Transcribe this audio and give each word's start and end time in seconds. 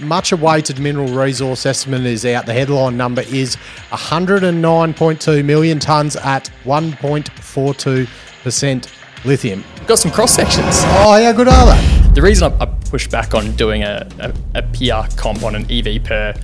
much 0.00 0.32
awaited 0.32 0.78
mineral 0.78 1.08
resource 1.08 1.66
estimate 1.66 2.06
is 2.06 2.24
out. 2.24 2.46
The 2.46 2.52
headline 2.52 2.96
number 2.96 3.22
is 3.22 3.56
109.2 3.90 5.44
million 5.44 5.78
tonnes 5.78 6.16
at 6.24 6.50
1.42% 6.64 8.88
lithium. 9.24 9.64
Got 9.86 9.98
some 9.98 10.10
cross 10.10 10.34
sections. 10.34 10.66
Oh, 10.66 11.22
how 11.22 11.32
good 11.32 11.48
are 11.48 11.66
they? 11.66 12.10
The 12.14 12.22
reason 12.22 12.52
I, 12.52 12.62
I 12.62 12.66
push 12.66 13.08
back 13.08 13.34
on 13.34 13.52
doing 13.52 13.82
a, 13.82 14.08
a, 14.18 14.34
a 14.56 14.62
peer 14.62 15.06
comp 15.16 15.42
on 15.42 15.54
an 15.54 15.70
EV 15.70 16.04
per 16.04 16.34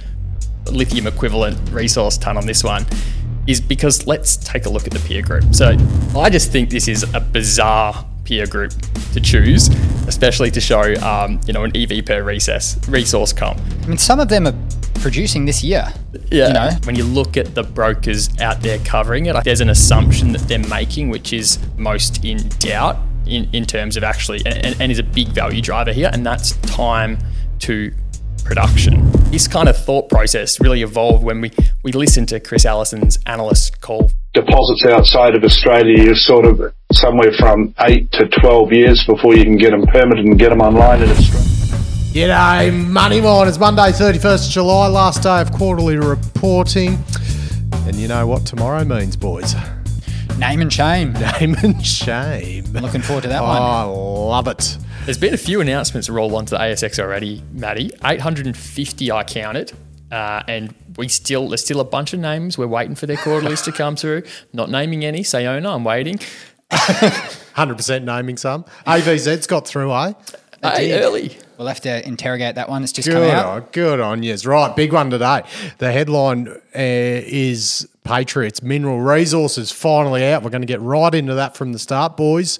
lithium 0.71 1.07
equivalent 1.07 1.59
resource 1.71 2.17
ton 2.17 2.37
on 2.37 2.47
this 2.47 2.65
one 2.65 2.87
is 3.47 3.61
because 3.61 4.07
let's 4.07 4.37
take 4.37 4.67
a 4.67 4.69
look 4.69 4.87
at 4.87 4.93
the 4.93 5.01
peer 5.01 5.23
group. 5.23 5.55
So 5.55 5.77
I 6.17 6.31
just 6.31 6.51
think 6.51 6.71
this 6.71 6.89
is 6.89 7.03
a 7.15 7.21
bizarre 7.21 8.07
peer 8.25 8.47
group 8.47 8.73
to 9.13 9.21
choose, 9.21 9.69
especially 10.07 10.51
to 10.51 10.61
show 10.61 10.95
um, 11.03 11.41
you 11.47 11.53
know 11.53 11.65
an 11.65 11.77
EV 11.77 12.05
per 12.05 12.23
recess 12.23 12.79
resource 12.89 13.33
comp. 13.33 13.61
I 13.83 13.87
mean, 13.87 13.99
some 13.99 14.21
of 14.21 14.29
them 14.29 14.47
are 14.47 14.55
producing 15.01 15.45
this 15.45 15.63
year. 15.63 15.93
Yeah. 16.31 16.49
You 16.49 16.55
know? 16.55 16.71
When 16.85 16.95
you 16.95 17.05
look 17.05 17.37
at 17.37 17.55
the 17.55 17.63
brokers 17.63 18.31
out 18.41 18.61
there 18.63 18.79
covering 18.79 19.27
it, 19.27 19.37
there's 19.45 19.61
an 19.61 19.69
assumption 19.69 20.33
that 20.33 20.43
they're 20.43 20.59
making 20.59 21.11
which 21.11 21.33
is 21.33 21.59
most 21.77 22.25
in 22.25 22.49
doubt 22.59 22.97
in, 23.27 23.49
in 23.53 23.65
terms 23.67 23.97
of 23.97 24.05
actually 24.05 24.43
and, 24.47 24.81
and 24.81 24.91
is 24.91 24.99
a 24.99 25.03
big 25.03 25.29
value 25.29 25.61
driver 25.61 25.93
here, 25.93 26.11
and 26.13 26.25
that's 26.25 26.53
time 26.63 27.19
to 27.61 27.93
production. 28.45 29.11
This 29.31 29.49
kind 29.49 29.69
of 29.69 29.77
thought 29.77 30.09
process 30.09 30.61
really 30.61 30.83
evolved 30.83 31.25
when 31.25 31.41
we, 31.41 31.51
we 31.83 31.93
listened 31.93 32.29
to 32.29 32.41
Chris 32.41 32.65
Ellison's 32.65 33.19
analyst 33.27 33.81
call. 33.81 34.11
Deposits 34.33 34.85
outside 34.87 35.35
of 35.35 35.45
Australia, 35.45 36.03
you're 36.05 36.15
sort 36.15 36.45
of 36.45 36.73
somewhere 36.93 37.33
from 37.39 37.75
8 37.81 38.11
to 38.13 38.29
12 38.29 38.73
years 38.73 39.05
before 39.07 39.35
you 39.35 39.45
can 39.45 39.57
get 39.57 39.71
them 39.71 39.87
permitted 39.87 40.25
and 40.27 40.39
get 40.39 40.51
them 40.51 40.61
online 40.61 41.03
in 41.03 41.09
Australia. 41.11 41.49
G'day, 42.13 42.73
Money 42.91 43.21
Miners. 43.21 43.59
Monday, 43.59 43.91
31st 43.91 44.51
July, 44.51 44.87
last 44.87 45.23
day 45.25 45.41
of 45.41 45.51
quarterly 45.53 45.97
reporting. 45.97 47.03
And 47.87 47.97
you 47.97 48.07
know 48.07 48.27
what 48.27 48.47
tomorrow 48.47 48.85
means, 48.85 49.17
boys? 49.17 49.55
Name 50.39 50.61
and 50.61 50.73
shame. 50.73 51.13
Name 51.41 51.57
and 51.63 51.85
shame. 51.85 52.65
I'm 52.77 52.83
looking 52.83 53.03
forward 53.03 53.23
to 53.23 53.29
that 53.29 53.43
Oh, 53.43 53.47
one. 53.47 53.63
I 53.63 53.83
love 53.85 54.47
it. 54.49 54.79
There's 55.05 55.19
been 55.19 55.35
a 55.35 55.37
few 55.39 55.61
announcements 55.61 56.09
roll 56.09 56.35
onto 56.35 56.53
the 56.53 56.57
ASX 56.57 56.99
already, 56.99 57.43
Maddie. 57.53 57.91
850 58.03 59.13
I 59.13 59.23
counted. 59.23 59.73
Uh, 60.11 60.43
and 60.49 60.75
we 60.97 61.09
still 61.09 61.49
there's 61.51 61.63
still 61.63 61.81
a 61.81 61.85
bunch 61.85 62.15
of 62.15 62.21
names. 62.21 62.57
We're 62.57 62.69
waiting 62.69 62.95
for 62.95 63.05
their 63.05 63.19
quarterlies 63.19 63.61
to 63.65 63.73
come 63.73 63.97
through. 63.97 64.23
Not 64.55 64.71
naming 64.71 65.05
any. 65.05 65.21
Sayona, 65.21 65.75
I'm 65.75 65.85
waiting. 65.85 66.19
100% 66.71 68.05
naming 68.05 68.39
some. 68.39 68.65
AVZ's 68.87 69.47
got 69.47 69.67
through, 69.69 69.93
eh? 69.93 70.13
Hey, 70.63 70.99
early. 70.99 71.37
We'll 71.59 71.69
have 71.69 71.81
to 71.83 72.07
interrogate 72.09 72.55
that 72.55 72.71
one. 72.71 72.83
It's 72.83 72.91
just 72.93 73.07
come 73.07 73.19
Good 73.19 73.31
out. 73.31 73.47
on, 73.47 73.69
good 73.73 74.01
on 74.01 74.23
yes. 74.23 74.47
Right, 74.47 74.75
big 74.75 74.95
one 74.95 75.11
today. 75.11 75.43
The 75.79 75.93
headline 75.93 76.49
uh, 76.49 76.59
is 76.75 77.87
Patriots 78.05 78.63
Mineral 78.63 79.01
Resources 79.01 79.71
finally 79.71 80.25
out. 80.25 80.43
We're 80.43 80.51
going 80.51 80.63
to 80.63 80.67
get 80.67 80.81
right 80.81 81.15
into 81.15 81.35
that 81.35 81.57
from 81.57 81.73
the 81.75 81.79
start, 81.79 82.17
boys. 82.17 82.59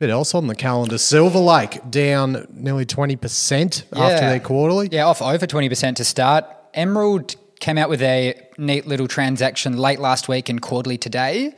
Bit 0.00 0.10
else 0.10 0.34
on 0.34 0.48
the 0.48 0.56
calendar. 0.56 0.98
Silver 0.98 1.38
Lake 1.38 1.78
down 1.88 2.48
nearly 2.52 2.84
20% 2.84 3.84
after 3.92 4.26
their 4.26 4.40
quarterly. 4.40 4.88
Yeah, 4.90 5.06
off 5.06 5.22
over 5.22 5.46
20% 5.46 5.96
to 5.96 6.04
start. 6.04 6.44
Emerald 6.74 7.36
came 7.60 7.78
out 7.78 7.88
with 7.88 8.02
a 8.02 8.34
neat 8.58 8.88
little 8.88 9.06
transaction 9.06 9.76
late 9.78 10.00
last 10.00 10.28
week 10.28 10.48
and 10.48 10.60
quarterly 10.60 10.98
today. 10.98 11.54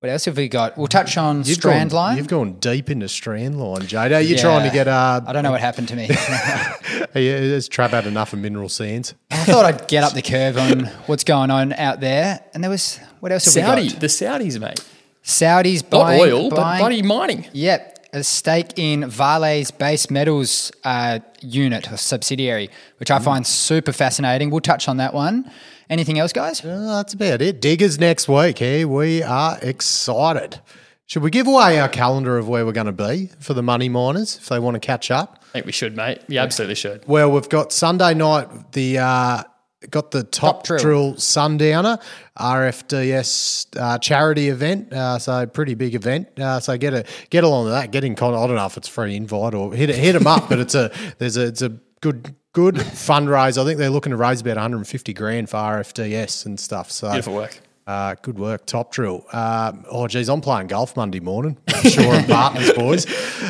What 0.00 0.10
else 0.10 0.26
have 0.26 0.36
we 0.36 0.48
got? 0.48 0.76
We'll 0.76 0.88
touch 0.88 1.16
on 1.16 1.42
You've 1.44 1.60
gone, 1.60 1.88
Strandline. 1.88 2.16
You've 2.18 2.28
gone 2.28 2.52
deep 2.54 2.90
into 2.90 3.06
Strandline, 3.06 3.86
Jade. 3.86 4.12
Are 4.12 4.20
you 4.20 4.34
Yeah. 4.36 4.40
trying 4.42 4.68
to 4.68 4.72
get 4.74 4.86
uh, 4.86 5.22
I 5.26 5.32
don't 5.32 5.42
know 5.42 5.50
what 5.50 5.60
happened 5.60 5.88
to 5.88 5.96
me. 5.96 6.08
are 7.14 7.20
you- 7.20 7.32
Has 7.52 7.68
Trav 7.68 7.90
had 7.90 8.06
enough 8.06 8.34
of 8.34 8.38
mineral 8.40 8.68
sands? 8.68 9.14
I 9.30 9.44
thought 9.44 9.64
I'd 9.64 9.88
get 9.88 10.04
up 10.04 10.12
the 10.12 10.22
curve 10.22 10.58
on 10.58 10.84
what's 11.06 11.24
going 11.24 11.50
on 11.50 11.72
out 11.72 12.00
there. 12.00 12.40
And 12.52 12.62
there 12.62 12.70
was, 12.70 12.98
what 13.20 13.32
else 13.32 13.46
have 13.46 13.54
Saudi, 13.54 13.82
we 13.84 13.90
got? 13.90 14.00
the 14.00 14.06
Saudis, 14.06 14.60
mate. 14.60 14.80
Saudis 15.24 15.82
Not 15.82 15.90
buying. 15.90 16.20
oil, 16.20 16.50
but 16.50 16.78
bloody 16.78 17.02
mining. 17.02 17.46
Yep, 17.52 18.06
a 18.12 18.24
stake 18.24 18.72
in 18.76 19.08
Vale's 19.08 19.70
base 19.70 20.10
metals 20.10 20.72
uh, 20.84 21.20
unit 21.40 21.90
or 21.92 21.96
subsidiary, 21.96 22.70
which 22.98 23.10
I 23.10 23.18
Mm. 23.18 23.24
find 23.24 23.46
super 23.46 23.92
fascinating. 23.92 24.50
We'll 24.50 24.60
touch 24.60 24.88
on 24.88 24.96
that 24.96 25.14
one. 25.14 25.50
Anything 25.88 26.18
else, 26.18 26.32
guys? 26.32 26.62
Oh, 26.64 26.96
that's 26.96 27.14
about 27.14 27.42
it. 27.42 27.60
Diggers 27.60 27.98
next 27.98 28.28
week. 28.28 28.58
Here 28.58 28.86
we 28.86 29.22
are 29.22 29.58
excited. 29.60 30.60
Should 31.06 31.22
we 31.24 31.30
give 31.30 31.48
away 31.48 31.80
our 31.80 31.88
calendar 31.88 32.38
of 32.38 32.48
where 32.48 32.64
we're 32.64 32.70
going 32.72 32.86
to 32.86 32.92
be 32.92 33.30
for 33.40 33.52
the 33.54 33.62
money 33.64 33.88
miners 33.88 34.36
if 34.36 34.46
they 34.48 34.60
want 34.60 34.76
to 34.76 34.80
catch 34.80 35.10
up? 35.10 35.42
I 35.48 35.52
think 35.54 35.66
we 35.66 35.72
should, 35.72 35.96
mate. 35.96 36.20
We 36.28 36.38
absolutely 36.38 36.76
should. 36.76 37.02
Well, 37.08 37.32
we've 37.32 37.48
got 37.48 37.72
Sunday 37.72 38.14
night 38.14 38.72
the 38.72 38.98
uh, 38.98 39.42
got 39.88 40.10
the 40.10 40.22
top, 40.24 40.64
Top 40.64 40.66
Drill. 40.66 40.78
drill. 40.80 41.14
sundowner 41.16 41.98
RFDS 42.38 43.66
uh, 43.80 43.98
charity 43.98 44.48
event. 44.48 44.92
Uh, 44.92 45.18
so 45.18 45.46
pretty 45.46 45.74
big 45.74 45.94
event. 45.94 46.28
Uh, 46.38 46.60
so 46.60 46.76
get 46.76 46.94
a 46.94 47.04
get 47.30 47.44
along 47.44 47.66
to 47.66 47.70
that. 47.70 47.90
Get 47.90 48.04
in 48.04 48.14
contact. 48.14 48.42
I 48.42 48.46
don't 48.46 48.56
know 48.56 48.66
if 48.66 48.76
it's 48.76 48.88
free 48.88 49.16
invite 49.16 49.54
or 49.54 49.72
hit 49.74 49.88
hit 49.90 50.12
them 50.12 50.26
up, 50.26 50.48
but 50.48 50.58
it's 50.58 50.74
a 50.74 50.90
there's 51.18 51.36
a 51.36 51.46
it's 51.46 51.62
a 51.62 51.70
good 52.00 52.34
good 52.52 52.74
fundraiser. 52.76 53.62
I 53.62 53.64
think 53.64 53.78
they're 53.78 53.90
looking 53.90 54.10
to 54.10 54.16
raise 54.16 54.40
about 54.40 54.56
150 54.56 55.12
grand 55.14 55.48
for 55.50 55.56
RFDS 55.56 56.46
and 56.46 56.58
stuff. 56.58 56.90
So 56.90 57.10
Beautiful 57.10 57.34
work. 57.34 57.58
uh, 57.86 58.16
good 58.22 58.38
work, 58.38 58.66
top 58.66 58.92
drill. 58.92 59.24
Um, 59.32 59.84
oh, 59.90 60.06
geez, 60.08 60.28
I'm 60.28 60.40
playing 60.40 60.66
golf 60.68 60.96
Monday 60.96 61.20
morning. 61.20 61.56
Sure, 61.88 62.14
and 62.14 62.26
partners, 62.28 62.72
boys. 62.72 63.06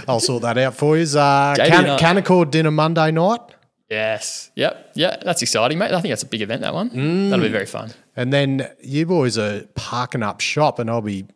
I'll 0.09 0.21
sort 0.21 0.43
that 0.43 0.59
out 0.59 0.75
for 0.75 0.97
you. 0.99 1.05
Uh, 1.19 1.55
Can- 1.57 1.87
night. 1.87 2.01
Canaccord 2.01 2.51
dinner 2.51 2.71
Monday 2.71 3.11
night. 3.11 3.41
Yes. 3.91 4.51
Yep. 4.55 4.93
Yeah. 4.95 5.17
That's 5.25 5.43
exciting, 5.43 5.79
mate. 5.79 5.93
I 5.93 6.01
think 6.01 6.13
that's 6.13 6.23
a 6.23 6.27
big 6.27 6.43
event, 6.43 6.63
that 6.63 6.73
one. 6.75 6.91
Mm. 6.91 7.31
That'll 7.31 7.45
be 7.45 7.51
very 7.51 7.67
fun. 7.67 7.91
And 8.17 8.33
then 8.33 8.71
you 8.81 9.07
boys 9.07 9.37
are 9.37 9.63
parking 9.75 10.23
up 10.23 10.41
shop, 10.41 10.79
and 10.79 10.89
I'll 10.89 11.01
be 11.01 11.27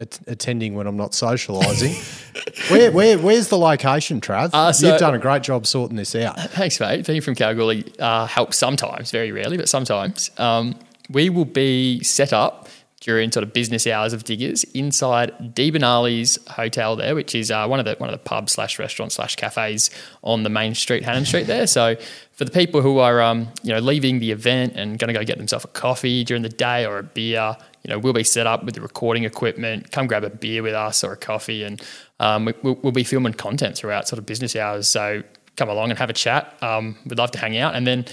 at- 0.00 0.20
attending 0.26 0.74
when 0.74 0.86
I'm 0.86 0.96
not 0.96 1.12
socialising. 1.12 2.70
where, 2.70 2.92
where, 2.92 3.18
where's 3.18 3.48
the 3.48 3.58
location, 3.58 4.20
Trav? 4.20 4.50
Uh, 4.52 4.72
so- 4.72 4.88
You've 4.90 5.00
done 5.00 5.14
a 5.14 5.18
great 5.18 5.42
job 5.42 5.66
sorting 5.66 5.96
this 5.96 6.14
out. 6.14 6.38
Thanks, 6.50 6.78
mate. 6.80 7.06
Being 7.06 7.20
from 7.20 7.34
Kalgoorlie 7.34 7.92
uh, 7.98 8.26
helps 8.26 8.56
sometimes, 8.58 9.10
very 9.10 9.32
rarely, 9.32 9.56
but 9.56 9.68
sometimes. 9.68 10.30
Um, 10.38 10.76
we 11.10 11.28
will 11.30 11.44
be 11.44 12.02
set 12.02 12.32
up 12.32 12.68
during 13.04 13.30
sort 13.30 13.42
of 13.42 13.52
business 13.52 13.86
hours 13.86 14.14
of 14.14 14.24
diggers 14.24 14.64
inside 14.72 15.54
De 15.54 15.70
Bernales 15.70 16.38
hotel 16.48 16.96
there, 16.96 17.14
which 17.14 17.34
is 17.34 17.50
uh, 17.50 17.66
one 17.66 17.78
of 17.78 17.84
the 17.84 17.94
one 17.96 18.08
of 18.08 18.14
the 18.14 18.24
pubs 18.24 18.52
slash 18.52 18.78
restaurants 18.78 19.16
slash 19.16 19.36
cafes 19.36 19.90
on 20.22 20.42
the 20.42 20.48
main 20.48 20.74
street, 20.74 21.04
Hannan 21.04 21.26
Street 21.26 21.46
there. 21.46 21.66
So 21.66 21.96
for 22.32 22.46
the 22.46 22.50
people 22.50 22.80
who 22.80 22.98
are 23.00 23.20
um, 23.20 23.48
you 23.62 23.74
know 23.74 23.78
leaving 23.78 24.20
the 24.20 24.30
event 24.30 24.72
and 24.74 24.98
going 24.98 25.12
to 25.12 25.18
go 25.18 25.22
get 25.22 25.36
themselves 25.36 25.66
a 25.66 25.68
coffee 25.68 26.24
during 26.24 26.42
the 26.42 26.48
day 26.48 26.86
or 26.86 26.98
a 26.98 27.02
beer, 27.02 27.54
you 27.82 27.90
know 27.90 27.98
we'll 27.98 28.14
be 28.14 28.24
set 28.24 28.46
up 28.46 28.64
with 28.64 28.74
the 28.74 28.80
recording 28.80 29.24
equipment. 29.24 29.92
Come 29.92 30.06
grab 30.06 30.24
a 30.24 30.30
beer 30.30 30.62
with 30.62 30.74
us 30.74 31.04
or 31.04 31.12
a 31.12 31.16
coffee, 31.18 31.62
and 31.62 31.82
um, 32.20 32.46
we, 32.46 32.54
we'll, 32.62 32.78
we'll 32.82 32.92
be 32.92 33.04
filming 33.04 33.34
content 33.34 33.76
throughout 33.76 34.08
sort 34.08 34.18
of 34.18 34.24
business 34.24 34.56
hours. 34.56 34.88
So 34.88 35.22
come 35.56 35.68
along 35.68 35.90
and 35.90 35.98
have 35.98 36.08
a 36.08 36.14
chat. 36.14 36.56
Um, 36.62 36.96
we'd 37.04 37.18
love 37.18 37.32
to 37.32 37.38
hang 37.38 37.58
out. 37.58 37.74
And 37.74 37.86
then 37.86 38.06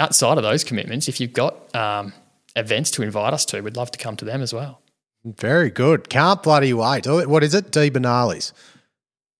outside 0.00 0.38
of 0.38 0.42
those 0.42 0.64
commitments, 0.64 1.06
if 1.06 1.20
you've 1.20 1.32
got 1.32 1.72
um, 1.74 2.12
events 2.56 2.90
to 2.92 3.02
invite 3.02 3.32
us 3.34 3.44
to, 3.46 3.60
we'd 3.60 3.76
love 3.76 3.90
to 3.92 3.98
come 3.98 4.16
to 4.16 4.24
them 4.24 4.42
as 4.42 4.52
well. 4.52 4.80
Very 5.24 5.70
good. 5.70 6.08
Can't 6.08 6.42
bloody 6.42 6.74
wait. 6.74 7.06
Oh, 7.06 7.26
What 7.26 7.42
is 7.42 7.54
it? 7.54 7.70
De 7.70 7.90
Bernales. 7.90 8.52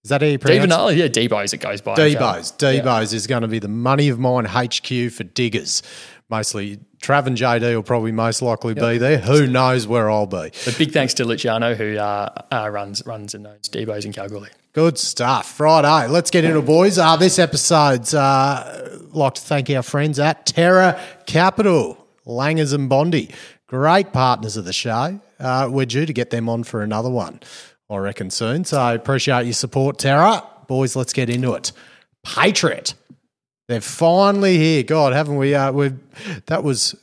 Is 0.02 0.10
that 0.10 0.20
how 0.20 0.26
you 0.26 0.38
pronounce 0.38 0.94
yeah, 0.96 1.08
Debo's 1.08 1.54
it 1.54 1.58
goes 1.58 1.80
by. 1.80 1.94
Debo's. 1.94 2.52
Debo's 2.52 3.14
is 3.14 3.26
going 3.26 3.40
to 3.40 3.48
be 3.48 3.58
the 3.58 3.68
money 3.68 4.10
of 4.10 4.18
mine 4.18 4.44
HQ 4.44 5.10
for 5.10 5.24
diggers. 5.24 5.82
Mostly 6.28 6.78
Trav 7.00 7.26
and 7.26 7.36
JD 7.36 7.74
will 7.74 7.82
probably 7.82 8.12
most 8.12 8.42
likely 8.42 8.74
be 8.74 8.98
there. 8.98 9.18
Who 9.18 9.46
knows 9.46 9.86
where 9.86 10.10
I'll 10.10 10.26
be? 10.26 10.50
But 10.64 10.74
big 10.76 10.92
thanks 10.92 11.14
to 11.14 11.24
Luciano 11.24 11.74
who 11.74 11.96
uh, 11.96 12.28
uh, 12.52 12.68
runs 12.70 13.04
runs 13.06 13.34
and 13.34 13.46
owns 13.46 13.68
Debo's 13.70 14.04
in 14.04 14.12
Kalgoorlie. 14.12 14.50
Good 14.74 14.98
stuff. 14.98 15.50
Friday. 15.52 16.08
Let's 16.08 16.30
get 16.30 16.44
into 16.44 16.58
it, 16.58 16.66
boys. 16.66 16.98
Uh, 16.98 17.16
this 17.16 17.38
episode's 17.38 18.12
uh, 18.12 18.98
like 19.12 19.34
to 19.34 19.40
thank 19.40 19.70
our 19.70 19.82
friends 19.82 20.18
at 20.18 20.44
Terra 20.46 21.00
Capital, 21.26 22.03
Langers 22.26 22.72
and 22.72 22.88
Bondi. 22.88 23.30
Great 23.66 24.12
partners 24.12 24.56
of 24.56 24.64
the 24.64 24.72
show. 24.72 25.20
Uh, 25.38 25.68
we're 25.70 25.86
due 25.86 26.06
to 26.06 26.12
get 26.12 26.30
them 26.30 26.48
on 26.48 26.64
for 26.64 26.82
another 26.82 27.10
one, 27.10 27.40
I 27.90 27.96
reckon, 27.96 28.30
soon. 28.30 28.64
So 28.64 28.94
appreciate 28.94 29.44
your 29.44 29.52
support, 29.54 29.98
Terra. 29.98 30.42
Boys, 30.68 30.96
let's 30.96 31.12
get 31.12 31.28
into 31.28 31.54
it. 31.54 31.72
Patriot. 32.24 32.94
They're 33.68 33.80
finally 33.80 34.58
here. 34.58 34.82
God, 34.82 35.12
haven't 35.12 35.36
we? 35.36 35.54
Uh, 35.54 35.72
we've 35.72 35.98
that 36.46 36.62
was 36.62 36.94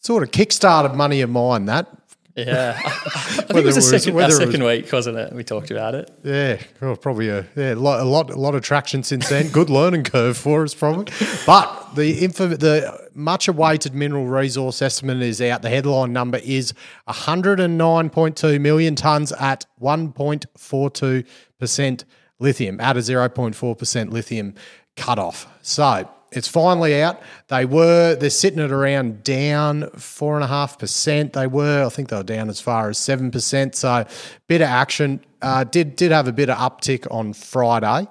sort 0.00 0.22
of 0.22 0.30
kickstarted 0.30 0.94
money 0.94 1.22
of 1.22 1.30
mine. 1.30 1.64
That 1.64 1.88
Yeah, 2.36 2.78
I 2.84 2.90
think 2.90 3.50
it 3.50 3.64
was 3.64 3.74
the 3.74 3.78
was- 3.80 3.90
second, 3.90 4.14
whether 4.14 4.34
our 4.36 4.42
it 4.42 4.46
was- 4.46 4.58
week, 4.60 4.92
wasn't 4.92 5.18
it? 5.18 5.32
We 5.32 5.42
talked 5.44 5.70
about 5.70 5.94
it. 5.94 6.10
Yeah, 6.22 6.58
well, 6.80 6.96
probably 6.96 7.28
a 7.28 7.44
yeah, 7.56 7.74
lot, 7.76 8.00
a 8.00 8.04
lot, 8.04 8.30
a 8.30 8.36
lot 8.38 8.54
of 8.54 8.62
traction 8.62 9.02
since 9.02 9.28
then. 9.28 9.48
Good 9.48 9.68
learning 9.68 10.04
curve 10.04 10.36
for 10.36 10.62
us, 10.62 10.72
probably. 10.74 11.06
But 11.44 11.94
the 11.96 12.20
info, 12.24 12.46
the 12.48 13.08
much 13.14 13.48
awaited 13.48 13.94
mineral 13.94 14.26
resource 14.26 14.80
estimate 14.80 15.20
is 15.22 15.40
out. 15.42 15.62
The 15.62 15.70
headline 15.70 16.12
number 16.12 16.38
is 16.38 16.72
109.2 17.08 18.60
million 18.60 18.94
tons 18.94 19.32
at 19.32 19.66
1.42 19.80 21.26
percent 21.58 22.04
lithium, 22.38 22.80
at 22.80 22.96
a 22.96 23.00
0.4 23.00 23.76
percent 23.78 24.12
lithium 24.12 24.54
cutoff. 24.96 25.46
So 25.62 26.08
it's 26.32 26.48
finally 26.48 27.02
out. 27.02 27.20
They 27.48 27.64
were 27.64 28.14
they're 28.14 28.30
sitting 28.30 28.60
at 28.60 28.70
around 28.70 29.22
down 29.24 29.90
four 29.90 30.34
and 30.36 30.44
a 30.44 30.46
half 30.46 30.78
percent. 30.78 31.32
They 31.32 31.46
were, 31.46 31.84
I 31.84 31.88
think 31.88 32.08
they 32.08 32.16
were 32.16 32.22
down 32.22 32.48
as 32.48 32.60
far 32.60 32.88
as 32.88 32.98
seven 32.98 33.30
percent. 33.30 33.74
So 33.74 34.06
bit 34.48 34.60
of 34.60 34.68
action. 34.68 35.20
Uh, 35.42 35.64
did 35.64 35.96
did 35.96 36.12
have 36.12 36.28
a 36.28 36.32
bit 36.32 36.50
of 36.50 36.56
uptick 36.58 37.06
on 37.10 37.32
Friday. 37.32 38.06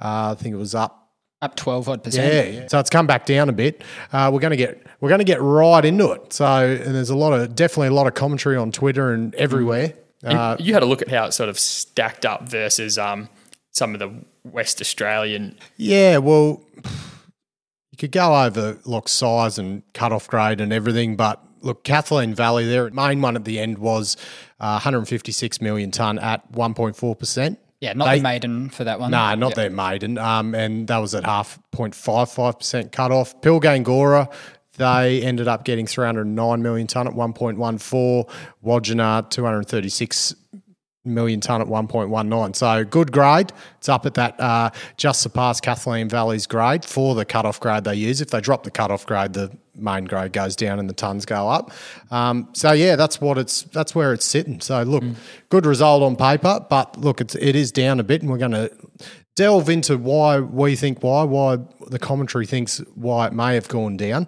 Uh, 0.00 0.30
I 0.30 0.34
think 0.38 0.54
it 0.54 0.58
was 0.58 0.74
up 0.74 1.10
Up 1.42 1.56
12 1.56 1.88
odd 1.88 2.04
percent. 2.04 2.32
yeah, 2.32 2.60
yeah. 2.62 2.66
So 2.68 2.78
it's 2.78 2.90
come 2.90 3.06
back 3.06 3.26
down 3.26 3.48
a 3.48 3.52
bit. 3.52 3.82
Uh, 4.12 4.30
we're 4.32 4.40
going 4.40 4.52
to 4.52 4.56
get 4.56 4.86
we're 5.00 5.08
going 5.08 5.18
to 5.20 5.24
get 5.24 5.40
right 5.42 5.84
into 5.84 6.10
it. 6.12 6.32
So 6.32 6.44
and 6.46 6.94
there's 6.94 7.10
a 7.10 7.16
lot 7.16 7.32
of 7.32 7.54
definitely 7.54 7.88
a 7.88 7.92
lot 7.94 8.06
of 8.06 8.14
commentary 8.14 8.56
on 8.56 8.72
Twitter 8.72 9.12
and 9.12 9.34
everywhere. 9.34 9.94
And 10.22 10.38
Uh, 10.38 10.56
you 10.58 10.72
had 10.74 10.82
a 10.82 10.86
look 10.86 11.02
at 11.02 11.08
how 11.08 11.26
it 11.26 11.32
sort 11.32 11.48
of 11.48 11.58
stacked 11.58 12.24
up 12.26 12.48
versus 12.48 12.96
um, 12.98 13.28
some 13.70 13.92
of 13.94 14.00
the 14.00 14.10
West 14.44 14.80
Australian. 14.80 15.56
yeah, 15.76 16.16
well, 16.18 16.62
you 17.98 18.08
could 18.08 18.12
go 18.12 18.44
over 18.44 18.78
look 18.84 19.08
size 19.08 19.58
and 19.58 19.82
cutoff 19.92 20.28
grade 20.28 20.60
and 20.60 20.72
everything, 20.72 21.16
but 21.16 21.42
look, 21.62 21.82
Kathleen 21.82 22.32
Valley, 22.32 22.64
their 22.64 22.90
main 22.90 23.20
one 23.20 23.34
at 23.34 23.44
the 23.44 23.58
end 23.58 23.78
was 23.78 24.16
uh, 24.60 24.78
156 24.78 25.60
million 25.60 25.90
ton 25.90 26.18
at 26.20 26.50
1.4 26.52 27.18
percent. 27.18 27.58
Yeah, 27.80 27.94
not 27.94 28.06
They- 28.06 28.18
the 28.18 28.22
maiden 28.22 28.70
for 28.70 28.84
that 28.84 29.00
one. 29.00 29.10
No, 29.10 29.34
not 29.34 29.54
their 29.56 29.70
maiden. 29.70 30.16
Um, 30.16 30.54
and 30.54 30.86
that 30.86 30.98
was 30.98 31.14
at 31.14 31.24
half 31.24 31.58
0.55% 31.72 32.92
cut 32.92 33.10
off. 33.10 33.40
Pilgangoora, 33.40 34.32
they 34.76 35.22
ended 35.22 35.48
up 35.48 35.64
getting 35.64 35.86
309 35.86 36.62
million 36.62 36.86
tonne 36.86 37.08
at 37.08 37.14
1.14. 37.14 38.28
Wodgina, 38.64 39.28
236 39.30 40.34
million 41.04 41.40
tonne 41.40 41.60
at 41.60 41.66
1.19. 41.66 42.56
So 42.56 42.84
good 42.84 43.12
grade. 43.12 43.52
It's 43.78 43.88
up 43.88 44.06
at 44.06 44.14
that, 44.14 44.38
uh, 44.40 44.70
just 44.96 45.20
surpassed 45.20 45.62
Kathleen 45.62 46.08
Valley's 46.08 46.46
grade 46.46 46.84
for 46.84 47.14
the 47.14 47.24
cut-off 47.24 47.60
grade 47.60 47.84
they 47.84 47.94
use. 47.94 48.20
If 48.20 48.30
they 48.30 48.40
drop 48.40 48.64
the 48.64 48.70
cut-off 48.70 49.06
grade, 49.06 49.32
the 49.32 49.56
main 49.74 50.04
grade 50.04 50.32
goes 50.32 50.56
down 50.56 50.78
and 50.78 50.88
the 50.88 50.94
tons 50.94 51.24
go 51.24 51.48
up. 51.48 51.72
Um, 52.10 52.48
so 52.52 52.72
yeah, 52.72 52.96
that's 52.96 53.20
what 53.20 53.38
it's 53.38 53.62
that's 53.62 53.94
where 53.94 54.12
it's 54.12 54.24
sitting. 54.24 54.60
So 54.60 54.82
look, 54.82 55.04
good 55.48 55.66
result 55.66 56.02
on 56.02 56.16
paper, 56.16 56.64
but 56.68 56.98
look, 56.98 57.20
it's 57.20 57.34
it 57.36 57.56
is 57.56 57.72
down 57.72 58.00
a 58.00 58.04
bit, 58.04 58.22
and 58.22 58.30
we're 58.30 58.38
going 58.38 58.52
to 58.52 58.70
delve 59.36 59.68
into 59.68 59.96
why 59.96 60.40
we 60.40 60.74
think 60.74 61.02
why 61.02 61.22
why 61.22 61.58
the 61.86 61.98
commentary 61.98 62.46
thinks 62.46 62.78
why 62.94 63.28
it 63.28 63.32
may 63.32 63.54
have 63.54 63.68
gone 63.68 63.96
down. 63.96 64.26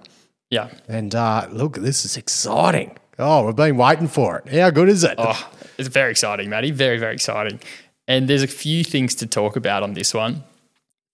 Yeah. 0.51 0.69
And 0.89 1.15
uh, 1.15 1.47
look, 1.51 1.77
this 1.77 2.05
is 2.05 2.17
exciting. 2.17 2.97
Oh, 3.19 3.47
we've 3.47 3.57
been 3.57 3.77
waiting 3.77 4.09
for 4.09 4.39
it. 4.39 4.53
How 4.53 4.71
good 4.71 4.89
is 4.89 5.05
it? 5.05 5.15
Oh, 5.19 5.51
it's 5.81 5.89
very 5.89 6.11
exciting, 6.11 6.49
Matty. 6.51 6.71
Very, 6.71 6.99
very 6.99 7.15
exciting. 7.15 7.59
And 8.07 8.29
there's 8.29 8.43
a 8.43 8.49
few 8.49 8.85
things 8.85 9.15
to 9.17 9.27
talk 9.27 9.57
about 9.57 9.83
on 9.83 9.95
this 9.95 10.13
one. 10.15 10.43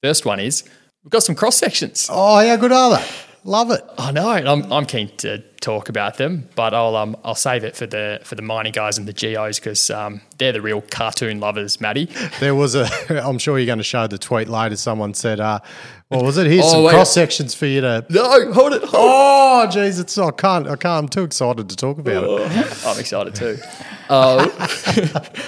First 0.02 0.24
one 0.26 0.40
is 0.40 0.64
we've 1.04 1.10
got 1.10 1.22
some 1.22 1.34
cross 1.34 1.56
sections. 1.56 2.08
Oh, 2.10 2.46
how 2.46 2.56
good 2.56 2.72
are 2.72 2.96
they? 2.98 3.04
Love 3.44 3.70
it. 3.70 3.84
I 3.96 4.10
know. 4.10 4.28
I'm, 4.28 4.72
I'm 4.72 4.86
keen 4.86 5.08
to 5.18 5.38
talk 5.60 5.88
about 5.88 6.16
them, 6.16 6.48
but 6.56 6.74
I'll 6.74 6.96
um 6.96 7.16
I'll 7.24 7.36
save 7.36 7.62
it 7.62 7.76
for 7.76 7.86
the 7.86 8.18
for 8.24 8.34
the 8.34 8.42
mining 8.42 8.72
guys 8.72 8.98
and 8.98 9.06
the 9.06 9.12
geos 9.12 9.60
because 9.60 9.88
um 9.88 10.20
they're 10.38 10.50
the 10.52 10.60
real 10.60 10.80
cartoon 10.80 11.38
lovers, 11.38 11.80
Matty. 11.80 12.08
There 12.40 12.56
was 12.56 12.74
a. 12.74 12.88
I'm 13.24 13.38
sure 13.38 13.56
you're 13.56 13.66
going 13.66 13.78
to 13.78 13.84
show 13.84 14.06
the 14.08 14.18
tweet 14.18 14.48
later. 14.48 14.74
Someone 14.74 15.14
said, 15.14 15.38
uh, 15.38 15.60
"What 16.08 16.24
was 16.24 16.38
it? 16.38 16.48
Here's 16.48 16.64
Oh, 16.64 16.68
some 16.72 16.82
wait. 16.84 16.92
cross 16.94 17.12
sections 17.12 17.54
for 17.54 17.66
you 17.66 17.82
to." 17.82 18.04
No, 18.10 18.52
hold 18.52 18.72
it. 18.72 18.82
Hold 18.82 18.92
Oh, 18.94 19.66
jeez, 19.70 20.00
it's 20.00 20.18
I 20.18 20.32
can't. 20.32 20.66
I 20.66 20.74
can't. 20.74 21.04
I'm 21.04 21.08
too 21.08 21.22
excited 21.22 21.68
to 21.70 21.76
talk 21.76 21.98
about 21.98 22.24
it. 22.24 22.50
I'm 22.86 22.98
excited 22.98 23.34
too. 23.36 23.58
Uh, 24.08 24.48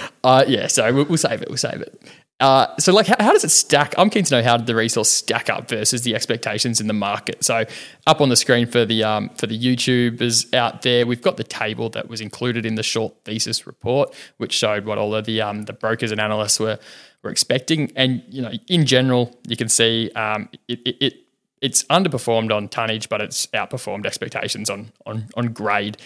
uh, 0.23 0.45
yeah, 0.47 0.67
so 0.67 0.91
we'll, 0.93 1.05
we'll 1.05 1.17
save 1.17 1.41
it. 1.41 1.47
We'll 1.47 1.57
save 1.57 1.81
it. 1.81 2.01
Uh, 2.39 2.73
so, 2.77 2.93
like, 2.93 3.07
how, 3.07 3.15
how 3.19 3.33
does 3.33 3.43
it 3.43 3.49
stack? 3.49 3.93
I'm 3.97 4.09
keen 4.09 4.23
to 4.23 4.35
know 4.35 4.43
how 4.43 4.55
did 4.55 4.65
the 4.65 4.75
resource 4.75 5.09
stack 5.09 5.49
up 5.49 5.67
versus 5.67 6.03
the 6.03 6.15
expectations 6.15 6.79
in 6.79 6.87
the 6.87 6.93
market. 6.93 7.43
So, 7.43 7.65
up 8.07 8.21
on 8.21 8.29
the 8.29 8.37
screen 8.37 8.65
for 8.65 8.85
the 8.85 9.03
um, 9.03 9.29
for 9.31 9.45
the 9.45 9.59
YouTubers 9.59 10.53
out 10.53 10.81
there, 10.81 11.05
we've 11.05 11.21
got 11.21 11.35
the 11.35 11.43
table 11.43 11.89
that 11.89 12.07
was 12.07 12.21
included 12.21 12.65
in 12.65 12.75
the 12.75 12.83
short 12.83 13.13
thesis 13.25 13.67
report, 13.67 14.13
which 14.37 14.53
showed 14.53 14.85
what 14.85 14.97
all 14.97 15.13
of 15.13 15.25
the 15.25 15.41
um, 15.41 15.63
the 15.63 15.73
brokers 15.73 16.11
and 16.13 16.21
analysts 16.21 16.61
were 16.61 16.79
were 17.23 17.29
expecting. 17.29 17.91
And 17.97 18.23
you 18.29 18.41
know, 18.41 18.53
in 18.69 18.85
general, 18.85 19.37
you 19.45 19.57
can 19.57 19.67
see 19.67 20.09
um, 20.15 20.47
it, 20.69 20.79
it, 20.85 20.95
it 21.01 21.13
it's 21.61 21.83
underperformed 21.83 22.55
on 22.55 22.69
tonnage, 22.69 23.09
but 23.09 23.19
it's 23.19 23.47
outperformed 23.47 24.05
expectations 24.05 24.69
on 24.69 24.93
on 25.05 25.27
on 25.35 25.47
grade. 25.47 25.97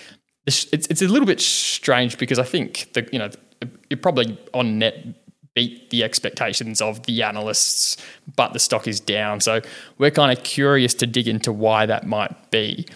It's, 0.46 0.66
it's, 0.74 1.02
a 1.02 1.08
little 1.08 1.26
bit 1.26 1.40
strange 1.40 2.18
because 2.18 2.38
I 2.38 2.44
think 2.44 2.92
the 2.94 3.08
you 3.14 3.20
know 3.20 3.30
it 3.90 4.02
probably 4.02 4.38
on 4.54 4.80
net 4.80 5.06
beat 5.54 5.90
the 5.90 6.04
expectations 6.04 6.82
of 6.82 7.04
the 7.04 7.24
analysts, 7.24 7.98
but 8.36 8.54
the 8.54 8.60
stock 8.60 8.88
is 8.88 9.00
down. 9.00 9.40
So 9.40 9.62
we're 9.98 10.12
kind 10.12 10.36
of 10.36 10.44
curious 10.44 10.94
to 10.96 11.08
dig 11.08 11.28
into 11.28 11.54
why 11.54 11.86
that 11.86 12.08
might 12.08 12.52
be. 12.52 12.88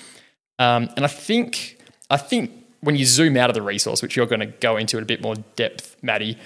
Um, 0.59 0.89
and 0.95 1.05
I 1.05 1.07
think 1.07 1.77
I 2.09 2.17
think 2.17 2.51
when 2.81 2.95
you 2.95 3.05
zoom 3.05 3.37
out 3.37 3.49
of 3.49 3.53
the 3.53 3.61
resource, 3.61 4.01
which 4.01 4.15
you're 4.15 4.25
going 4.25 4.39
to 4.39 4.45
go 4.47 4.77
into 4.77 4.97
in 4.97 5.03
a 5.03 5.05
bit 5.05 5.21
more 5.21 5.35
depth, 5.55 5.95
Maddie, 6.01 6.37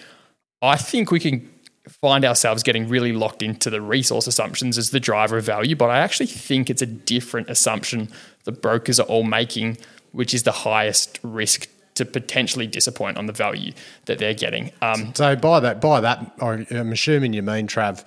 I 0.61 0.75
think 0.75 1.11
we 1.11 1.19
can 1.19 1.49
find 1.87 2.23
ourselves 2.23 2.63
getting 2.63 2.87
really 2.87 3.11
locked 3.11 3.41
into 3.41 3.69
the 3.69 3.81
resource 3.81 4.27
assumptions 4.27 4.77
as 4.77 4.91
the 4.91 4.99
driver 4.99 5.37
of 5.37 5.43
value. 5.43 5.75
But 5.75 5.89
I 5.89 5.99
actually 5.99 6.27
think 6.27 6.69
it's 6.69 6.81
a 6.81 6.85
different 6.85 7.49
assumption 7.49 8.09
the 8.43 8.51
brokers 8.51 8.99
are 8.99 9.07
all 9.07 9.23
making, 9.23 9.77
which 10.11 10.33
is 10.33 10.43
the 10.43 10.51
highest 10.51 11.19
risk 11.23 11.67
to 11.95 12.05
potentially 12.05 12.67
disappoint 12.67 13.17
on 13.17 13.25
the 13.25 13.33
value 13.33 13.73
that 14.05 14.17
they're 14.17 14.33
getting. 14.33 14.71
Um, 14.81 15.13
So 15.13 15.35
by 15.35 15.59
that, 15.59 15.81
by 15.81 15.99
that, 16.01 16.31
I'm 16.41 16.91
assuming 16.91 17.33
you 17.33 17.41
mean 17.43 17.67
Trav. 17.67 18.05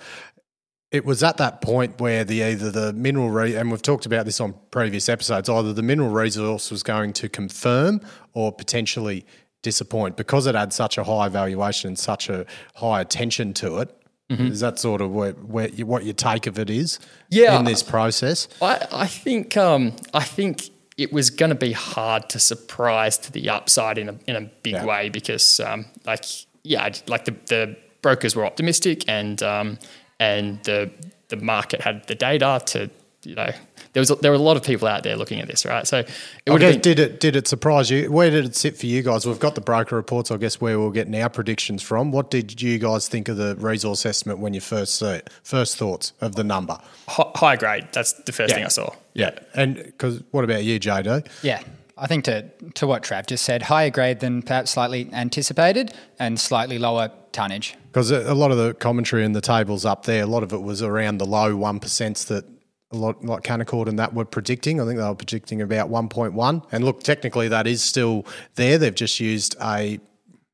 It 0.91 1.05
was 1.05 1.23
at 1.23 1.37
that 1.37 1.61
point 1.61 1.99
where 1.99 2.23
the 2.23 2.41
either 2.41 2.71
the 2.71 2.93
mineral 2.93 3.29
re- 3.29 3.55
and 3.55 3.69
we've 3.69 3.81
talked 3.81 4.05
about 4.05 4.25
this 4.25 4.39
on 4.39 4.55
previous 4.71 5.09
episodes. 5.09 5.49
Either 5.49 5.73
the 5.73 5.83
mineral 5.83 6.09
resource 6.09 6.71
was 6.71 6.83
going 6.83 7.13
to 7.13 7.27
confirm 7.29 8.01
or 8.33 8.51
potentially 8.51 9.25
disappoint 9.61 10.15
because 10.15 10.45
it 10.45 10.55
had 10.55 10.71
such 10.71 10.97
a 10.97 11.03
high 11.03 11.27
valuation 11.27 11.89
and 11.89 11.99
such 11.99 12.29
a 12.29 12.45
high 12.75 13.01
attention 13.01 13.53
to 13.55 13.79
it. 13.79 13.95
Is 14.27 14.61
that 14.61 14.79
sort 14.79 15.01
of 15.01 15.11
where, 15.11 15.33
where 15.33 15.69
you, 15.69 15.85
what 15.85 16.03
your 16.03 16.15
take 16.15 16.47
of 16.47 16.57
it 16.57 16.71
is? 16.71 16.99
Yeah. 17.29 17.59
in 17.59 17.65
this 17.65 17.83
process. 17.83 18.47
I, 18.59 18.87
I 18.91 19.05
think 19.07 19.55
um, 19.55 19.95
I 20.15 20.23
think 20.23 20.71
it 20.97 21.11
was 21.11 21.29
going 21.29 21.49
to 21.49 21.55
be 21.55 21.73
hard 21.73 22.29
to 22.29 22.39
surprise 22.39 23.17
to 23.17 23.31
the 23.31 23.49
upside 23.49 23.97
in 23.97 24.09
a 24.09 24.15
in 24.27 24.35
a 24.35 24.41
big 24.63 24.73
Yeah. 24.73 24.85
way 24.85 25.09
because 25.09 25.59
um, 25.59 25.85
like 26.05 26.23
yeah 26.63 26.91
like 27.07 27.25
the, 27.25 27.35
the 27.47 27.75
brokers 28.01 28.35
were 28.35 28.45
optimistic 28.45 29.03
and 29.07 29.41
um, 29.43 29.77
and 30.19 30.63
the 30.63 30.89
the 31.29 31.37
market 31.37 31.81
had 31.81 32.05
the 32.07 32.15
data 32.15 32.61
to 32.67 32.89
you 33.25 33.35
know 33.35 33.49
there 33.93 34.01
was 34.01 34.11
a, 34.11 34.15
there 34.15 34.31
were 34.31 34.37
a 34.37 34.41
lot 34.41 34.57
of 34.57 34.63
people 34.63 34.87
out 34.87 35.03
there 35.03 35.15
looking 35.15 35.39
at 35.39 35.47
this 35.47 35.65
right 35.65 35.87
so 35.87 35.99
it 35.99 36.09
would 36.51 36.61
have 36.61 36.73
guess, 36.73 36.75
been 36.75 36.95
did 36.95 36.99
it 36.99 37.19
did 37.19 37.35
it 37.35 37.47
surprise 37.47 37.89
you? 37.89 38.11
Where 38.11 38.29
did 38.29 38.45
it 38.45 38.55
sit 38.55 38.77
for 38.77 38.85
you 38.85 39.01
guys? 39.01 39.25
We've 39.25 39.39
got 39.39 39.55
the 39.55 39.61
broker 39.61 39.95
reports. 39.95 40.31
I 40.31 40.37
guess 40.37 40.61
where 40.61 40.79
we're 40.79 40.91
getting 40.91 41.15
our 41.21 41.29
predictions 41.29 41.81
from. 41.81 42.11
What 42.11 42.29
did 42.29 42.61
you 42.61 42.77
guys 42.77 43.07
think 43.07 43.27
of 43.29 43.37
the 43.37 43.55
resource 43.57 44.05
estimate 44.05 44.39
when 44.39 44.53
you 44.53 44.61
first 44.61 44.95
saw 44.95 45.11
it? 45.13 45.29
First 45.43 45.77
thoughts 45.77 46.13
of 46.21 46.35
the 46.35 46.43
number? 46.43 46.77
hi- 47.07 47.31
high 47.35 47.55
grade 47.55 47.87
that's 47.93 48.13
the 48.13 48.31
first 48.31 48.51
Yeah. 48.51 48.55
thing 48.57 48.65
I 48.65 48.69
saw 48.69 48.89
Yeah, 49.13 49.31
and 49.53 49.75
because 49.75 50.21
what 50.31 50.43
about 50.43 50.63
you, 50.63 50.79
JD? 50.79 51.27
Yeah. 51.43 51.61
I 51.97 52.07
think 52.07 52.25
to, 52.25 52.43
to 52.73 52.85
what 52.87 53.03
Trav 53.03 53.25
just 53.25 53.45
said, 53.45 53.61
higher 53.63 53.89
grade 53.89 54.19
than 54.19 54.41
perhaps 54.41 54.71
slightly 54.71 55.09
anticipated 55.13 55.93
and 56.19 56.37
slightly 56.37 56.77
lower 56.77 57.09
tonnage. 57.31 57.75
Because 57.91 58.11
a 58.11 58.31
a 58.31 58.35
lot 58.35 58.51
of 58.51 58.57
the 58.57 58.73
commentary 58.73 59.23
in 59.23 59.31
the 59.31 59.39
tables 59.39 59.85
up 59.85 60.03
there, 60.03 60.23
a 60.23 60.27
lot 60.27 60.43
of 60.43 60.51
it 60.51 60.61
was 60.61 60.81
around 60.81 61.19
the 61.19 61.25
low 61.25 61.55
one 61.55 61.79
percents 61.79 62.25
that 62.27 62.43
a 62.43 62.54
lot 62.97 63.23
like 63.23 63.43
Canaccord 63.43 63.87
and 63.87 63.99
that 63.99 64.13
were 64.13 64.25
predicting. 64.25 64.79
I 64.81 64.85
think 64.85 64.97
they 64.99 65.05
were 65.05 65.15
predicting 65.15 65.61
about 65.61 65.89
one 65.89 66.09
point 66.09 66.33
one. 66.33 66.61
And 66.71 66.83
look, 66.83 67.03
technically 67.03 67.47
that 67.49 67.67
is 67.67 67.83
still 67.83 68.25
there. 68.55 68.77
They've 68.77 68.93
just 68.95 69.19
used 69.19 69.55
a 69.61 69.99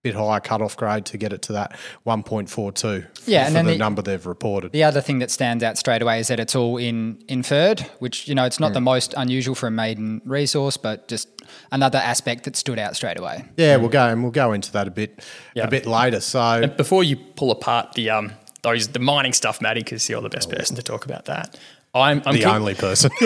bit 0.04 0.16
higher 0.16 0.40
cutoff 0.40 0.76
grade 0.76 1.06
to 1.06 1.16
get 1.16 1.32
it 1.32 1.44
to 1.44 1.54
that 1.54 1.78
one 2.04 2.24
point 2.24 2.50
four 2.50 2.72
two. 2.72 3.06
Yeah, 3.28 3.44
for 3.44 3.48
and 3.48 3.56
then 3.56 3.66
the, 3.66 3.72
the- 3.74 3.78
number 3.78 4.02
they've 4.02 4.26
reported. 4.26 4.72
The 4.72 4.84
other 4.84 5.00
thing 5.00 5.20
that 5.20 5.30
stands 5.30 5.64
out 5.64 5.78
straight 5.78 6.02
away 6.02 6.20
is 6.20 6.28
that 6.30 6.40
it's 6.40 6.56
all 6.56 6.78
in 6.78 7.24
inferred, 7.28 7.82
which 8.00 8.28
you 8.28 8.34
know 8.34 8.46
it's 8.46 8.60
not 8.60 8.74
the 8.74 8.82
most 8.82 9.14
unusual 9.16 9.54
for 9.54 9.68
a 9.68 9.72
maiden 9.72 10.20
resource, 10.26 10.76
but 10.76 11.08
just 11.08 11.28
another 11.72 12.00
aspect 12.00 12.46
that 12.46 12.56
stood 12.56 12.80
out 12.80 12.96
straight 12.96 13.20
away. 13.20 13.46
Yeah, 13.58 13.76
we'll 13.76 13.90
go 13.90 14.08
and 14.08 14.24
we'll 14.24 14.32
go 14.32 14.54
into 14.54 14.72
that 14.72 14.88
a 14.88 14.92
bit 14.92 15.24
Yeah. 15.54 15.66
a 15.66 15.70
bit 15.70 15.86
later. 15.86 16.20
So 16.20 16.66
before 16.78 17.04
you 17.04 17.16
pull 17.18 17.52
apart 17.52 17.94
the 17.94 18.10
um 18.10 18.32
those 18.64 18.88
the 18.90 19.00
mining 19.00 19.34
stuff 19.34 19.62
Maddie 19.62 19.82
because 19.82 20.10
you're 20.10 20.22
the 20.22 20.30
best 20.30 20.50
person 20.50 20.76
to 20.78 20.84
talk 20.84 21.06
about 21.06 21.26
that 21.26 21.60
I'm, 21.94 22.22
I'm 22.26 22.36
the 22.36 22.46
only 22.46 22.74
person. 22.74 23.12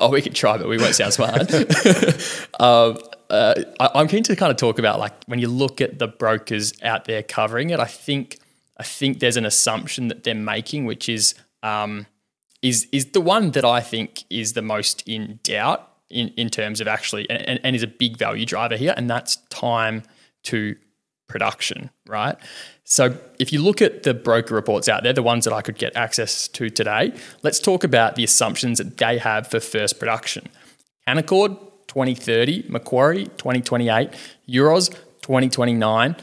oh, 0.00 0.10
we 0.10 0.22
could 0.22 0.34
try, 0.34 0.58
but 0.58 0.68
we 0.68 0.76
won't 0.76 0.94
sound 0.94 1.12
smart. 1.12 1.52
um, 2.60 2.98
uh, 3.30 3.54
I, 3.78 3.90
I'm 3.94 4.08
keen 4.08 4.22
to 4.24 4.36
kind 4.36 4.50
of 4.50 4.56
talk 4.56 4.78
about 4.78 4.98
like 4.98 5.12
when 5.26 5.38
you 5.38 5.48
look 5.48 5.80
at 5.80 5.98
the 5.98 6.08
brokers 6.08 6.72
out 6.82 7.04
there 7.04 7.22
covering 7.22 7.70
it. 7.70 7.78
I 7.78 7.84
think 7.84 8.38
I 8.76 8.82
think 8.82 9.20
there's 9.20 9.36
an 9.36 9.46
assumption 9.46 10.08
that 10.08 10.24
they're 10.24 10.34
making, 10.34 10.84
which 10.84 11.08
is 11.08 11.34
um, 11.62 12.06
is 12.62 12.88
is 12.92 13.06
the 13.06 13.20
one 13.20 13.52
that 13.52 13.64
I 13.64 13.80
think 13.80 14.24
is 14.30 14.54
the 14.54 14.62
most 14.62 15.02
in 15.06 15.38
doubt 15.42 15.88
in, 16.10 16.28
in 16.36 16.48
terms 16.48 16.80
of 16.80 16.88
actually 16.88 17.28
and, 17.30 17.42
and, 17.42 17.60
and 17.62 17.76
is 17.76 17.82
a 17.82 17.88
big 17.88 18.16
value 18.16 18.46
driver 18.46 18.76
here, 18.76 18.94
and 18.96 19.08
that's 19.08 19.36
time 19.50 20.02
to 20.44 20.76
production, 21.28 21.90
right? 22.06 22.36
So 22.84 23.18
if 23.38 23.52
you 23.52 23.62
look 23.62 23.82
at 23.82 24.02
the 24.02 24.14
broker 24.14 24.54
reports 24.54 24.88
out 24.88 25.02
there, 25.02 25.12
the 25.12 25.22
ones 25.22 25.44
that 25.44 25.52
I 25.52 25.60
could 25.60 25.76
get 25.76 25.94
access 25.94 26.48
to 26.48 26.70
today, 26.70 27.12
let's 27.42 27.60
talk 27.60 27.84
about 27.84 28.16
the 28.16 28.24
assumptions 28.24 28.78
that 28.78 28.96
they 28.96 29.18
have 29.18 29.46
for 29.46 29.60
first 29.60 29.98
production. 29.98 30.48
Canaccord 31.06 31.58
2030, 31.86 32.66
Macquarie 32.68 33.24
2028, 33.24 34.10
Euroz 34.48 34.90
2029, 35.22 36.16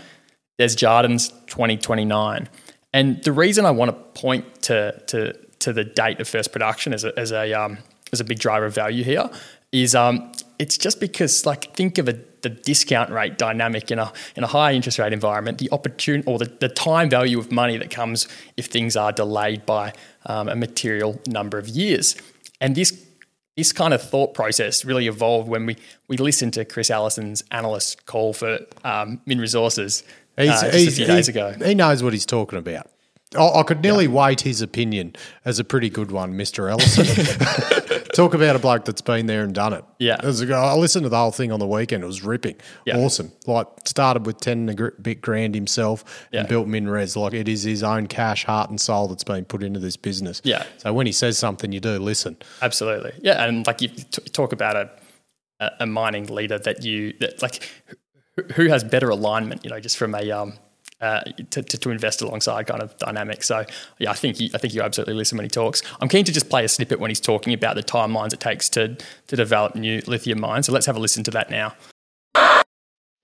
Desjardins 0.57 1.29
2029. 1.47 2.49
And 2.93 3.23
the 3.23 3.31
reason 3.31 3.65
I 3.65 3.71
want 3.71 3.89
to 3.89 4.19
point 4.19 4.63
to, 4.63 4.99
to, 5.07 5.33
to 5.59 5.73
the 5.73 5.83
date 5.83 6.19
of 6.19 6.27
first 6.27 6.51
production 6.51 6.93
as 6.93 7.03
a, 7.03 7.17
as 7.17 7.31
a, 7.31 7.53
um, 7.53 7.77
as 8.11 8.19
a 8.19 8.23
big 8.23 8.39
driver 8.39 8.65
of 8.65 8.73
value 8.73 9.03
here 9.03 9.29
is 9.71 9.93
um, 9.93 10.31
it's 10.59 10.77
just 10.77 10.99
because, 10.99 11.45
like, 11.45 11.75
think 11.75 11.97
of 11.97 12.07
a, 12.07 12.17
the 12.41 12.49
discount 12.49 13.09
rate 13.09 13.37
dynamic 13.37 13.91
in 13.91 13.99
a, 13.99 14.11
in 14.35 14.43
a 14.43 14.47
high 14.47 14.73
interest 14.73 14.99
rate 14.99 15.13
environment, 15.13 15.57
the 15.57 15.69
opportunity 15.71 16.25
or 16.27 16.37
the, 16.37 16.45
the 16.45 16.69
time 16.69 17.09
value 17.09 17.39
of 17.39 17.51
money 17.51 17.77
that 17.77 17.89
comes 17.89 18.27
if 18.57 18.67
things 18.67 18.95
are 18.95 19.11
delayed 19.11 19.65
by 19.65 19.93
um, 20.25 20.47
a 20.47 20.55
material 20.55 21.19
number 21.27 21.57
of 21.57 21.67
years. 21.67 22.15
And 22.61 22.75
this 22.75 23.05
this 23.57 23.71
kind 23.71 23.93
of 23.93 24.01
thought 24.01 24.33
process 24.33 24.83
really 24.83 25.07
evolved 25.07 25.47
when 25.47 25.65
we, 25.65 25.77
we 26.09 26.17
listened 26.17 26.53
to 26.53 26.65
Chris 26.65 26.89
Ellison's 26.89 27.41
analyst 27.51 28.05
call 28.05 28.33
for 28.33 28.59
um, 28.83 29.21
Min 29.25 29.39
Resources 29.39 30.03
uh, 30.37 30.43
just 30.43 30.63
a 30.65 30.91
few 30.91 31.05
days 31.05 31.29
ago. 31.29 31.55
He 31.63 31.73
knows 31.73 32.03
what 32.03 32.11
he's 32.11 32.25
talking 32.25 32.59
about. 32.59 32.89
I, 33.37 33.59
I 33.59 33.63
could 33.63 33.81
nearly 33.81 34.07
weight 34.07 34.41
his 34.41 34.61
opinion 34.61 35.15
as 35.45 35.59
a 35.59 35.63
pretty 35.63 35.89
good 35.89 36.11
one, 36.11 36.33
Mr. 36.33 36.69
Ellison. 36.69 37.05
Talk 38.15 38.33
about 38.33 38.55
a 38.55 38.59
bloke 38.59 38.85
that's 38.85 39.01
been 39.01 39.25
there 39.25 39.43
and 39.43 39.53
done 39.53 39.73
it. 39.73 39.83
Yeah. 39.99 40.17
A, 40.23 40.53
I 40.53 40.75
listened 40.75 41.03
to 41.03 41.09
the 41.09 41.17
whole 41.17 41.31
thing 41.31 41.51
on 41.51 41.59
the 41.59 41.67
weekend. 41.67 42.03
It 42.03 42.07
was 42.07 42.23
ripping. 42.23 42.55
Yeah. 42.85 42.97
Awesome. 42.97 43.31
Like, 43.45 43.67
started 43.85 44.25
with 44.25 44.39
10 44.39 44.69
and 44.69 44.79
a 44.79 44.91
bit 45.01 45.21
grand 45.21 45.53
himself 45.55 46.27
Yeah. 46.31 46.41
and 46.41 46.49
built 46.49 46.67
Minres. 46.67 47.17
Like, 47.17 47.33
it 47.33 47.47
is 47.49 47.63
his 47.63 47.83
own 47.83 48.07
cash, 48.07 48.45
heart, 48.45 48.69
and 48.69 48.79
soul 48.79 49.07
that's 49.09 49.23
been 49.25 49.43
put 49.45 49.63
into 49.63 49.79
this 49.79 49.97
business. 49.97 50.41
Yeah. 50.45 50.65
So 50.77 50.93
when 50.93 51.05
he 51.05 51.11
says 51.11 51.37
something, 51.37 51.71
you 51.71 51.79
do 51.81 51.99
listen. 51.99 52.37
Absolutely, 52.61 53.13
yeah, 53.21 53.43
and 53.43 53.65
like 53.67 53.81
you 53.81 53.89
t- 53.89 54.21
talk 54.31 54.53
about 54.53 54.75
a 54.75 54.89
a- 55.79 55.85
mining 55.85 56.25
leader 56.27 56.57
that 56.59 56.83
you 56.83 57.13
that 57.19 57.41
like 57.41 57.69
who, 58.35 58.43
who 58.53 58.67
has 58.69 58.83
better 58.83 59.09
alignment, 59.09 59.63
you 59.63 59.69
know, 59.69 59.79
just 59.79 59.97
from 59.97 60.13
a 60.15 60.31
um 60.31 60.53
uh, 61.01 61.21
to, 61.51 61.61
to, 61.61 61.77
to 61.77 61.89
invest 61.89 62.21
alongside 62.21 62.67
kind 62.67 62.81
of 62.81 62.97
dynamic. 62.97 63.43
So 63.43 63.65
yeah, 63.99 64.11
I 64.11 64.13
think 64.13 64.39
you, 64.39 64.49
I 64.53 64.57
think 64.57 64.73
you 64.73 64.81
absolutely 64.81 65.13
listen 65.15 65.37
when 65.37 65.45
he 65.45 65.49
talks. 65.49 65.81
I'm 65.99 66.07
keen 66.09 66.25
to 66.25 66.31
just 66.31 66.49
play 66.49 66.63
a 66.63 66.69
snippet 66.69 66.99
when 66.99 67.11
he's 67.11 67.19
talking 67.19 67.53
about 67.53 67.75
the 67.75 67.83
timelines 67.83 68.33
it 68.33 68.39
takes 68.39 68.69
to 68.69 68.97
to 69.27 69.35
develop 69.35 69.75
new 69.75 70.01
lithium 70.07 70.39
mines. 70.39 70.67
So 70.67 70.71
let's 70.71 70.85
have 70.85 70.95
a 70.95 70.99
listen 70.99 71.23
to 71.25 71.31
that 71.31 71.49
now. 71.49 71.73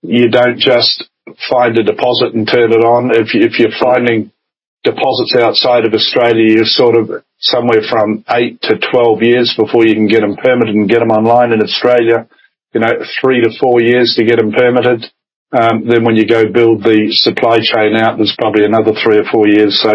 you 0.02 0.28
don't 0.28 0.58
just 0.58 1.08
find 1.48 1.78
a 1.78 1.82
deposit 1.82 2.34
and 2.34 2.46
turn 2.46 2.72
it 2.72 2.84
on. 2.84 3.10
If, 3.14 3.34
if 3.34 3.58
you're 3.58 3.78
finding 3.80 4.32
deposits 4.84 5.34
outside 5.36 5.84
of 5.86 5.94
Australia, 5.94 6.56
you're 6.56 6.64
sort 6.64 6.96
of 6.96 7.22
somewhere 7.38 7.82
from 7.88 8.24
eight 8.30 8.60
to 8.62 8.78
12 8.78 9.22
years 9.22 9.54
before 9.56 9.86
you 9.86 9.94
can 9.94 10.08
get 10.08 10.20
them 10.20 10.36
permitted 10.36 10.74
and 10.74 10.88
get 10.88 10.98
them 10.98 11.10
online 11.10 11.52
in 11.52 11.62
Australia. 11.62 12.28
You 12.74 12.80
know, 12.80 12.92
three 13.20 13.40
to 13.42 13.50
four 13.60 13.80
years 13.80 14.14
to 14.16 14.24
get 14.24 14.38
them 14.38 14.52
permitted. 14.52 15.10
Um, 15.52 15.86
then 15.86 16.04
when 16.04 16.16
you 16.16 16.26
go 16.26 16.48
build 16.50 16.82
the 16.82 17.12
supply 17.12 17.58
chain 17.60 17.94
out, 17.94 18.16
there's 18.16 18.34
probably 18.38 18.64
another 18.64 18.92
three 19.04 19.18
or 19.18 19.28
four 19.30 19.46
years. 19.46 19.78
So 19.82 19.92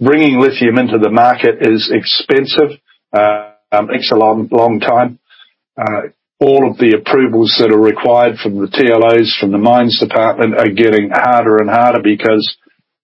bringing 0.00 0.40
lithium 0.40 0.78
into 0.78 0.98
the 0.98 1.10
market 1.10 1.60
is 1.60 1.92
expensive. 1.92 2.80
Uh, 3.12 3.52
um, 3.72 3.88
takes 3.88 4.10
a 4.10 4.16
long, 4.16 4.48
long 4.50 4.80
time. 4.80 5.18
Uh, 5.76 6.08
all 6.38 6.70
of 6.70 6.78
the 6.78 6.96
approvals 6.96 7.56
that 7.58 7.72
are 7.72 7.80
required 7.80 8.38
from 8.38 8.60
the 8.60 8.68
TLOs, 8.68 9.38
from 9.40 9.52
the 9.52 9.58
mines 9.58 9.98
department 10.00 10.54
are 10.58 10.68
getting 10.68 11.10
harder 11.10 11.56
and 11.58 11.70
harder 11.70 12.00
because 12.02 12.56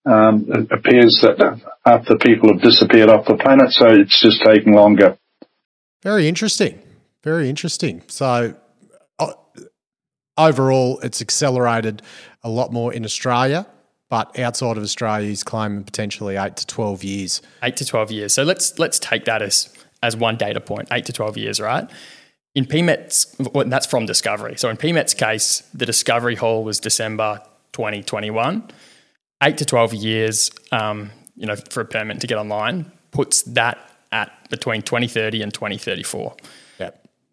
um, 0.05 0.47
it 0.49 0.69
appears 0.71 1.19
that 1.23 1.61
half 1.85 2.05
the 2.07 2.19
people 2.19 2.53
have 2.53 2.63
disappeared 2.63 3.09
off 3.09 3.27
the 3.27 3.37
planet, 3.37 3.71
so 3.71 3.87
it's 3.89 4.21
just 4.21 4.43
taking 4.45 4.75
longer. 4.75 5.19
Very 6.03 6.29
interesting. 6.29 6.79
Very 7.23 7.49
interesting. 7.49 8.03
So, 8.09 8.55
overall, 10.47 10.99
it's 11.01 11.21
accelerated 11.21 12.03
a 12.43 12.49
lot 12.49 12.73
more 12.73 12.93
in 12.93 13.05
Australia, 13.05 13.67
but 14.09 14.39
outside 14.39 14.77
of 14.77 14.83
Australia, 14.83 15.29
he's 15.29 15.43
claiming 15.43 15.85
potentially 15.85 16.37
eight 16.37 16.57
to 16.57 16.67
12 16.67 17.05
years. 17.05 17.43
eight 17.63 17.77
to 17.77 17.85
12 17.85 18.11
years. 18.11 18.35
So 18.35 18.43
let's 18.43 18.79
let's 18.79 18.99
take 18.99 19.25
that 19.25 19.43
as 19.43 19.75
as 20.03 20.17
one 20.17 20.37
data 20.37 20.61
point, 20.61 20.89
eight 20.91 21.07
to 21.07 21.13
12 21.13 21.37
years, 21.39 21.61
right? 21.61 21.89
In 22.55 22.67
PMET's, 22.67 23.35
well, 23.55 23.67
that's 23.67 23.87
from 23.87 24.05
discovery. 24.05 24.57
So 24.59 24.69
in 24.69 24.77
PMET's 24.77 25.15
case, 25.15 25.63
the 25.73 25.87
discovery 25.87 26.35
hole 26.35 26.65
was 26.65 26.81
December 26.81 27.41
2021. 27.73 28.69
Eight 29.43 29.57
to 29.59 29.65
12 29.65 29.95
years, 29.95 30.51
um, 30.71 31.11
you 31.35 31.47
know, 31.47 31.57
for 31.57 31.81
a 31.81 31.85
permit 31.85 32.21
to 32.21 32.27
get 32.27 32.37
online 32.37 32.93
puts 33.13 33.43
that 33.43 33.79
at 34.11 34.31
between 34.51 34.83
2030 34.83 35.43
and 35.43 35.55
2034. 35.55 36.35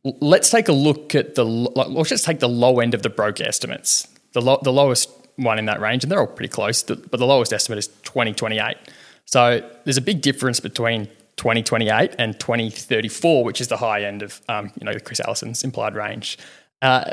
Let's 0.04 0.50
take 0.50 0.68
a 0.70 0.74
look 0.74 1.14
at 1.16 1.36
the. 1.36 1.44
Let's 1.44 2.10
just 2.10 2.26
take 2.26 2.40
the 2.40 2.50
low 2.50 2.80
end 2.80 2.94
of 2.94 3.04
the 3.04 3.10
broke 3.10 3.42
estimates. 3.42 4.08
The 4.34 4.42
lo- 4.42 4.60
the 4.64 4.72
lowest 4.72 5.10
one 5.36 5.60
in 5.60 5.66
that 5.66 5.82
range, 5.82 6.04
and 6.04 6.12
they're 6.12 6.20
all 6.20 6.28
pretty 6.28 6.52
close. 6.52 6.84
But 6.84 7.12
the 7.12 7.26
lowest 7.26 7.52
estimate 7.52 7.80
is 7.80 7.88
2028. 7.88 8.78
So 9.26 9.70
there's 9.84 9.98
a 9.98 10.02
big 10.02 10.22
difference 10.22 10.60
between 10.60 11.06
2028 11.36 12.16
and 12.18 12.40
2034, 12.40 13.44
which 13.44 13.62
is 13.62 13.68
the 13.68 13.78
high 13.78 14.04
end 14.04 14.22
of 14.22 14.42
um, 14.48 14.72
you 14.80 14.86
know 14.86 14.98
Chris 15.00 15.20
Ellison's 15.20 15.64
implied 15.64 15.96
range. 15.96 16.38
Uh, 16.82 17.12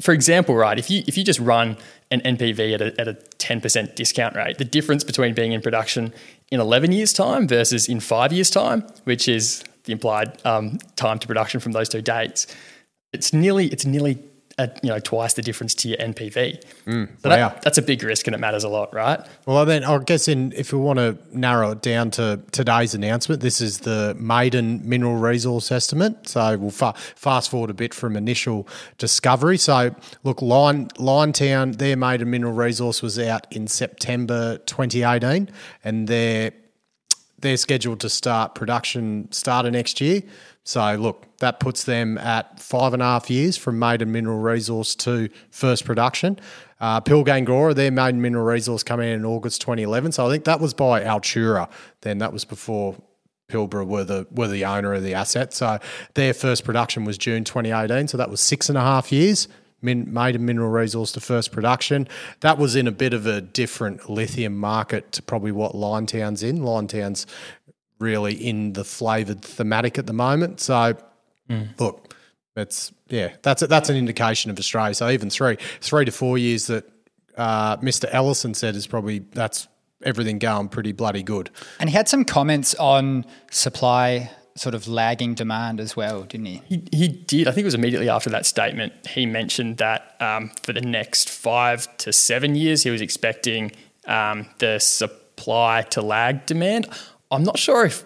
for 0.00 0.12
example, 0.12 0.54
right, 0.54 0.78
if 0.78 0.90
you 0.90 1.02
if 1.06 1.18
you 1.18 1.24
just 1.24 1.40
run 1.40 1.76
an 2.10 2.20
NPV 2.20 2.74
at 2.74 2.80
a, 2.80 3.00
at 3.00 3.08
a 3.08 3.14
10% 3.14 3.94
discount 3.94 4.36
rate, 4.36 4.58
the 4.58 4.64
difference 4.64 5.04
between 5.04 5.34
being 5.34 5.52
in 5.52 5.60
production 5.60 6.14
in 6.50 6.60
11 6.60 6.92
years' 6.92 7.12
time 7.12 7.48
versus 7.48 7.88
in 7.88 8.00
five 8.00 8.32
years' 8.32 8.48
time, 8.48 8.82
which 9.04 9.28
is 9.28 9.64
the 9.86 9.92
implied 9.92 10.38
um, 10.44 10.78
time 10.96 11.18
to 11.18 11.26
production 11.26 11.60
from 11.60 11.72
those 11.72 11.88
two 11.88 12.02
dates, 12.02 12.46
it's 13.12 13.32
nearly 13.32 13.68
it's 13.68 13.86
nearly 13.86 14.18
uh 14.58 14.66
you 14.82 14.88
know 14.88 14.98
twice 14.98 15.34
the 15.34 15.42
difference 15.42 15.74
to 15.74 15.88
your 15.88 15.98
NPV. 15.98 16.62
so 17.22 17.28
wow. 17.28 17.36
that, 17.36 17.62
that's 17.62 17.78
a 17.78 17.82
big 17.82 18.02
risk 18.02 18.26
and 18.26 18.34
it 18.34 18.38
matters 18.38 18.64
a 18.64 18.68
lot, 18.68 18.92
right? 18.94 19.20
Well, 19.46 19.64
then 19.64 19.84
I 19.84 19.98
guess 19.98 20.28
in 20.28 20.52
if 20.52 20.72
we 20.72 20.78
want 20.78 20.98
to 20.98 21.16
narrow 21.32 21.72
it 21.72 21.82
down 21.82 22.10
to 22.12 22.40
today's 22.52 22.94
announcement, 22.94 23.42
this 23.42 23.60
is 23.60 23.80
the 23.80 24.16
maiden 24.18 24.86
mineral 24.88 25.16
resource 25.16 25.70
estimate. 25.70 26.28
So 26.28 26.58
we'll 26.58 26.70
fa- 26.70 26.94
fast 26.96 27.50
forward 27.50 27.70
a 27.70 27.74
bit 27.74 27.94
from 27.94 28.16
initial 28.16 28.66
discovery. 28.98 29.58
So 29.58 29.94
look, 30.24 30.42
Line 30.42 30.88
Liontown, 30.98 31.76
their 31.76 31.96
maiden 31.96 32.30
mineral 32.30 32.52
resource 32.52 33.02
was 33.02 33.18
out 33.18 33.46
in 33.52 33.66
September 33.68 34.58
2018, 34.58 35.50
and 35.84 36.08
they're 36.08 36.52
they're 37.46 37.56
scheduled 37.56 38.00
to 38.00 38.10
start 38.10 38.54
production 38.54 39.30
starter 39.30 39.70
next 39.70 40.00
year. 40.00 40.22
So 40.64 40.96
look, 40.96 41.26
that 41.38 41.60
puts 41.60 41.84
them 41.84 42.18
at 42.18 42.58
five 42.58 42.92
and 42.92 43.00
a 43.00 43.04
half 43.04 43.30
years 43.30 43.56
from 43.56 43.78
maiden 43.78 44.10
mineral 44.10 44.38
resource 44.38 44.94
to 44.96 45.28
first 45.50 45.84
production. 45.84 46.40
Uh, 46.80 47.00
Pilgangoora, 47.00 47.74
their 47.74 47.90
maiden 47.90 48.20
mineral 48.20 48.44
resource 48.44 48.82
coming 48.82 49.08
in 49.08 49.20
in 49.20 49.24
August 49.24 49.60
2011. 49.60 50.12
So 50.12 50.26
I 50.26 50.30
think 50.30 50.44
that 50.44 50.60
was 50.60 50.74
by 50.74 51.02
Altura. 51.02 51.70
Then 52.00 52.18
that 52.18 52.32
was 52.32 52.44
before 52.44 52.96
Pilbara 53.48 53.86
were 53.86 54.04
the 54.04 54.26
were 54.32 54.48
the 54.48 54.64
owner 54.64 54.92
of 54.92 55.04
the 55.04 55.14
asset. 55.14 55.54
So 55.54 55.78
their 56.14 56.34
first 56.34 56.64
production 56.64 57.04
was 57.04 57.16
June 57.16 57.44
2018. 57.44 58.08
So 58.08 58.16
that 58.16 58.28
was 58.28 58.40
six 58.40 58.68
and 58.68 58.76
a 58.76 58.80
half 58.80 59.12
years. 59.12 59.46
Min, 59.86 60.16
a 60.16 60.38
mineral 60.38 60.68
resource 60.68 61.12
to 61.12 61.20
first 61.20 61.52
production. 61.52 62.08
That 62.40 62.58
was 62.58 62.76
in 62.76 62.86
a 62.86 62.92
bit 62.92 63.14
of 63.14 63.24
a 63.26 63.40
different 63.40 64.10
lithium 64.10 64.56
market 64.56 65.12
to 65.12 65.22
probably 65.22 65.52
what 65.52 65.74
Liontown's 65.74 66.42
in. 66.42 66.58
Liontown's 66.58 67.26
really 67.98 68.34
in 68.34 68.74
the 68.74 68.84
flavoured 68.84 69.42
thematic 69.42 69.98
at 69.98 70.06
the 70.06 70.12
moment. 70.12 70.60
So 70.60 70.96
look, 71.78 72.14
it's 72.56 72.92
yeah, 73.08 73.32
that's 73.42 73.62
a, 73.62 73.66
that's 73.66 73.88
an 73.88 73.96
indication 73.96 74.50
of 74.50 74.58
Australia. 74.58 74.94
So 74.94 75.08
even 75.08 75.30
three 75.30 75.56
three 75.80 76.04
to 76.04 76.12
four 76.12 76.38
years 76.38 76.66
that 76.66 76.84
uh, 77.36 77.76
Mr. 77.78 78.08
Ellison 78.10 78.54
said 78.54 78.74
is 78.74 78.86
probably 78.86 79.20
that's 79.20 79.68
everything 80.02 80.38
going 80.38 80.68
pretty 80.68 80.92
bloody 80.92 81.22
good. 81.22 81.50
And 81.78 81.88
he 81.88 81.96
had 81.96 82.08
some 82.08 82.24
comments 82.24 82.74
on 82.74 83.24
supply 83.50 84.30
sort 84.56 84.74
of 84.74 84.88
lagging 84.88 85.34
demand 85.34 85.80
as 85.80 85.96
well, 85.96 86.22
didn't 86.22 86.46
he? 86.46 86.62
He, 86.66 86.82
he 86.92 87.08
did. 87.08 87.46
I 87.46 87.52
think 87.52 87.62
it 87.62 87.66
was 87.66 87.74
immediately 87.74 88.08
after 88.08 88.30
that 88.30 88.46
statement. 88.46 88.92
He 89.06 89.26
mentioned 89.26 89.76
that 89.78 90.16
um, 90.20 90.50
for 90.62 90.72
the 90.72 90.80
next 90.80 91.28
five 91.28 91.94
to 91.98 92.12
seven 92.12 92.54
years, 92.54 92.82
he 92.82 92.90
was 92.90 93.00
expecting 93.00 93.72
um, 94.06 94.46
the 94.58 94.78
supply 94.78 95.82
to 95.90 96.02
lag 96.02 96.46
demand. 96.46 96.88
I'm 97.30 97.42
not 97.42 97.58
sure 97.58 97.84
if 97.84 98.04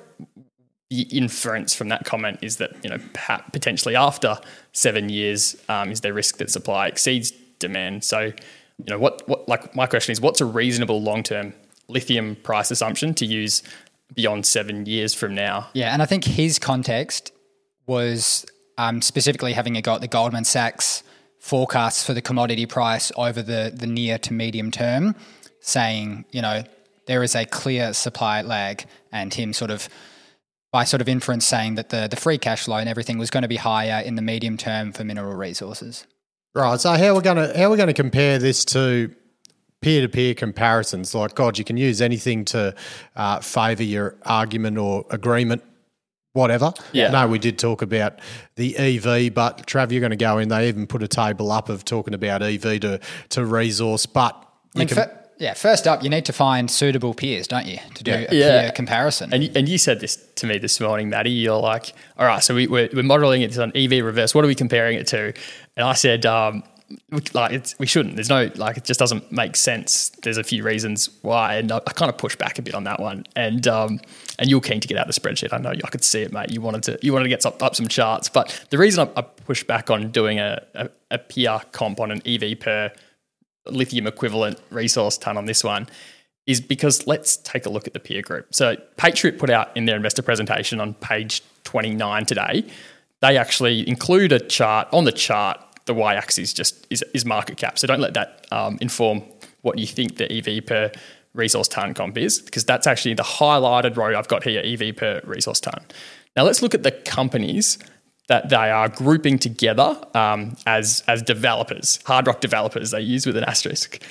the 0.90 1.02
inference 1.02 1.75
from 1.75 1.88
that 1.88 2.04
comment 2.04 2.40
is 2.42 2.57
that 2.57 2.73
you 2.83 2.90
know 2.90 2.99
potentially 3.52 3.95
after 3.95 4.38
seven 4.73 5.09
years 5.09 5.57
um, 5.69 5.92
is 5.92 6.00
there 6.00 6.12
risk 6.12 6.38
that 6.38 6.50
supply 6.50 6.88
exceeds 6.88 7.33
demand. 7.61 8.02
So 8.02 8.21
you 8.21 8.87
know 8.88 8.99
what 8.99 9.26
what 9.28 9.49
like 9.49 9.75
my 9.76 9.87
question 9.87 10.12
is 10.12 10.21
what's 10.21 10.40
a 10.40 10.45
reasonable 10.45 11.00
long 11.00 11.23
term 11.23 11.54
lithium 11.88 12.37
price 12.37 12.71
assumption 12.71 13.14
to 13.14 13.26
use 13.26 13.62
beyond 14.14 14.46
seven 14.46 14.86
years 14.86 15.14
from 15.14 15.34
now? 15.34 15.68
Yeah, 15.72 15.92
and 15.92 16.02
I 16.02 16.06
think 16.06 16.24
his 16.24 16.58
context 16.58 17.32
was 17.86 18.46
um, 18.78 19.02
specifically 19.02 19.52
having 19.52 19.76
a 19.76 19.82
go 19.82 19.94
at 19.94 20.00
the 20.00 20.08
Goldman 20.08 20.44
Sachs 20.44 21.02
forecasts 21.38 22.04
for 22.04 22.12
the 22.12 22.22
commodity 22.22 22.66
price 22.66 23.10
over 23.16 23.42
the, 23.42 23.72
the 23.74 23.86
near 23.86 24.18
to 24.18 24.32
medium 24.32 24.70
term, 24.70 25.14
saying, 25.60 26.24
you 26.30 26.42
know, 26.42 26.62
there 27.06 27.22
is 27.22 27.34
a 27.34 27.44
clear 27.44 27.92
supply 27.92 28.42
lag, 28.42 28.84
and 29.10 29.34
him 29.34 29.52
sort 29.52 29.70
of 29.70 29.88
by 30.72 30.84
sort 30.84 31.00
of 31.00 31.08
inference 31.08 31.46
saying 31.46 31.74
that 31.74 31.88
the, 31.88 32.06
the 32.08 32.16
free 32.16 32.38
cash 32.38 32.64
flow 32.64 32.76
and 32.76 32.88
everything 32.88 33.18
was 33.18 33.30
going 33.30 33.42
to 33.42 33.48
be 33.48 33.56
higher 33.56 34.00
in 34.04 34.14
the 34.14 34.22
medium 34.22 34.56
term 34.56 34.92
for 34.92 35.02
mineral 35.02 35.34
resources. 35.34 36.06
Right. 36.54 36.80
So 36.80 36.90
how 36.92 37.14
we're 37.14 37.20
gonna 37.20 37.56
how 37.56 37.70
we're 37.70 37.76
gonna 37.76 37.92
compare 37.92 38.38
this 38.38 38.64
to 38.66 39.14
peer 39.82 40.02
to 40.02 40.08
peer 40.08 40.34
comparisons? 40.34 41.14
Like 41.14 41.34
God, 41.34 41.58
you 41.58 41.64
can 41.64 41.76
use 41.76 42.00
anything 42.00 42.44
to 42.46 42.75
uh, 43.16 43.40
favour 43.40 43.82
your 43.82 44.16
argument 44.25 44.78
or 44.78 45.04
agreement. 45.10 45.62
Whatever. 46.32 46.72
Yeah. 46.92 47.10
No, 47.10 47.26
we 47.26 47.40
did 47.40 47.58
talk 47.58 47.82
about 47.82 48.20
the 48.54 48.76
EV, 48.76 49.34
but 49.34 49.66
Trav, 49.66 49.90
you're 49.90 49.99
going 50.00 50.10
to 50.10 50.16
go 50.16 50.38
in. 50.38 50.49
They 50.49 50.68
even 50.68 50.87
put 50.87 51.02
a 51.02 51.08
table 51.08 51.50
up 51.50 51.68
of 51.68 51.84
talking 51.84 52.14
about 52.14 52.40
EV 52.40 52.78
to 52.82 53.00
to 53.30 53.44
resource, 53.44 54.06
but 54.06 54.37
I 54.76 54.78
mean, 54.78 54.87
can- 54.88 54.94
fir- 54.96 55.16
yeah, 55.38 55.54
first 55.54 55.88
up, 55.88 56.04
you 56.04 56.08
need 56.10 56.26
to 56.26 56.32
find 56.32 56.70
suitable 56.70 57.14
peers, 57.14 57.49
don't 57.49 57.66
you, 57.66 57.78
to 57.94 58.04
do 58.04 58.12
a 58.12 58.20
Yeah. 58.30 58.60
peer 58.62 58.72
comparison. 58.72 59.32
And, 59.34 59.50
and 59.56 59.68
you 59.68 59.76
said 59.78 59.99
this 59.99 60.16
to 60.37 60.46
me 60.46 60.58
this 60.58 60.78
morning, 60.80 61.08
Maddie. 61.08 61.30
You're 61.30 61.58
like, 61.58 61.94
all 62.18 62.26
right, 62.26 62.44
so 62.44 62.54
we, 62.54 62.66
we're, 62.68 62.90
we're 62.92 63.02
modeling 63.02 63.40
it 63.42 63.58
on 63.58 63.72
EV 63.75 64.04
reverse. 64.04 64.32
What 64.34 64.44
are 64.44 64.49
we 64.49 64.54
comparing 64.54 64.99
it 64.99 65.06
to? 65.08 65.32
And 65.76 65.84
I 65.88 65.94
said, 65.94 66.26
um, 66.26 66.62
we- 66.62 66.62
like, 67.35 67.52
it's, 67.52 67.78
we 67.78 67.87
shouldn't. 67.87 68.16
There's 68.16 68.28
no, 68.28 68.50
like, 68.56 68.76
it 68.76 68.85
just 68.85 69.00
doesn't 69.00 69.30
make 69.30 69.56
sense. 69.56 70.11
There's 70.23 70.38
a 70.38 70.44
few 70.44 70.62
reasons 70.62 71.11
why. 71.23 71.56
And 71.56 71.73
I, 71.73 71.76
I 71.78 71.92
kind 71.92 72.11
of 72.11 72.18
push 72.18 72.37
back 72.37 72.59
a 72.59 72.62
bit 72.62 72.75
on 72.75 72.85
that 72.85 73.00
one. 73.00 73.25
And, 73.37 73.66
um, 73.66 74.00
and 74.38 74.49
you're 74.49 74.61
keen 74.61 74.80
to 74.80 74.88
get 74.88 74.97
out 74.97 75.06
the 75.06 75.12
spreadsheet. 75.12 75.52
I 75.52 75.59
know 75.59 75.70
I 75.70 75.88
could 75.88 76.04
see 76.04 76.23
it, 76.23 76.32
mate. 76.32 76.50
You 76.50 76.61
wanted 76.61 76.82
to, 76.85 76.99
you 77.02 77.12
wanted 77.12 77.25
to 77.25 77.28
get 77.28 77.42
some, 77.42 77.54
up 77.61 77.75
some 77.75 77.88
charts. 77.88 78.28
But 78.28 78.66
the 78.70 78.78
reason 78.78 79.09
I, 79.16 79.20
I 79.20 79.23
pushed 79.23 79.66
back 79.66 79.90
on 79.90 80.11
doing 80.11 80.38
a, 80.38 80.62
a, 80.75 80.90
a 81.11 81.18
peer 81.18 81.61
comp 81.73 82.00
on 82.00 82.11
an 82.11 82.23
EV 82.26 82.59
per 82.61 82.92
lithium 83.66 84.06
equivalent 84.06 84.59
resource 84.70 85.18
ton 85.18 85.37
on 85.37 85.47
this 85.47 85.62
one 85.62 85.88
is 86.47 86.61
because 86.61 87.06
let's 87.06 87.37
take 87.37 87.66
a 87.66 87.70
look 87.70 87.87
at 87.87 87.92
the 87.92 88.00
peer 88.00 88.23
group. 88.23 88.54
So 88.54 88.76
Patriot 88.97 89.38
put 89.38 89.50
out 89.50 89.76
in 89.76 89.85
their 89.85 89.97
investor 89.97 90.23
presentation 90.23 90.80
on 90.80 90.94
page 90.94 91.42
29 91.64 92.26
today, 92.26 92.64
they 93.20 93.37
actually 93.37 93.87
include 93.87 94.32
a 94.32 94.40
chart 94.40 94.88
on 94.92 95.04
the 95.04 95.12
chart. 95.12 95.61
The 95.87 95.94
y-axis 95.94 96.52
just 96.52 96.87
is, 96.90 97.04
is 97.14 97.25
market 97.25 97.56
cap. 97.56 97.78
So 97.78 97.87
don't 97.87 98.00
let 98.00 98.14
that 98.14 98.46
um, 98.50 98.78
inform 98.80 99.22
what 99.62 99.78
you 99.78 99.87
think 99.87 100.16
the 100.16 100.30
EV 100.32 100.66
per 100.66 100.92
resource 101.34 101.68
ton 101.68 101.94
comp 101.94 102.18
is, 102.18 102.40
because 102.40 102.64
that's 102.64 102.87
actually 102.87 103.14
the 103.14 103.22
highlighted 103.22 103.96
row 103.96 104.16
I've 104.18 104.28
got 104.28 104.44
here, 104.44 104.62
EV 104.64 104.96
per 104.96 105.20
resource 105.25 105.60
ton. 105.60 105.84
Now 106.37 106.44
let's 106.44 106.62
look 106.62 106.75
at 106.75 106.82
the 106.82 106.92
companies 106.92 107.78
that 108.28 108.49
they 108.49 108.70
are 108.70 108.88
grouping 108.88 109.38
together 109.38 110.00
um, 110.14 110.56
as 110.64 111.02
as 111.08 111.22
developers, 111.22 111.99
hard 112.04 112.26
rock 112.26 112.40
developers. 112.40 112.92
They 112.92 113.00
use 113.00 113.26
with 113.26 113.37
an 113.37 113.44
asterisk. 113.44 114.02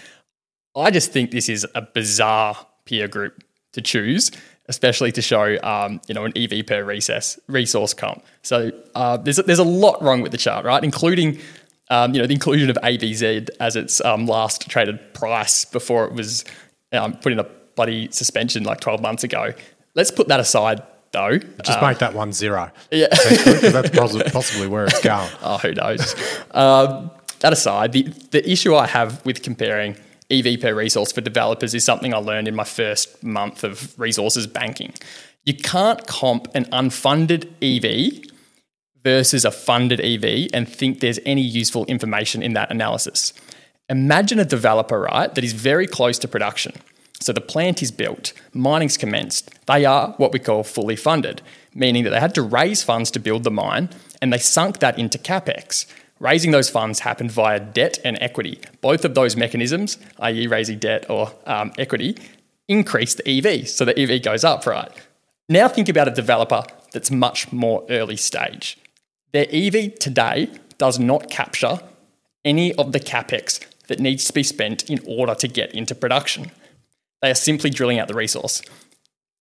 I 0.75 0.91
just 0.91 1.11
think 1.11 1.31
this 1.31 1.49
is 1.49 1.65
a 1.73 1.81
bizarre 1.81 2.57
peer 2.85 3.07
group 3.07 3.43
to 3.73 3.81
choose, 3.81 4.31
especially 4.67 5.11
to 5.13 5.21
show 5.21 5.57
um, 5.63 6.01
you 6.07 6.13
know 6.15 6.25
an 6.25 6.33
EV 6.35 6.65
per 6.67 6.83
recess 6.83 7.39
resource 7.47 7.93
comp. 7.93 8.23
So 8.41 8.71
uh, 8.93 9.17
there's 9.17 9.37
there's 9.37 9.59
a 9.59 9.63
lot 9.63 10.01
wrong 10.01 10.21
with 10.21 10.33
the 10.33 10.37
chart, 10.37 10.65
right? 10.65 10.83
Including 10.83 11.39
um, 11.89 12.13
you 12.13 12.21
know 12.21 12.27
the 12.27 12.33
inclusion 12.33 12.69
of 12.69 12.77
AVZ 12.77 13.49
as 13.59 13.75
its 13.75 14.01
um, 14.01 14.25
last 14.25 14.69
traded 14.69 15.13
price 15.13 15.65
before 15.65 16.05
it 16.05 16.13
was 16.13 16.45
um, 16.91 17.13
put 17.17 17.31
in 17.31 17.39
a 17.39 17.45
bloody 17.75 18.09
suspension 18.11 18.63
like 18.63 18.79
12 18.79 19.01
months 19.01 19.23
ago. 19.23 19.53
Let's 19.95 20.11
put 20.11 20.27
that 20.27 20.39
aside 20.39 20.83
though. 21.11 21.37
just 21.63 21.81
make 21.81 21.99
that 21.99 22.13
one 22.13 22.33
zero. 22.33 22.71
Yeah. 22.91 23.07
That's 23.11 23.89
possi- 23.89 24.31
possibly 24.31 24.67
where 24.67 24.85
it's 24.85 25.01
going. 25.01 25.29
Oh, 25.41 25.57
who 25.57 25.73
knows? 25.73 26.15
um, 26.51 27.11
that 27.39 27.53
aside, 27.53 27.93
the, 27.93 28.03
the 28.31 28.47
issue 28.49 28.75
I 28.75 28.85
have 28.85 29.25
with 29.25 29.41
comparing 29.41 29.95
EV 30.29 30.59
per 30.59 30.75
resource 30.75 31.11
for 31.11 31.21
developers 31.21 31.73
is 31.73 31.83
something 31.83 32.13
I 32.13 32.17
learned 32.17 32.47
in 32.47 32.55
my 32.55 32.63
first 32.65 33.23
month 33.23 33.63
of 33.63 33.97
resources 33.97 34.45
banking. 34.45 34.93
You 35.45 35.55
can't 35.55 36.05
comp 36.05 36.47
an 36.53 36.65
unfunded 36.65 37.47
EV 37.61 38.28
versus 39.03 39.45
a 39.45 39.51
funded 39.51 40.01
EV 40.01 40.49
and 40.53 40.67
think 40.67 40.99
there's 40.99 41.19
any 41.25 41.41
useful 41.41 41.85
information 41.85 42.43
in 42.43 42.53
that 42.53 42.71
analysis. 42.71 43.33
Imagine 43.89 44.39
a 44.39 44.45
developer, 44.45 44.99
right, 44.99 45.33
that 45.33 45.43
is 45.43 45.53
very 45.53 45.87
close 45.87 46.19
to 46.19 46.27
production. 46.27 46.73
So 47.21 47.33
the 47.33 47.41
plant 47.41 47.81
is 47.81 47.91
built, 47.91 48.33
mining's 48.53 48.97
commenced. 48.97 49.51
They 49.65 49.85
are 49.85 50.13
what 50.17 50.31
we 50.31 50.39
call 50.39 50.63
fully 50.63 50.95
funded, 50.95 51.41
meaning 51.73 52.03
that 52.03 52.11
they 52.11 52.19
had 52.19 52.35
to 52.35 52.41
raise 52.41 52.83
funds 52.83 53.11
to 53.11 53.19
build 53.19 53.43
the 53.43 53.51
mine 53.51 53.89
and 54.21 54.31
they 54.31 54.37
sunk 54.37 54.79
that 54.79 54.97
into 54.97 55.17
capex. 55.17 55.85
Raising 56.19 56.51
those 56.51 56.69
funds 56.69 56.99
happened 56.99 57.31
via 57.31 57.59
debt 57.59 57.97
and 58.03 58.17
equity. 58.21 58.59
Both 58.81 59.05
of 59.05 59.15
those 59.15 59.35
mechanisms, 59.35 59.97
i.e., 60.19 60.47
raising 60.47 60.79
debt 60.79 61.09
or 61.09 61.31
um, 61.45 61.71
equity, 61.77 62.17
increase 62.67 63.15
the 63.15 63.27
EV. 63.27 63.67
So 63.67 63.85
the 63.85 63.97
EV 63.97 64.21
goes 64.21 64.43
up, 64.43 64.65
right? 64.65 64.91
Now 65.47 65.67
think 65.67 65.89
about 65.89 66.07
a 66.07 66.11
developer 66.11 66.63
that's 66.91 67.09
much 67.09 67.51
more 67.51 67.85
early 67.89 68.17
stage. 68.17 68.77
Their 69.31 69.47
EV 69.51 69.99
today 69.99 70.49
does 70.77 70.97
not 70.99 71.29
capture 71.29 71.79
any 72.43 72.73
of 72.75 72.91
the 72.91 72.99
capex 72.99 73.63
that 73.87 73.99
needs 73.99 74.25
to 74.25 74.33
be 74.33 74.43
spent 74.43 74.89
in 74.89 74.99
order 75.05 75.35
to 75.35 75.47
get 75.47 75.73
into 75.73 75.93
production. 75.93 76.51
They 77.21 77.29
are 77.29 77.35
simply 77.35 77.69
drilling 77.69 77.99
out 77.99 78.07
the 78.07 78.13
resource. 78.13 78.61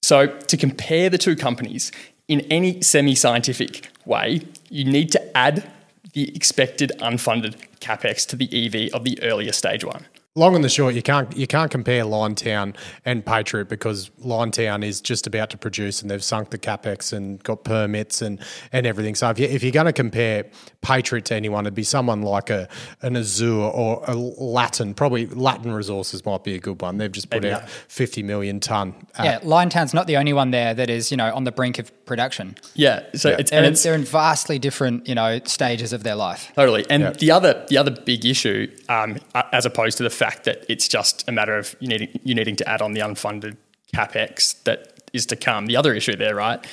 So, 0.03 0.27
to 0.27 0.57
compare 0.57 1.11
the 1.11 1.19
two 1.19 1.37
companies 1.37 1.93
in 2.29 2.41
any 2.43 2.83
semi 2.83 3.15
scientific 3.15 3.89
way, 4.05 4.43
you 4.69 4.85
need 4.85 5.13
to 5.13 5.37
add 5.37 5.71
the 6.13 6.35
expected 6.35 6.93
unfunded 6.99 7.57
capex 7.81 8.27
to 8.29 8.37
the 8.37 8.49
EV 8.67 8.95
of 8.95 9.05
the 9.05 9.23
earlier 9.23 9.53
stage 9.53 9.85
one. 9.85 10.07
Long 10.35 10.55
and 10.55 10.63
the 10.63 10.69
short, 10.69 10.95
you 10.95 11.03
can't 11.03 11.37
you 11.37 11.49
can't 11.49 11.71
compare 11.71 12.05
Liontown 12.05 12.77
and 13.05 13.27
Patriot 13.27 13.69
because 13.69 14.11
Liontown 14.25 14.85
is 14.85 15.01
just 15.01 15.27
about 15.27 15.51
to 15.51 15.59
produce 15.59 16.01
and 16.01 16.09
they've 16.09 16.23
sunk 16.23 16.51
the 16.51 16.59
capex 16.59 17.13
and 17.13 17.43
got 17.43 17.65
permits 17.65 18.23
and, 18.23 18.39
and 18.73 18.87
everything. 18.87 19.17
So 19.17 19.31
if 19.31 19.41
you 19.41 19.47
if 19.47 19.65
you're 19.65 19.73
going 19.73 19.87
to 19.87 19.93
compare 19.93 20.45
Patriot 20.81 21.25
to 21.27 21.35
anyone, 21.35 21.65
it'd 21.65 21.75
be 21.75 21.83
someone 21.83 22.23
like 22.23 22.51
a 22.51 22.69
an 23.03 23.17
Azure 23.17 23.53
or 23.53 24.05
a 24.07 24.15
Latin. 24.15 24.95
Probably 24.95 25.27
Latin 25.27 25.73
Resources 25.73 26.25
might 26.25 26.45
be 26.45 26.55
a 26.55 26.61
good 26.61 26.81
one. 26.81 26.99
They've 26.99 27.11
just 27.11 27.31
put 27.31 27.43
Maybe, 27.43 27.55
out 27.55 27.63
yeah. 27.63 27.69
50 27.89 28.23
million 28.23 28.61
ton. 28.61 28.95
uh, 29.19 29.23
yeah, 29.25 29.41
Liontown's 29.41 29.93
not 29.93 30.07
the 30.07 30.19
only 30.19 30.35
one 30.35 30.53
there 30.53 30.73
that 30.73 30.89
is, 30.89 31.11
you 31.11 31.17
know, 31.17 31.35
on 31.35 31.45
the 31.45 31.53
brink 31.53 31.81
of 31.81 31.91
production. 32.07 32.55
Yeah, 32.75 33.05
so 33.15 33.31
it's, 33.31 33.51
They're, 33.51 33.59
and 33.59 33.67
in, 33.67 33.73
it's 33.73 33.83
they're 33.83 33.95
in 33.95 34.05
vastly 34.05 34.61
different, 34.61 35.09
you 35.09 35.17
know, 35.17 35.41
stages 35.45 35.93
of 35.93 36.05
their 36.05 36.15
life. 36.15 36.53
Totally. 36.55 36.87
And 36.89 37.17
the 37.17 37.33
other 37.33 37.67
the 37.69 37.77
other 37.77 37.91
big 37.91 38.25
issue, 38.25 38.71
um, 38.89 39.19
as 39.53 39.67
opposed 39.67 39.97
to 39.99 40.05
the 40.05 40.11
fact 40.19 40.45
that 40.45 40.65
it's 40.69 40.89
just 40.89 41.29
a 41.29 41.33
matter 41.33 41.57
of 41.57 41.75
you 41.81 41.89
needing 41.89 42.21
you 42.25 42.35
needing 42.35 42.57
to 42.57 42.69
add 42.69 42.83
on 42.83 42.93
the 42.93 43.01
unfunded 43.01 43.57
capex 43.95 44.63
that 44.65 45.01
is 45.13 45.27
to 45.27 45.37
come. 45.37 45.67
The 45.67 45.77
other 45.77 45.95
issue 45.95 46.17
there, 46.17 46.35
right, 46.35 46.65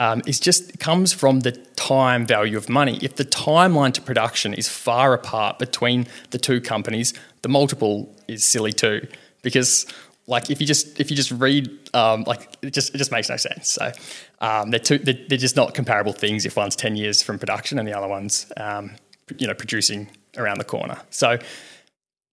um, 0.00 0.22
is 0.26 0.40
just 0.40 0.78
comes 0.80 1.12
from 1.12 1.40
the 1.40 1.52
time 1.52 2.26
value 2.26 2.56
of 2.56 2.68
money. 2.68 2.98
If 3.02 3.16
the 3.16 3.24
timeline 3.24 3.92
to 3.94 4.02
production 4.02 4.54
is 4.54 4.68
far 4.68 5.14
apart 5.14 5.58
between 5.58 6.06
the 6.30 6.38
two 6.38 6.60
companies, 6.60 7.14
the 7.42 7.48
multiple 7.48 8.14
is 8.26 8.44
silly 8.44 8.72
too. 8.72 9.06
Because 9.42 9.86
like 10.26 10.50
if 10.50 10.60
you 10.60 10.66
just 10.66 11.00
if 11.00 11.10
you 11.10 11.16
just 11.16 11.30
read 11.30 11.70
um, 11.94 12.24
like 12.26 12.56
it 12.62 12.72
just 12.72 12.94
it 12.94 12.98
just 12.98 13.12
makes 13.12 13.28
no 13.28 13.36
sense. 13.36 13.70
So 13.70 13.92
um, 14.40 14.70
they're 14.70 14.80
two 14.80 14.98
they're, 14.98 15.18
they're 15.28 15.38
just 15.38 15.56
not 15.56 15.74
comparable 15.74 16.12
things. 16.12 16.46
If 16.46 16.56
one's 16.56 16.76
ten 16.76 16.96
years 16.96 17.22
from 17.22 17.38
production 17.38 17.78
and 17.78 17.86
the 17.86 17.96
other 17.96 18.08
one's 18.08 18.50
um, 18.56 18.92
you 19.38 19.46
know 19.46 19.54
producing 19.54 20.08
around 20.36 20.58
the 20.58 20.64
corner. 20.64 21.00
So 21.10 21.38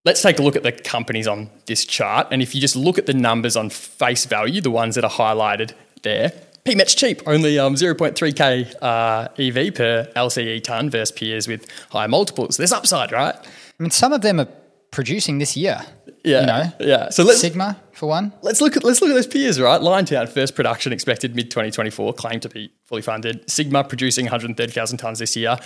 let's 0.05 0.21
take 0.21 0.39
a 0.39 0.41
look 0.41 0.55
at 0.55 0.63
the 0.63 0.71
companies 0.71 1.27
on 1.27 1.49
this 1.65 1.85
chart. 1.85 2.27
And 2.31 2.41
if 2.41 2.55
you 2.55 2.61
just 2.61 2.75
look 2.75 2.97
at 2.97 3.05
the 3.05 3.13
numbers 3.13 3.55
on 3.55 3.69
face 3.69 4.25
value, 4.25 4.61
the 4.61 4.71
ones 4.71 4.95
that 4.95 5.03
are 5.03 5.09
highlighted 5.11 5.73
there, 6.03 6.31
PMET's 6.65 6.93
cheap, 6.95 7.21
only 7.25 7.57
um, 7.57 7.75
0.3k 7.75 8.75
uh, 8.81 9.27
EV 9.37 9.73
per 9.73 10.07
LCE 10.15 10.63
ton 10.63 10.89
versus 10.89 11.11
peers 11.11 11.47
with 11.47 11.67
high 11.89 12.07
multiples. 12.07 12.57
There's 12.57 12.71
upside, 12.71 13.11
right? 13.11 13.35
I 13.35 13.83
mean, 13.83 13.89
some 13.91 14.13
of 14.13 14.21
them 14.21 14.39
are 14.39 14.47
producing 14.91 15.39
this 15.39 15.57
year. 15.57 15.81
Yeah, 16.23 16.41
You 16.41 16.45
know, 16.45 16.63
yeah. 16.79 17.09
So 17.09 17.23
let's 17.23 17.41
Sigma, 17.41 17.81
for 17.93 18.07
one. 18.07 18.31
let's 18.43 18.61
look 18.61 18.77
at 18.77 18.83
let's 18.83 19.01
look 19.01 19.09
at 19.09 19.15
those 19.15 19.25
peers, 19.25 19.59
right? 19.59 19.81
Liontown 19.81 20.29
first 20.29 20.53
production 20.53 20.93
expected 20.93 21.35
mid 21.35 21.49
2024, 21.49 22.13
claimed 22.13 22.43
to 22.43 22.49
be 22.49 22.71
fully 22.85 23.01
funded. 23.01 23.49
Sigma 23.49 23.83
producing 23.83 24.25
130,000 24.25 24.97
tons 24.99 25.17
this 25.17 25.35
year. 25.35 25.57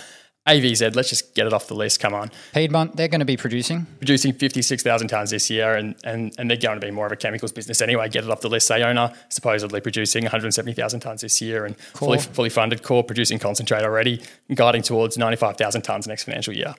AVZ, 0.46 0.94
let's 0.94 1.08
just 1.08 1.34
get 1.34 1.46
it 1.46 1.52
off 1.52 1.66
the 1.66 1.74
list. 1.74 2.00
Come 2.00 2.14
on, 2.14 2.30
Piedmont, 2.54 2.96
they're 2.96 3.08
going 3.08 3.20
to 3.20 3.26
be 3.26 3.36
producing. 3.36 3.86
producing 3.98 4.32
56,000 4.32 5.08
tons 5.08 5.30
this 5.30 5.50
year, 5.50 5.74
and, 5.74 5.96
and, 6.04 6.32
and 6.38 6.48
they're 6.48 6.56
going 6.56 6.80
to 6.80 6.86
be 6.86 6.92
more 6.92 7.06
of 7.06 7.12
a 7.12 7.16
chemicals 7.16 7.52
business 7.52 7.80
anyway. 7.80 8.08
Get 8.08 8.24
it 8.24 8.30
off 8.30 8.40
the 8.40 8.48
list. 8.48 8.70
Sayona 8.70 9.14
supposedly 9.28 9.80
producing 9.80 10.24
170,000 10.24 11.00
tons 11.00 11.20
this 11.20 11.40
year, 11.42 11.64
and 11.64 11.76
fully, 11.76 12.18
fully 12.18 12.50
funded. 12.50 12.82
Core 12.82 13.02
producing 13.02 13.38
concentrate 13.38 13.82
already, 13.82 14.22
guiding 14.54 14.82
towards 14.82 15.18
95,000 15.18 15.82
tons 15.82 16.06
next 16.06 16.24
financial 16.24 16.54
year. 16.54 16.74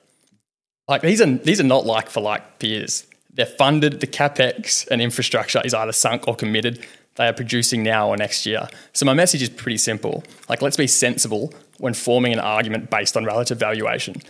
Like 0.88 1.02
these 1.02 1.22
are 1.22 1.26
these 1.26 1.60
are 1.60 1.66
not 1.66 1.86
like 1.86 2.10
for 2.10 2.22
like 2.22 2.60
peers. 2.60 3.06
They're 3.34 3.46
funded. 3.46 4.00
The 4.00 4.08
capex 4.08 4.88
and 4.90 5.02
infrastructure 5.02 5.62
is 5.64 5.74
either 5.74 5.92
sunk 5.92 6.28
or 6.28 6.36
committed. 6.36 6.86
They 7.18 7.28
are 7.28 7.34
producing 7.34 7.84
now 7.84 8.10
or 8.10 8.18
next 8.18 8.46
year. 8.46 8.68
So 8.94 9.06
my 9.06 9.14
message 9.14 9.42
is 9.42 9.50
pretty 9.50 9.78
simple. 9.78 10.24
Like 10.50 10.62
let's 10.62 10.78
be 10.78 10.88
sensible 10.88 11.54
when 11.80 11.94
forming 11.94 12.34
an 12.34 12.40
argument 12.40 12.90
based 12.90 13.18
on 13.18 13.26
relative 13.26 13.60
valuation 13.60 14.22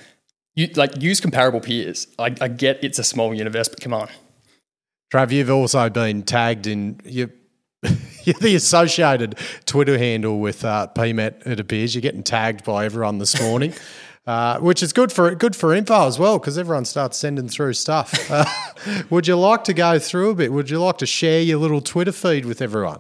You, 0.56 0.68
like 0.76 1.02
use 1.02 1.22
comparable 1.22 1.60
peers. 1.60 2.08
I, 2.18 2.36
I 2.42 2.48
get 2.48 2.84
it's 2.84 3.00
a 3.00 3.04
small 3.04 3.34
universe, 3.34 3.68
but 3.68 3.82
come 3.82 3.94
on. 3.94 4.10
Trav, 5.14 5.32
you've 5.32 5.50
also 5.50 5.90
been 5.90 6.24
tagged 6.24 6.68
in 6.68 7.00
you. 7.06 7.30
You're 8.24 8.36
the 8.42 8.56
associated 8.56 9.38
Twitter 9.66 9.98
handle 9.98 10.40
with 10.40 10.66
uh, 10.66 10.88
PMET. 10.96 11.46
It 11.46 11.60
appears 11.60 11.94
you're 11.94 12.02
getting 12.02 12.24
tagged 12.24 12.66
by 12.66 12.86
everyone 12.86 13.20
this 13.20 13.40
morning, 13.40 13.74
uh, 14.28 14.60
which 14.60 14.84
is 14.84 14.92
good 14.94 15.12
for 15.12 15.34
good 15.34 15.56
for 15.56 15.74
info 15.74 16.06
as 16.06 16.20
well 16.20 16.38
because 16.38 16.58
everyone 16.58 16.86
starts 16.86 17.18
sending 17.18 17.48
through 17.48 17.74
stuff. 17.74 18.14
Uh, 18.88 19.04
would 19.10 19.26
you 19.26 19.36
like 19.36 19.64
to 19.64 19.74
go 19.74 19.98
through 19.98 20.30
a 20.30 20.36
bit? 20.36 20.52
Would 20.52 20.70
you 20.70 20.80
like 20.80 20.98
to 21.00 21.06
share 21.06 21.42
your 21.42 21.58
little 21.60 21.82
Twitter 21.82 22.12
feed 22.12 22.46
with 22.46 22.62
everyone? 22.62 23.00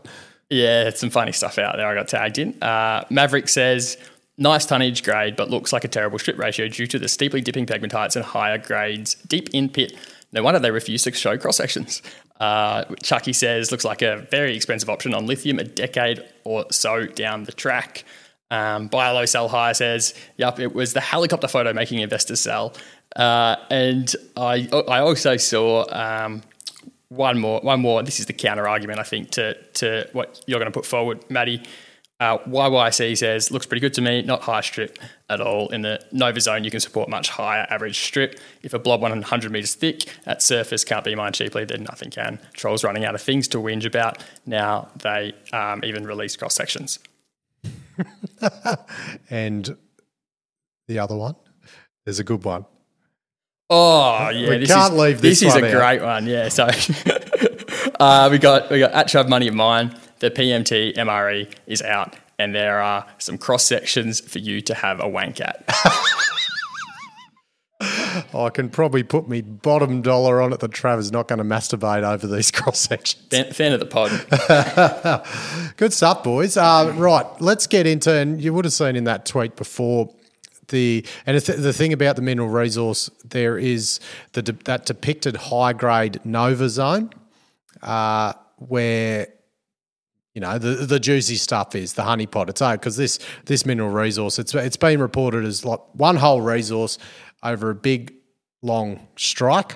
Yeah, 0.50 0.88
it's 0.88 1.02
some 1.02 1.10
funny 1.10 1.34
stuff 1.34 1.58
out 1.60 1.76
there. 1.76 1.86
I 1.86 1.94
got 1.94 2.08
tagged 2.08 2.38
in. 2.40 2.62
Uh, 2.64 3.06
Maverick 3.10 3.50
says 3.50 3.98
nice 4.38 4.66
tonnage 4.66 5.04
grade, 5.04 5.36
but 5.36 5.50
looks 5.50 5.74
like 5.74 5.84
a 5.84 5.88
terrible 5.88 6.18
strip 6.18 6.38
ratio 6.38 6.68
due 6.68 6.88
to 6.88 6.98
the 6.98 7.08
steeply 7.08 7.42
dipping 7.42 7.66
pegmatites 7.66 8.16
and 8.16 8.24
higher 8.24 8.58
grades 8.58 9.16
deep 9.28 9.50
in 9.54 9.70
pit. 9.70 9.94
No 10.32 10.44
wonder 10.44 10.60
they 10.60 10.72
refuse 10.72 11.04
to 11.04 11.12
show 11.12 11.38
cross 11.38 11.58
sections. 11.58 12.02
Uh, 12.40 12.86
Chucky 13.04 13.34
says 13.34 13.72
looks 13.72 13.86
like 13.86 14.02
a 14.02 14.28
very 14.32 14.56
expensive 14.56 14.90
option 14.90 15.14
on 15.14 15.26
lithium 15.26 15.60
a 15.60 15.64
decade 15.64 16.24
or 16.44 16.66
so 16.72 17.06
down 17.06 17.44
the 17.44 17.52
track. 17.52 18.04
Um, 18.50 18.88
Buy 18.88 19.12
low, 19.12 19.26
sell 19.26 19.50
high 19.50 19.74
says, 19.74 20.14
yep, 20.38 20.60
it 20.60 20.74
was 20.74 20.94
the 20.94 21.02
helicopter 21.02 21.48
photo 21.48 21.74
making 21.74 22.00
investors 22.00 22.40
sell. 22.40 22.74
Uh, 23.16 23.58
and 23.70 24.16
I, 24.36 24.70
I 24.88 25.00
also 25.00 25.38
saw 25.38 25.86
um, 25.92 26.44
one 27.10 27.40
more, 27.40 27.60
one 27.62 27.82
more. 27.82 28.04
This 28.04 28.20
is 28.20 28.26
the 28.26 28.34
counter 28.34 28.68
argument, 28.68 29.00
I 29.00 29.04
think, 29.04 29.32
to, 29.32 29.56
to 29.74 30.08
what 30.14 30.42
you're 30.48 30.60
going 30.60 30.72
to 30.72 30.78
put 30.78 30.86
forward, 30.86 31.30
Maddie. 31.30 31.64
Uh, 32.20 32.40
YYC 32.40 33.16
says, 33.16 33.52
looks 33.52 33.68
pretty 33.68 33.80
good 33.80 33.94
to 33.94 34.02
me, 34.02 34.24
not 34.24 34.42
high 34.42 34.62
strip 34.62 34.98
at 35.30 35.40
all. 35.40 35.70
In 35.70 35.84
the 35.84 36.04
Nova 36.12 36.42
zone, 36.42 36.64
you 36.64 36.72
can 36.72 36.80
support 36.80 37.10
much 37.10 37.30
higher 37.30 37.68
average 37.70 38.00
strip. 38.00 38.40
If 38.64 38.74
a 38.74 38.80
blob 38.80 39.02
100 39.02 39.52
metres 39.52 39.76
thick 39.76 40.06
at 40.26 40.42
surface 40.42 40.84
can't 40.84 41.06
be 41.06 41.14
mined 41.14 41.36
cheaply, 41.36 41.66
then 41.66 41.84
nothing 41.84 42.10
can. 42.10 42.40
Trolls 42.54 42.84
running 42.84 43.06
out 43.06 43.14
of 43.14 43.22
things 43.22 43.48
to 43.50 43.60
whinge 43.60 43.86
about. 43.86 44.24
Now 44.48 44.90
they 44.98 45.34
um, 45.54 45.82
even 45.84 46.08
release 46.08 46.36
cross 46.36 46.56
sections. 46.56 46.98
and 49.30 49.76
the 50.88 51.00
other 51.00 51.16
one, 51.16 51.36
there's 52.06 52.20
a 52.20 52.24
good 52.24 52.44
one. 52.44 52.66
Oh 53.70 54.30
yeah, 54.30 54.50
We 54.50 54.58
this 54.60 54.72
can't 54.72 54.94
is, 54.94 55.00
leave 55.00 55.22
this 55.22 55.42
This 55.42 55.50
is 55.54 55.62
a 55.62 55.66
out. 55.66 55.72
great 55.72 56.02
one. 56.02 56.26
Yeah, 56.26 56.48
so 56.50 56.68
uh, 58.00 58.30
we 58.32 58.38
got 58.38 58.70
we 58.70 58.80
got 58.80 58.92
at 58.94 59.08
Trav 59.08 59.28
Money 59.28 59.48
of 59.50 59.54
Mine. 59.56 59.94
The 60.20 60.32
PMT 60.32 60.96
MRE 60.96 61.54
is 61.68 61.82
out, 61.82 62.16
and 62.40 62.56
there 62.56 62.82
are 62.82 63.06
some 63.18 63.38
cross 63.38 63.64
sections 63.66 64.22
for 64.22 64.40
you 64.40 64.62
to 64.62 64.74
have 64.74 65.02
a 65.02 65.08
wank 65.08 65.42
at. 65.42 65.66
I 68.34 68.50
can 68.50 68.70
probably 68.70 69.04
put 69.04 69.28
me 69.28 69.42
bottom 69.42 70.02
dollar 70.02 70.42
on 70.42 70.54
it 70.54 70.60
that 70.60 70.72
Travis 70.72 71.12
not 71.12 71.28
going 71.28 71.40
to 71.40 71.46
masturbate 71.46 72.04
over 72.04 72.28
these 72.28 72.52
cross 72.58 72.80
sections. 72.80 73.26
fan, 73.30 73.52
fan 73.54 73.74
of 73.74 73.80
the 73.80 73.86
pod. 73.86 74.12
Good 75.78 75.94
stuff, 75.94 76.24
boys. 76.24 76.58
Uh, 76.58 76.94
right, 76.96 77.26
let's 77.40 77.68
get 77.68 77.86
into, 77.88 78.12
and 78.12 78.42
you 78.42 78.54
would 78.54 78.66
have 78.66 78.74
seen 78.74 78.96
in 78.96 79.06
that 79.06 79.26
tweet 79.26 79.56
before 79.56 80.14
the 80.70 81.06
and 81.26 81.38
the, 81.40 81.54
the 81.54 81.74
thing 81.74 81.94
about 81.94 82.16
the 82.16 82.22
mineral 82.22 82.50
resource 82.50 83.10
there 83.24 83.58
is 83.58 84.00
the 84.34 84.42
that 84.66 84.86
depicted 84.86 85.36
high 85.36 85.74
grade 85.74 86.20
nova 86.26 86.70
zone, 86.70 87.10
uh, 87.82 88.34
where 88.58 89.28
you 90.34 90.42
know 90.42 90.58
the 90.58 90.86
the 90.86 91.00
juicy 91.00 91.36
stuff 91.36 91.74
is 91.74 91.94
the 91.94 92.04
honeypot. 92.04 92.50
It's 92.50 92.62
because 92.62 92.98
this 92.98 93.20
this 93.46 93.66
mineral 93.66 93.90
resource 93.90 94.38
it's 94.40 94.54
it's 94.54 94.78
been 94.78 95.02
reported 95.02 95.46
as 95.46 95.66
like 95.66 95.80
one 95.94 96.16
whole 96.16 96.42
resource 96.42 96.98
over 97.44 97.70
a 97.70 97.76
big 97.76 98.14
long 98.62 99.08
strike, 99.16 99.76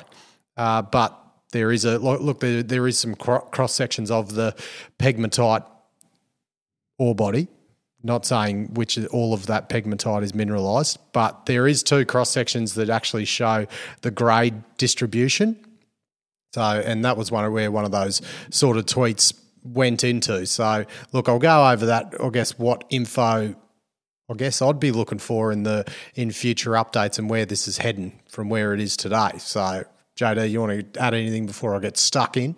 uh, 0.57 0.81
but 0.81 1.17
there 1.51 1.71
is 1.71 1.85
a 1.85 1.97
look. 1.99 2.39
there, 2.39 2.63
there 2.63 2.87
is 2.87 2.97
some 2.97 3.15
cross 3.15 3.73
sections 3.73 4.09
of 4.09 4.35
the 4.35 4.55
pegmatite 4.99 5.65
ore 6.97 7.15
body. 7.15 7.47
Not 8.03 8.25
saying 8.25 8.73
which 8.73 8.97
all 9.09 9.33
of 9.33 9.45
that 9.45 9.69
pegmatite 9.69 10.23
is 10.23 10.33
mineralized, 10.33 10.97
but 11.13 11.45
there 11.45 11.67
is 11.67 11.83
two 11.83 12.03
cross 12.03 12.31
sections 12.31 12.73
that 12.73 12.89
actually 12.89 13.25
show 13.25 13.67
the 14.01 14.09
grade 14.09 14.63
distribution. 14.77 15.55
So, 16.53 16.61
and 16.61 17.05
that 17.05 17.15
was 17.15 17.31
one 17.31 17.51
where 17.53 17.71
one 17.71 17.85
of 17.85 17.91
those 17.91 18.21
sort 18.49 18.77
of 18.77 18.85
tweets 18.87 19.33
went 19.63 20.03
into. 20.03 20.47
So, 20.47 20.85
look, 21.11 21.29
I'll 21.29 21.37
go 21.37 21.69
over 21.69 21.85
that. 21.85 22.15
I 22.21 22.29
guess 22.29 22.57
what 22.57 22.85
info 22.89 23.55
I 24.31 24.35
guess 24.35 24.61
I'd 24.61 24.79
be 24.79 24.91
looking 24.91 25.19
for 25.19 25.51
in 25.51 25.63
the 25.63 25.85
in 26.15 26.31
future 26.31 26.71
updates 26.71 27.19
and 27.19 27.29
where 27.29 27.45
this 27.45 27.67
is 27.67 27.77
heading 27.77 28.19
from 28.29 28.49
where 28.49 28.73
it 28.73 28.79
is 28.79 28.95
today. 28.95 29.31
So, 29.39 29.83
JD, 30.15 30.49
you 30.49 30.61
want 30.61 30.93
to 30.93 31.01
add 31.01 31.13
anything 31.13 31.45
before 31.45 31.75
I 31.75 31.79
get 31.79 31.97
stuck 31.97 32.37
in? 32.37 32.55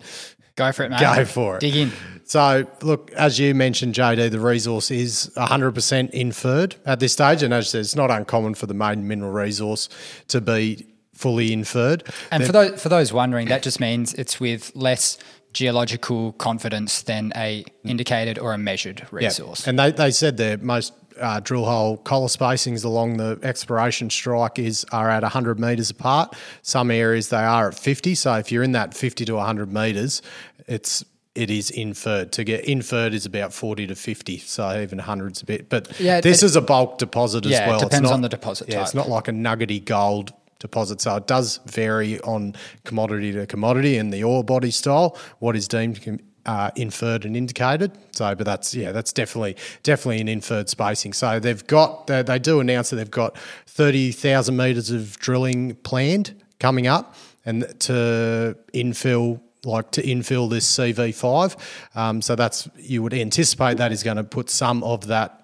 Go 0.56 0.70
for 0.70 0.84
it, 0.84 0.90
mate. 0.90 1.00
Go 1.00 1.24
for 1.24 1.56
it. 1.56 1.60
Dig 1.60 1.74
in. 1.74 1.92
So, 2.26 2.64
look, 2.82 3.10
as 3.12 3.40
you 3.40 3.56
mentioned, 3.56 3.94
JD, 3.94 4.30
the 4.30 4.38
resource 4.38 4.92
is 4.92 5.32
100% 5.36 6.10
inferred 6.10 6.76
at 6.86 7.00
this 7.00 7.12
stage. 7.12 7.42
And 7.42 7.52
as 7.52 7.66
I 7.66 7.68
said, 7.70 7.80
it's 7.80 7.96
not 7.96 8.12
uncommon 8.12 8.54
for 8.54 8.66
the 8.66 8.74
main 8.74 9.08
mineral 9.08 9.32
resource 9.32 9.88
to 10.28 10.40
be 10.40 10.86
fully 11.12 11.52
inferred. 11.52 12.04
And 12.30 12.44
for 12.44 12.52
those 12.52 12.80
for 12.80 12.88
those 12.88 13.12
wondering, 13.12 13.48
that 13.48 13.64
just 13.64 13.80
means 13.80 14.14
it's 14.14 14.38
with 14.38 14.70
less 14.76 15.18
geological 15.54 16.32
confidence 16.32 17.02
than 17.02 17.32
a 17.36 17.64
indicated 17.84 18.38
or 18.38 18.52
a 18.52 18.58
measured 18.58 19.06
resource. 19.10 19.66
And 19.66 19.78
they, 19.78 19.92
they 19.92 20.10
said 20.10 20.36
their 20.36 20.58
most 20.58 20.92
uh, 21.20 21.40
drill 21.40 21.64
hole 21.64 21.96
collar 21.98 22.26
spacings 22.28 22.84
along 22.84 23.16
the 23.18 23.38
exploration 23.42 24.10
strike 24.10 24.58
is 24.58 24.84
are 24.92 25.08
at 25.10 25.22
100 25.22 25.58
metres 25.60 25.90
apart. 25.90 26.34
Some 26.62 26.90
areas 26.90 27.28
they 27.28 27.36
are 27.44 27.68
at 27.68 27.78
50. 27.78 28.14
So 28.14 28.34
if 28.34 28.50
you're 28.50 28.62
in 28.62 28.72
that 28.72 28.94
50 28.94 29.24
to 29.26 29.34
100 29.34 29.72
metres, 29.72 30.22
it's 30.66 31.04
it 31.34 31.50
is 31.50 31.68
inferred. 31.70 32.30
To 32.32 32.44
get 32.44 32.64
inferred 32.64 33.12
is 33.12 33.26
about 33.26 33.52
40 33.52 33.88
to 33.88 33.94
50. 33.96 34.38
So 34.38 34.80
even 34.80 35.00
100's 35.00 35.42
a 35.42 35.44
bit. 35.44 35.68
But 35.68 35.98
Yeah, 36.00 36.20
this 36.20 36.42
it- 36.42 36.46
is 36.46 36.56
a 36.56 36.60
bulk 36.60 36.98
deposit 36.98 37.44
as 37.46 37.50
Yeah, 37.52 37.64
it 37.64 37.68
well. 37.68 37.76
It's 37.76 37.84
depends 37.84 38.08
not- 38.10 38.14
on 38.14 38.20
the 38.22 38.28
deposit 38.28 38.68
Yeah, 38.68 38.82
it's 38.82 38.94
not 38.94 39.08
like 39.08 39.26
a 39.26 39.32
nuggety 39.32 39.80
gold 39.80 40.32
deposit. 40.60 41.00
So 41.00 41.16
it 41.16 41.26
does 41.26 41.58
vary 41.66 42.20
on 42.20 42.54
commodity 42.84 43.32
to 43.32 43.46
commodity 43.46 43.98
and 43.98 44.12
the 44.12 44.22
ore 44.22 44.44
body 44.44 44.70
style, 44.70 45.16
what 45.40 45.56
is 45.56 45.66
deemed 45.66 46.00
uh, 46.46 46.70
inferred 46.76 47.24
and 47.24 47.36
indicated. 47.36 47.92
So, 48.12 48.34
but 48.34 48.44
that's 48.44 48.74
yeah, 48.74 48.92
that's 48.92 49.12
definitely 49.12 49.56
definitely 49.82 50.20
an 50.20 50.28
inferred 50.28 50.68
spacing. 50.68 51.12
So 51.12 51.38
they've 51.38 51.66
got 51.66 52.06
they, 52.06 52.22
they 52.22 52.38
do 52.38 52.60
announce 52.60 52.90
that 52.90 52.96
they've 52.96 53.10
got 53.10 53.36
thirty 53.66 54.12
thousand 54.12 54.56
meters 54.56 54.90
of 54.90 55.18
drilling 55.18 55.74
planned 55.76 56.40
coming 56.60 56.86
up, 56.86 57.14
and 57.44 57.62
to 57.80 58.56
infill 58.72 59.40
like 59.64 59.90
to 59.92 60.02
infill 60.02 60.50
this 60.50 60.70
CV5. 60.76 61.56
Um, 61.96 62.22
so 62.22 62.36
that's 62.36 62.68
you 62.76 63.02
would 63.02 63.14
anticipate 63.14 63.78
that 63.78 63.92
is 63.92 64.02
going 64.02 64.16
to 64.16 64.24
put 64.24 64.50
some 64.50 64.82
of 64.84 65.06
that 65.06 65.40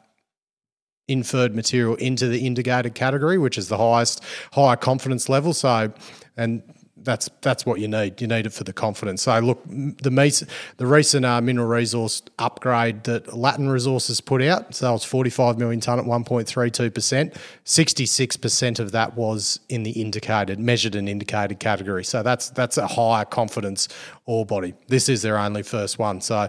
inferred 1.09 1.55
material 1.55 1.97
into 1.97 2.29
the 2.29 2.47
indicated 2.47 2.95
category, 2.95 3.37
which 3.37 3.59
is 3.59 3.69
the 3.69 3.79
highest 3.79 4.23
higher 4.53 4.77
confidence 4.77 5.29
level. 5.29 5.53
So, 5.53 5.93
and 6.37 6.63
that's 7.03 7.29
that's 7.41 7.65
what 7.65 7.81
you 7.81 7.89
need. 7.89 8.21
You 8.21 8.27
need 8.27 8.47
it 8.47 8.53
for 8.53 8.65
the 8.65 8.73
confidence. 8.73 9.23
So, 9.23 9.39
look, 9.41 9.63
the 9.67 10.11
mes- 10.11 10.45
the 10.77 10.87
recent 10.87 11.25
uh, 11.25 11.41
mineral 11.41 11.69
resource 11.69 12.23
upgrade 12.39 13.05
that 13.05 13.37
Latin 13.37 13.69
Resources 13.69 14.21
put 14.21 14.43
out, 14.43 14.75
so 14.75 14.87
that 14.87 14.93
was 14.93 15.05
45 15.05 15.59
million 15.59 15.81
ton 15.81 15.99
at 15.99 16.05
1.32 16.05 16.95
percent. 16.95 17.37
66 17.65 18.37
percent 18.37 18.79
of 18.79 18.93
that 18.93 19.17
was 19.17 19.61
in 19.69 19.83
the 19.83 19.93
indicated, 19.93 20.59
measured 20.59 20.95
and 20.95 21.09
indicated 21.09 21.59
category. 21.61 22.05
So 22.05 22.23
that's 22.23 22.51
that's 22.51 22.77
a 22.77 22.87
higher 22.87 23.25
confidence 23.25 23.89
ore 24.27 24.47
body. 24.47 24.75
This 24.89 25.09
is 25.09 25.23
their 25.23 25.39
only 25.39 25.63
first 25.63 25.99
one. 25.99 26.21
So 26.21 26.49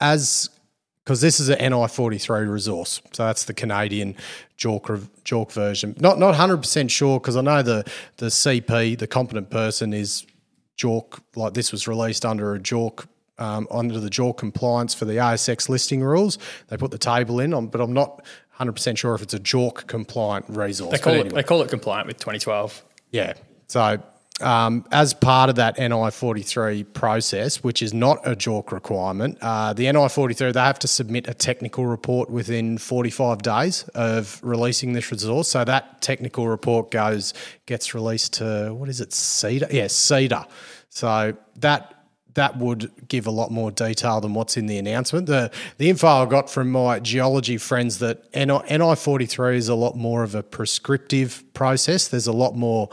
as 0.00 0.50
because 1.04 1.20
this 1.20 1.40
is 1.40 1.48
an 1.48 1.58
NI43 1.58 2.50
resource, 2.50 3.00
so 3.12 3.26
that's 3.26 3.44
the 3.44 3.54
Canadian 3.54 4.16
JORC, 4.58 5.08
JORC 5.24 5.52
version. 5.52 5.96
Not 5.98 6.18
not 6.18 6.34
hundred 6.34 6.58
percent 6.58 6.90
sure 6.90 7.18
because 7.18 7.36
I 7.36 7.40
know 7.40 7.62
the 7.62 7.90
the 8.18 8.26
CP, 8.26 8.98
the 8.98 9.06
competent 9.06 9.50
person, 9.50 9.92
is 9.92 10.26
JORC. 10.76 11.20
Like 11.36 11.54
this 11.54 11.72
was 11.72 11.88
released 11.88 12.24
under 12.24 12.54
a 12.54 12.58
JORC. 12.58 13.06
Um, 13.38 13.66
under 13.70 13.98
the 13.98 14.10
JORC 14.10 14.36
compliance 14.36 14.92
for 14.92 15.06
the 15.06 15.14
ASX 15.14 15.70
listing 15.70 16.02
rules, 16.02 16.36
they 16.68 16.76
put 16.76 16.90
the 16.90 16.98
table 16.98 17.40
in, 17.40 17.54
um, 17.54 17.68
but 17.68 17.80
I'm 17.80 17.94
not 17.94 18.22
100% 18.58 18.98
sure 18.98 19.14
if 19.14 19.22
it's 19.22 19.32
a 19.32 19.38
JORC 19.38 19.86
compliant 19.86 20.44
resource. 20.50 20.92
They 20.92 20.98
call 20.98 21.14
it 21.14 21.20
anyway. 21.20 21.36
they 21.36 21.42
call 21.42 21.62
it 21.62 21.70
compliant 21.70 22.06
with 22.06 22.18
2012. 22.18 22.84
Yeah. 23.12 23.32
So, 23.68 24.02
um, 24.42 24.84
as 24.90 25.14
part 25.14 25.50
of 25.50 25.56
that 25.56 25.78
NI 25.78 26.10
43 26.10 26.84
process, 26.84 27.62
which 27.62 27.82
is 27.82 27.92
not 27.94 28.18
a 28.26 28.34
JORC 28.34 28.72
requirement, 28.72 29.38
uh, 29.40 29.72
the 29.72 29.90
NI 29.90 30.08
43, 30.08 30.52
they 30.52 30.60
have 30.60 30.78
to 30.80 30.88
submit 30.88 31.28
a 31.28 31.34
technical 31.34 31.86
report 31.86 32.30
within 32.30 32.78
45 32.78 33.42
days 33.42 33.84
of 33.94 34.40
releasing 34.42 34.92
this 34.92 35.10
resource. 35.10 35.48
So, 35.48 35.64
that 35.64 36.00
technical 36.00 36.48
report 36.48 36.90
goes, 36.90 37.34
gets 37.66 37.94
released 37.94 38.34
to, 38.34 38.74
what 38.74 38.88
is 38.88 39.00
it, 39.00 39.12
SEDAR? 39.12 39.68
Yes, 39.70 39.94
SEDAR. 39.94 40.46
So, 40.88 41.36
that 41.56 42.00
that 42.34 42.58
would 42.58 42.90
give 43.08 43.26
a 43.26 43.30
lot 43.30 43.50
more 43.50 43.70
detail 43.70 44.20
than 44.20 44.34
what's 44.34 44.56
in 44.56 44.66
the 44.66 44.78
announcement. 44.78 45.26
The 45.26 45.50
the 45.78 45.90
info 45.90 46.06
I 46.06 46.26
got 46.26 46.48
from 46.50 46.70
my 46.70 47.00
geology 47.00 47.58
friends 47.58 47.98
that 47.98 48.32
NI 48.34 48.94
forty 48.96 49.26
three 49.26 49.56
is 49.56 49.68
a 49.68 49.74
lot 49.74 49.96
more 49.96 50.22
of 50.22 50.34
a 50.34 50.42
prescriptive 50.42 51.42
process. 51.54 52.08
There's 52.08 52.26
a 52.26 52.32
lot 52.32 52.56
more 52.56 52.88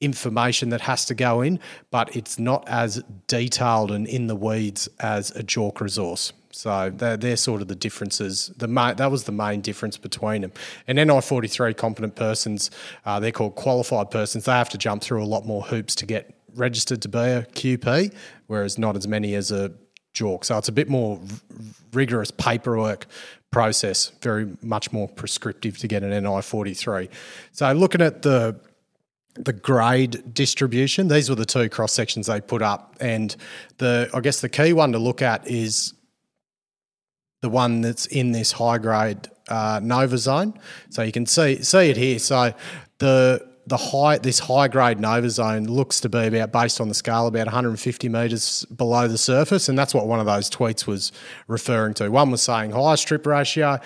information 0.00 0.68
that 0.70 0.82
has 0.82 1.04
to 1.06 1.14
go 1.14 1.40
in, 1.40 1.58
but 1.90 2.14
it's 2.14 2.38
not 2.38 2.68
as 2.68 3.02
detailed 3.26 3.90
and 3.90 4.06
in 4.06 4.26
the 4.26 4.36
weeds 4.36 4.88
as 5.00 5.30
a 5.36 5.42
JORC 5.42 5.80
resource. 5.80 6.32
So 6.50 6.90
they're, 6.90 7.16
they're 7.16 7.36
sort 7.36 7.60
of 7.60 7.68
the 7.68 7.74
differences. 7.74 8.50
The 8.56 8.66
main, 8.66 8.96
that 8.96 9.10
was 9.10 9.24
the 9.24 9.32
main 9.32 9.60
difference 9.60 9.98
between 9.98 10.42
them. 10.42 10.52
And 10.86 10.96
NI 10.96 11.20
forty 11.20 11.48
three 11.48 11.74
competent 11.74 12.14
persons, 12.14 12.70
uh, 13.04 13.20
they're 13.20 13.32
called 13.32 13.56
qualified 13.56 14.10
persons. 14.10 14.46
They 14.46 14.52
have 14.52 14.70
to 14.70 14.78
jump 14.78 15.02
through 15.02 15.22
a 15.22 15.26
lot 15.26 15.44
more 15.44 15.62
hoops 15.62 15.94
to 15.96 16.06
get 16.06 16.34
registered 16.54 17.02
to 17.02 17.08
be 17.08 17.18
a 17.18 17.42
QP, 17.42 18.14
whereas 18.46 18.78
not 18.78 18.96
as 18.96 19.06
many 19.06 19.34
as 19.34 19.50
a 19.50 19.70
JORC. 20.14 20.44
So 20.44 20.56
it's 20.56 20.68
a 20.68 20.72
bit 20.72 20.88
more 20.88 21.18
r- 21.18 21.38
rigorous 21.92 22.30
paperwork 22.30 23.06
process, 23.50 24.12
very 24.22 24.56
much 24.62 24.92
more 24.92 25.08
prescriptive 25.08 25.76
to 25.78 25.88
get 25.88 26.02
an 26.02 26.24
NI 26.24 26.40
forty 26.40 26.72
three. 26.72 27.10
So 27.52 27.70
looking 27.72 28.00
at 28.00 28.22
the 28.22 28.58
the 29.38 29.52
grade 29.52 30.34
distribution. 30.34 31.08
These 31.08 31.28
were 31.28 31.36
the 31.36 31.46
two 31.46 31.68
cross 31.68 31.92
sections 31.92 32.26
they 32.26 32.40
put 32.40 32.62
up, 32.62 32.96
and 33.00 33.34
the 33.78 34.10
I 34.14 34.20
guess 34.20 34.40
the 34.40 34.48
key 34.48 34.72
one 34.72 34.92
to 34.92 34.98
look 34.98 35.22
at 35.22 35.46
is 35.48 35.94
the 37.42 37.48
one 37.48 37.80
that's 37.80 38.06
in 38.06 38.32
this 38.32 38.52
high 38.52 38.78
grade 38.78 39.28
uh, 39.48 39.80
Nova 39.82 40.18
zone. 40.18 40.54
So 40.90 41.02
you 41.02 41.12
can 41.12 41.26
see 41.26 41.62
see 41.62 41.90
it 41.90 41.96
here. 41.96 42.18
So 42.18 42.54
the 42.98 43.46
the 43.66 43.76
high 43.76 44.18
this 44.18 44.38
high 44.38 44.68
grade 44.68 45.00
Nova 45.00 45.28
zone 45.28 45.64
looks 45.64 46.00
to 46.00 46.08
be 46.08 46.26
about 46.26 46.52
based 46.52 46.80
on 46.80 46.88
the 46.88 46.94
scale 46.94 47.26
about 47.26 47.46
150 47.46 48.08
meters 48.08 48.64
below 48.66 49.08
the 49.08 49.18
surface, 49.18 49.68
and 49.68 49.78
that's 49.78 49.94
what 49.94 50.06
one 50.06 50.20
of 50.20 50.26
those 50.26 50.48
tweets 50.48 50.86
was 50.86 51.12
referring 51.48 51.94
to. 51.94 52.10
One 52.10 52.30
was 52.30 52.42
saying 52.42 52.70
high 52.70 52.94
strip 52.94 53.26
ratio, 53.26 53.78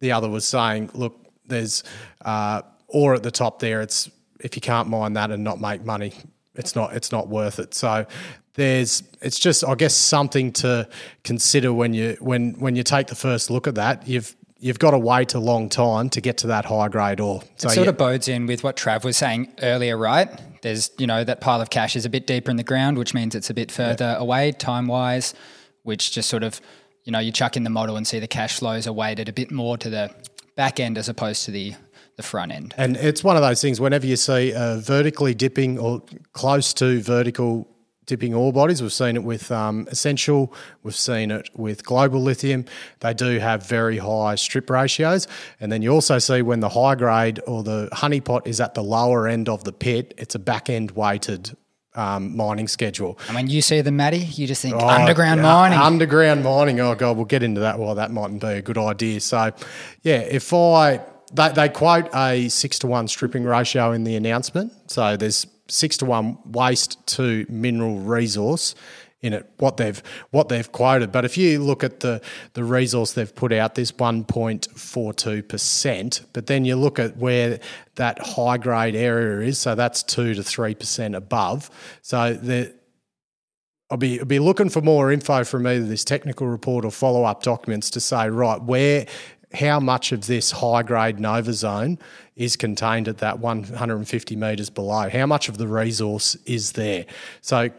the 0.00 0.12
other 0.12 0.28
was 0.28 0.44
saying, 0.44 0.90
look, 0.94 1.18
there's 1.46 1.82
uh, 2.24 2.62
ore 2.88 3.14
at 3.14 3.22
the 3.22 3.30
top 3.30 3.58
there. 3.58 3.82
It's 3.82 4.10
if 4.40 4.56
you 4.56 4.60
can't 4.60 4.88
mine 4.88 5.14
that 5.14 5.30
and 5.30 5.44
not 5.44 5.60
make 5.60 5.84
money, 5.84 6.12
it's 6.54 6.74
not 6.74 6.94
it's 6.94 7.12
not 7.12 7.28
worth 7.28 7.58
it. 7.58 7.74
So 7.74 8.06
there's 8.54 9.02
it's 9.20 9.38
just 9.38 9.64
I 9.64 9.74
guess 9.74 9.94
something 9.94 10.52
to 10.52 10.88
consider 11.22 11.72
when 11.72 11.94
you 11.94 12.16
when 12.20 12.52
when 12.54 12.76
you 12.76 12.82
take 12.82 13.08
the 13.08 13.14
first 13.14 13.50
look 13.50 13.66
at 13.66 13.74
that. 13.74 14.06
You've 14.06 14.34
you've 14.58 14.78
got 14.78 14.92
to 14.92 14.98
wait 14.98 15.34
a 15.34 15.38
long 15.38 15.68
time 15.68 16.08
to 16.10 16.20
get 16.20 16.38
to 16.38 16.46
that 16.46 16.64
high 16.64 16.88
grade 16.88 17.20
ore. 17.20 17.42
So 17.56 17.68
it 17.68 17.72
sort 17.72 17.84
yeah. 17.84 17.90
of 17.90 17.98
bodes 17.98 18.28
in 18.28 18.46
with 18.46 18.64
what 18.64 18.76
Trav 18.76 19.04
was 19.04 19.16
saying 19.16 19.52
earlier, 19.60 19.96
right? 19.96 20.28
There's 20.62 20.90
you 20.98 21.06
know 21.06 21.24
that 21.24 21.40
pile 21.40 21.60
of 21.60 21.70
cash 21.70 21.96
is 21.96 22.06
a 22.06 22.10
bit 22.10 22.26
deeper 22.26 22.50
in 22.50 22.56
the 22.56 22.64
ground, 22.64 22.96
which 22.96 23.14
means 23.14 23.34
it's 23.34 23.50
a 23.50 23.54
bit 23.54 23.70
further 23.70 24.04
yeah. 24.04 24.18
away 24.18 24.52
time 24.52 24.86
wise, 24.86 25.34
which 25.82 26.12
just 26.12 26.28
sort 26.28 26.42
of 26.42 26.60
you 27.04 27.12
know 27.12 27.18
you 27.18 27.32
chuck 27.32 27.56
in 27.56 27.64
the 27.64 27.70
model 27.70 27.96
and 27.96 28.06
see 28.06 28.18
the 28.18 28.28
cash 28.28 28.58
flows 28.58 28.86
are 28.86 28.92
weighted 28.92 29.28
a 29.28 29.32
bit 29.32 29.50
more 29.50 29.76
to 29.76 29.90
the 29.90 30.10
back 30.56 30.78
end 30.78 30.96
as 30.96 31.08
opposed 31.08 31.44
to 31.44 31.50
the 31.50 31.74
the 32.16 32.22
front 32.22 32.52
end. 32.52 32.74
And 32.76 32.96
it's 32.96 33.24
one 33.24 33.36
of 33.36 33.42
those 33.42 33.60
things 33.60 33.80
whenever 33.80 34.06
you 34.06 34.16
see 34.16 34.52
a 34.54 34.76
vertically 34.76 35.34
dipping 35.34 35.78
or 35.78 36.02
close 36.32 36.72
to 36.74 37.00
vertical 37.00 37.68
dipping 38.06 38.34
ore 38.34 38.52
bodies, 38.52 38.82
we've 38.82 38.92
seen 38.92 39.16
it 39.16 39.24
with 39.24 39.50
um, 39.50 39.88
Essential, 39.90 40.52
we've 40.82 40.94
seen 40.94 41.30
it 41.30 41.48
with 41.54 41.84
Global 41.84 42.20
Lithium. 42.20 42.64
They 43.00 43.14
do 43.14 43.38
have 43.38 43.66
very 43.66 43.98
high 43.98 44.34
strip 44.34 44.68
ratios. 44.68 45.26
And 45.60 45.72
then 45.72 45.82
you 45.82 45.90
also 45.90 46.18
see 46.18 46.42
when 46.42 46.60
the 46.60 46.68
high 46.68 46.94
grade 46.94 47.40
or 47.46 47.62
the 47.62 47.88
honeypot 47.92 48.46
is 48.46 48.60
at 48.60 48.74
the 48.74 48.82
lower 48.82 49.26
end 49.26 49.48
of 49.48 49.64
the 49.64 49.72
pit, 49.72 50.14
it's 50.18 50.34
a 50.34 50.38
back 50.38 50.68
end 50.68 50.92
weighted 50.92 51.56
um, 51.94 52.36
mining 52.36 52.68
schedule. 52.68 53.18
And 53.28 53.36
when 53.36 53.48
you 53.48 53.62
see 53.62 53.80
the 53.80 53.92
Matty, 53.92 54.18
you 54.18 54.46
just 54.46 54.62
think 54.62 54.74
oh, 54.74 54.86
underground 54.86 55.42
mining. 55.42 55.78
Underground 55.78 56.42
mining. 56.42 56.80
Oh 56.80 56.94
god, 56.94 57.16
we'll 57.16 57.24
get 57.24 57.42
into 57.42 57.60
that. 57.60 57.78
Well, 57.78 57.94
that 57.94 58.10
mightn't 58.10 58.40
be 58.40 58.48
a 58.48 58.62
good 58.62 58.78
idea. 58.78 59.20
So, 59.20 59.52
yeah, 60.02 60.18
if 60.18 60.52
I 60.52 61.00
they, 61.34 61.50
they 61.50 61.68
quote 61.68 62.08
a 62.14 62.48
six 62.48 62.78
to 62.80 62.86
one 62.86 63.08
stripping 63.08 63.44
ratio 63.44 63.92
in 63.92 64.04
the 64.04 64.16
announcement. 64.16 64.72
So 64.90 65.16
there's 65.16 65.46
six 65.68 65.96
to 65.98 66.04
one 66.04 66.38
waste 66.44 67.06
to 67.08 67.46
mineral 67.48 67.98
resource 67.98 68.74
in 69.20 69.32
it. 69.32 69.50
What 69.56 69.76
they've 69.78 70.02
what 70.30 70.48
they've 70.48 70.70
quoted, 70.70 71.10
but 71.10 71.24
if 71.24 71.36
you 71.36 71.62
look 71.62 71.82
at 71.82 72.00
the 72.00 72.20
the 72.52 72.62
resource 72.62 73.12
they've 73.12 73.34
put 73.34 73.52
out, 73.52 73.74
this 73.74 73.92
one 73.96 74.24
point 74.24 74.68
four 74.76 75.12
two 75.14 75.42
percent. 75.42 76.22
But 76.32 76.46
then 76.46 76.64
you 76.64 76.76
look 76.76 76.98
at 76.98 77.16
where 77.16 77.58
that 77.94 78.18
high 78.18 78.58
grade 78.58 78.94
area 78.94 79.48
is, 79.48 79.58
so 79.58 79.74
that's 79.74 80.02
two 80.02 80.34
to 80.34 80.42
three 80.42 80.74
percent 80.74 81.14
above. 81.14 81.70
So 82.02 82.34
the 82.34 82.74
I'll 83.90 83.98
be, 83.98 84.18
I'll 84.18 84.24
be 84.24 84.38
looking 84.38 84.70
for 84.70 84.80
more 84.80 85.12
info 85.12 85.44
from 85.44 85.66
either 85.66 85.84
this 85.84 86.04
technical 86.04 86.46
report 86.46 86.84
or 86.84 86.90
follow 86.90 87.24
up 87.24 87.42
documents 87.42 87.90
to 87.90 88.00
say, 88.00 88.30
right, 88.30 88.60
where 88.60 89.06
how 89.54 89.80
much 89.80 90.12
of 90.12 90.26
this 90.26 90.50
high 90.50 90.82
grade 90.82 91.20
Nova 91.20 91.52
zone 91.52 91.98
is 92.36 92.56
contained 92.56 93.08
at 93.08 93.18
that 93.18 93.38
150 93.38 94.36
metres 94.36 94.70
below? 94.70 95.08
How 95.08 95.26
much 95.26 95.48
of 95.48 95.58
the 95.58 95.68
resource 95.68 96.36
is 96.46 96.72
there? 96.72 97.06
So, 97.40 97.70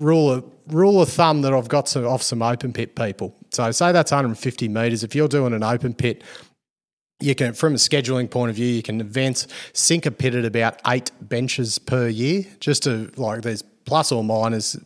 rule 0.00 0.30
of, 0.30 0.44
rule 0.68 1.02
of 1.02 1.08
thumb 1.08 1.42
that 1.42 1.52
I've 1.52 1.68
got 1.68 1.88
some, 1.88 2.06
off 2.06 2.22
some 2.22 2.42
open 2.42 2.72
pit 2.72 2.94
people. 2.96 3.34
So, 3.50 3.70
say 3.70 3.92
that's 3.92 4.10
150 4.10 4.68
metres. 4.68 5.04
If 5.04 5.14
you're 5.14 5.28
doing 5.28 5.52
an 5.52 5.62
open 5.62 5.94
pit, 5.94 6.22
you 7.20 7.34
can, 7.34 7.52
from 7.52 7.74
a 7.74 7.78
scheduling 7.78 8.30
point 8.30 8.50
of 8.50 8.56
view, 8.56 8.68
you 8.68 8.82
can 8.82 9.00
advance 9.00 9.46
sink 9.72 10.06
a 10.06 10.10
pit 10.10 10.34
at 10.34 10.44
about 10.44 10.80
eight 10.86 11.10
benches 11.20 11.78
per 11.78 12.08
year, 12.08 12.44
just 12.60 12.84
to 12.84 13.10
like 13.16 13.42
there's 13.42 13.62
plus 13.84 14.12
or 14.12 14.22
minus 14.22 14.76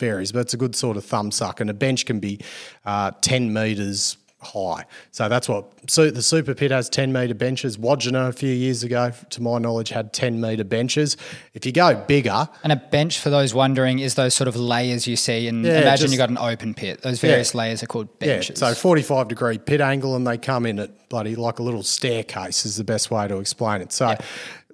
varies, 0.00 0.32
but 0.32 0.40
it's 0.40 0.54
a 0.54 0.56
good 0.56 0.74
sort 0.74 0.96
of 0.96 1.04
thumb 1.04 1.30
suck. 1.30 1.60
And 1.60 1.70
a 1.70 1.74
bench 1.74 2.06
can 2.06 2.18
be 2.18 2.40
uh, 2.84 3.12
10 3.20 3.52
metres 3.52 4.16
high. 4.42 4.84
So 5.10 5.28
that's 5.28 5.48
what 5.48 5.72
so 5.86 6.10
the 6.10 6.22
super 6.22 6.54
pit 6.54 6.70
has 6.70 6.88
10 6.88 7.12
metre 7.12 7.34
benches. 7.34 7.76
Wodgina 7.76 8.28
a 8.28 8.32
few 8.32 8.52
years 8.52 8.82
ago, 8.82 9.12
to 9.30 9.42
my 9.42 9.58
knowledge, 9.58 9.90
had 9.90 10.12
10 10.12 10.40
metre 10.40 10.64
benches. 10.64 11.16
If 11.54 11.66
you 11.66 11.72
go 11.72 11.94
bigger. 11.94 12.48
And 12.62 12.72
a 12.72 12.76
bench, 12.76 13.18
for 13.18 13.30
those 13.30 13.54
wondering, 13.54 13.98
is 13.98 14.14
those 14.14 14.34
sort 14.34 14.48
of 14.48 14.56
layers 14.56 15.06
you 15.06 15.16
see. 15.16 15.48
And 15.48 15.64
yeah, 15.64 15.80
imagine 15.80 16.10
you've 16.10 16.18
got 16.18 16.30
an 16.30 16.38
open 16.38 16.74
pit. 16.74 17.02
Those 17.02 17.20
various 17.20 17.54
yeah, 17.54 17.58
layers 17.58 17.82
are 17.82 17.86
called 17.86 18.18
benches. 18.18 18.60
Yeah, 18.60 18.70
so 18.70 18.74
45 18.74 19.28
degree 19.28 19.58
pit 19.58 19.80
angle, 19.80 20.16
and 20.16 20.26
they 20.26 20.38
come 20.38 20.66
in 20.66 20.78
at 20.78 21.08
bloody 21.08 21.36
like 21.36 21.58
a 21.58 21.62
little 21.62 21.82
staircase, 21.82 22.64
is 22.64 22.76
the 22.76 22.84
best 22.84 23.10
way 23.10 23.28
to 23.28 23.38
explain 23.38 23.82
it. 23.82 23.92
So 23.92 24.10
yeah. 24.10 24.18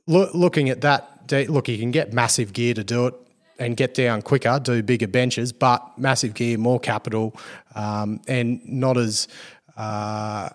lo- 0.06 0.30
looking 0.32 0.68
at 0.70 0.82
that, 0.82 1.32
look, 1.48 1.68
you 1.68 1.78
can 1.78 1.90
get 1.90 2.12
massive 2.12 2.52
gear 2.52 2.74
to 2.74 2.84
do 2.84 3.06
it 3.06 3.14
and 3.58 3.76
get 3.76 3.94
down 3.94 4.22
quicker, 4.22 4.58
do 4.62 4.82
bigger 4.82 5.08
benches, 5.08 5.52
but 5.52 5.98
massive 5.98 6.34
gear, 6.34 6.58
more 6.58 6.78
capital, 6.78 7.34
um, 7.74 8.20
and 8.28 8.66
not 8.66 8.96
as 8.96 9.28
uh, 9.76 10.48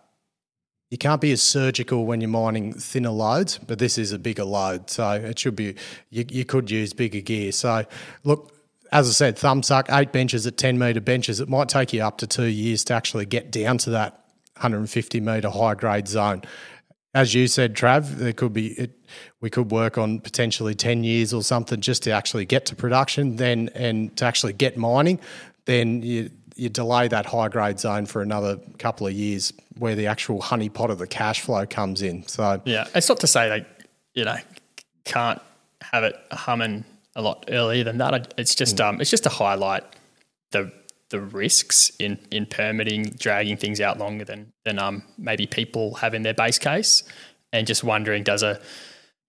you 0.90 0.98
can't 0.98 1.22
be 1.22 1.32
as 1.32 1.42
surgical 1.42 2.06
when 2.06 2.20
you're 2.20 2.30
mining 2.30 2.74
thinner 2.74 3.12
lodes, 3.12 3.58
but 3.60 3.80
this 3.80 3.98
is 3.98 4.12
a 4.12 4.20
bigger 4.20 4.44
lode, 4.44 4.90
so 4.90 5.12
it 5.14 5.40
should 5.40 5.56
be. 5.56 5.76
You, 6.10 6.26
you 6.28 6.44
could 6.44 6.70
use 6.70 6.92
bigger 6.92 7.22
gear. 7.22 7.54
So, 7.54 7.86
look, 8.26 8.54
as 8.92 9.08
I 9.08 9.12
said, 9.14 9.38
thumb 9.38 9.64
suck 9.64 9.90
eight 9.90 10.12
benches 10.12 10.46
at 10.46 10.58
ten 10.58 10.78
metre 10.78 11.00
benches. 11.00 11.40
It 11.40 11.48
might 11.48 11.70
take 11.70 11.94
you 11.94 12.04
up 12.04 12.18
to 12.18 12.28
two 12.28 12.48
years 12.48 12.84
to 12.86 12.94
actually 12.94 13.26
get 13.26 13.52
down 13.52 13.78
to 13.80 13.92
that 13.92 14.22
150 14.56 15.20
metre 15.22 15.50
high 15.50 15.76
grade 15.76 16.10
zone. 16.10 16.42
As 17.14 17.34
you 17.34 17.48
said, 17.48 17.74
Trav, 17.74 18.18
there 18.18 18.34
could 18.34 18.54
be 18.54 18.68
it, 18.74 18.92
we 19.40 19.50
could 19.50 19.72
work 19.72 19.98
on 19.98 20.20
potentially 20.20 20.76
10 20.76 21.04
years 21.04 21.34
or 21.34 21.42
something 21.42 21.82
just 21.82 22.04
to 22.04 22.12
actually 22.12 22.46
get 22.46 22.66
to 22.68 22.76
production, 22.76 23.38
then 23.38 23.70
and 23.76 24.16
to 24.18 24.26
actually 24.26 24.54
get 24.54 24.78
mining. 24.78 25.20
Then 25.66 26.02
you, 26.02 26.32
you 26.56 26.70
delay 26.70 27.08
that 27.08 27.26
high 27.26 27.48
grade 27.48 27.80
zone 27.80 28.06
for 28.06 28.22
another 28.22 28.58
couple 28.78 29.08
of 29.08 29.14
years 29.14 29.54
where 29.78 29.96
the 29.96 30.08
actual 30.08 30.42
honey 30.42 30.70
pot 30.70 30.90
of 30.90 30.98
the 30.98 31.08
cash 31.08 31.42
flow 31.42 31.66
comes 31.66 32.02
in. 32.02 32.28
So 32.28 32.62
yeah, 32.66 32.88
it's 32.94 33.10
not 33.10 33.20
to 33.22 33.28
say 33.28 33.50
they 33.50 33.66
you 34.14 34.26
know 34.26 34.38
can't 35.06 35.42
have 35.82 36.04
it 36.04 36.16
humming 36.32 36.86
a 37.16 37.22
lot 37.22 37.46
earlier 37.50 37.84
than 37.84 37.98
that. 37.98 38.34
It's 38.38 38.56
just 38.56 38.78
mm. 38.78 38.86
um 38.86 39.02
it's 39.02 39.10
just 39.10 39.24
to 39.24 39.30
highlight 39.30 39.84
the 40.52 40.72
the 41.10 41.20
risks 41.20 41.92
in 42.00 42.18
in 42.32 42.46
permitting 42.46 43.04
dragging 43.04 43.58
things 43.58 43.82
out 43.82 43.98
longer 43.98 44.26
than 44.26 44.52
than 44.66 44.80
um 44.80 45.04
maybe 45.18 45.46
people 45.46 45.96
have 45.96 46.14
in 46.14 46.24
their 46.24 46.34
base 46.34 46.60
case, 46.60 47.04
and 47.52 47.68
just 47.68 47.84
wondering 47.84 48.24
does 48.24 48.44
a 48.44 48.60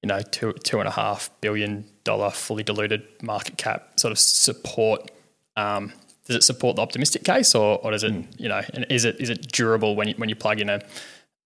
you 0.02 0.08
know 0.08 0.20
two 0.20 0.52
two 0.64 0.78
and 0.78 0.88
a 0.88 0.92
half 0.92 1.30
billion 1.40 1.84
dollar 2.04 2.30
fully 2.30 2.62
diluted 2.62 3.02
market 3.22 3.56
cap 3.56 3.98
sort 3.98 4.12
of 4.12 4.18
support 4.18 5.10
um, 5.56 5.92
does 6.26 6.36
it 6.36 6.42
support 6.42 6.76
the 6.76 6.82
optimistic 6.82 7.24
case, 7.24 7.54
or, 7.54 7.78
or 7.84 7.90
does 7.90 8.04
it, 8.04 8.12
mm. 8.12 8.26
you 8.38 8.48
know, 8.48 8.62
and 8.74 8.86
is 8.90 9.04
it 9.04 9.20
is 9.20 9.30
it 9.30 9.50
durable 9.52 9.96
when 9.96 10.08
you, 10.08 10.14
when 10.16 10.28
you 10.28 10.36
plug 10.36 10.60
in 10.60 10.68
a, 10.68 10.80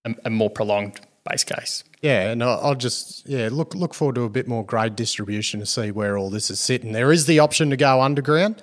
a, 0.05 0.15
a 0.25 0.29
more 0.29 0.49
prolonged 0.49 0.99
base 1.29 1.43
case? 1.43 1.83
Yeah, 2.01 2.29
and 2.29 2.43
I'll 2.43 2.75
just 2.75 3.27
yeah 3.27 3.49
look 3.51 3.73
look 3.73 3.93
forward 3.93 4.15
to 4.15 4.23
a 4.23 4.29
bit 4.29 4.47
more 4.47 4.63
grade 4.63 4.95
distribution 4.95 5.59
to 5.59 5.65
see 5.65 5.91
where 5.91 6.17
all 6.17 6.29
this 6.29 6.49
is 6.49 6.59
sitting. 6.59 6.91
There 6.91 7.11
is 7.11 7.25
the 7.25 7.39
option 7.39 7.69
to 7.71 7.77
go 7.77 8.01
underground 8.01 8.61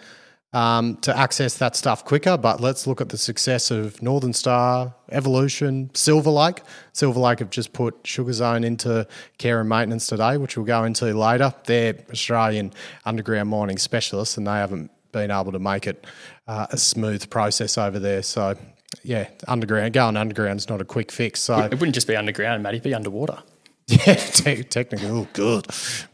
um, 0.54 0.96
to 0.98 1.16
access 1.16 1.58
that 1.58 1.74
stuff 1.74 2.04
quicker, 2.04 2.38
but 2.38 2.60
let's 2.60 2.86
look 2.86 3.00
at 3.00 3.08
the 3.08 3.18
success 3.18 3.72
of 3.72 4.00
Northern 4.00 4.32
Star, 4.32 4.94
Evolution, 5.10 5.90
Silver 5.94 6.30
Lake. 6.30 6.62
Silver 6.92 7.18
Lake 7.18 7.40
have 7.40 7.50
just 7.50 7.72
put 7.72 7.96
Sugar 8.04 8.32
Zone 8.32 8.62
into 8.62 9.06
care 9.38 9.58
and 9.58 9.68
maintenance 9.68 10.06
today, 10.06 10.36
which 10.36 10.56
we'll 10.56 10.64
go 10.64 10.84
into 10.84 11.06
later. 11.12 11.52
They're 11.64 11.96
Australian 12.08 12.72
underground 13.04 13.50
mining 13.50 13.78
specialists, 13.78 14.36
and 14.36 14.46
they 14.46 14.52
haven't 14.52 14.92
been 15.14 15.30
able 15.30 15.52
to 15.52 15.58
make 15.58 15.86
it 15.86 16.06
uh, 16.46 16.66
a 16.70 16.76
smooth 16.76 17.30
process 17.30 17.78
over 17.78 17.98
there. 17.98 18.22
So, 18.22 18.56
yeah, 19.02 19.28
underground 19.48 19.94
going 19.94 20.16
underground 20.18 20.60
is 20.60 20.68
not 20.68 20.82
a 20.82 20.84
quick 20.84 21.10
fix. 21.10 21.40
So 21.40 21.58
It 21.58 21.72
wouldn't 21.72 21.94
just 21.94 22.06
be 22.06 22.16
underground, 22.16 22.62
Matty, 22.62 22.76
it'd 22.76 22.84
be 22.84 22.94
underwater. 22.94 23.38
yeah, 23.86 24.14
te- 24.14 24.62
technically, 24.64 25.10
oh, 25.10 25.28
good. 25.34 25.66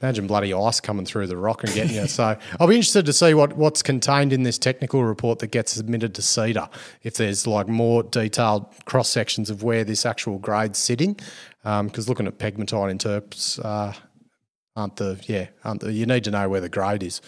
Imagine 0.02 0.26
bloody 0.26 0.52
ice 0.52 0.80
coming 0.80 1.06
through 1.06 1.28
the 1.28 1.36
rock 1.36 1.62
and 1.62 1.72
getting 1.72 1.94
you. 1.94 2.08
So 2.08 2.36
I'll 2.58 2.66
be 2.66 2.74
interested 2.74 3.06
to 3.06 3.12
see 3.12 3.32
what, 3.32 3.56
what's 3.56 3.80
contained 3.80 4.32
in 4.32 4.42
this 4.42 4.58
technical 4.58 5.04
report 5.04 5.38
that 5.38 5.52
gets 5.52 5.72
submitted 5.72 6.14
to 6.16 6.22
SEDAR. 6.22 6.68
If 7.04 7.14
there's 7.14 7.46
like 7.46 7.68
more 7.68 8.02
detailed 8.02 8.66
cross 8.86 9.08
sections 9.08 9.50
of 9.50 9.62
where 9.62 9.84
this 9.84 10.04
actual 10.04 10.38
grade's 10.38 10.80
sitting, 10.80 11.16
because 11.62 12.08
looking 12.08 12.26
at 12.26 12.38
pegmatite 12.38 12.92
interps 12.92 13.64
uh, 13.64 13.92
aren't 14.74 14.96
the 14.96 15.20
yeah 15.26 15.46
aren't 15.64 15.80
the, 15.80 15.92
you 15.92 16.06
need 16.06 16.24
to 16.24 16.30
know 16.30 16.48
where 16.48 16.60
the 16.60 16.68
grade 16.68 17.04
is. 17.04 17.20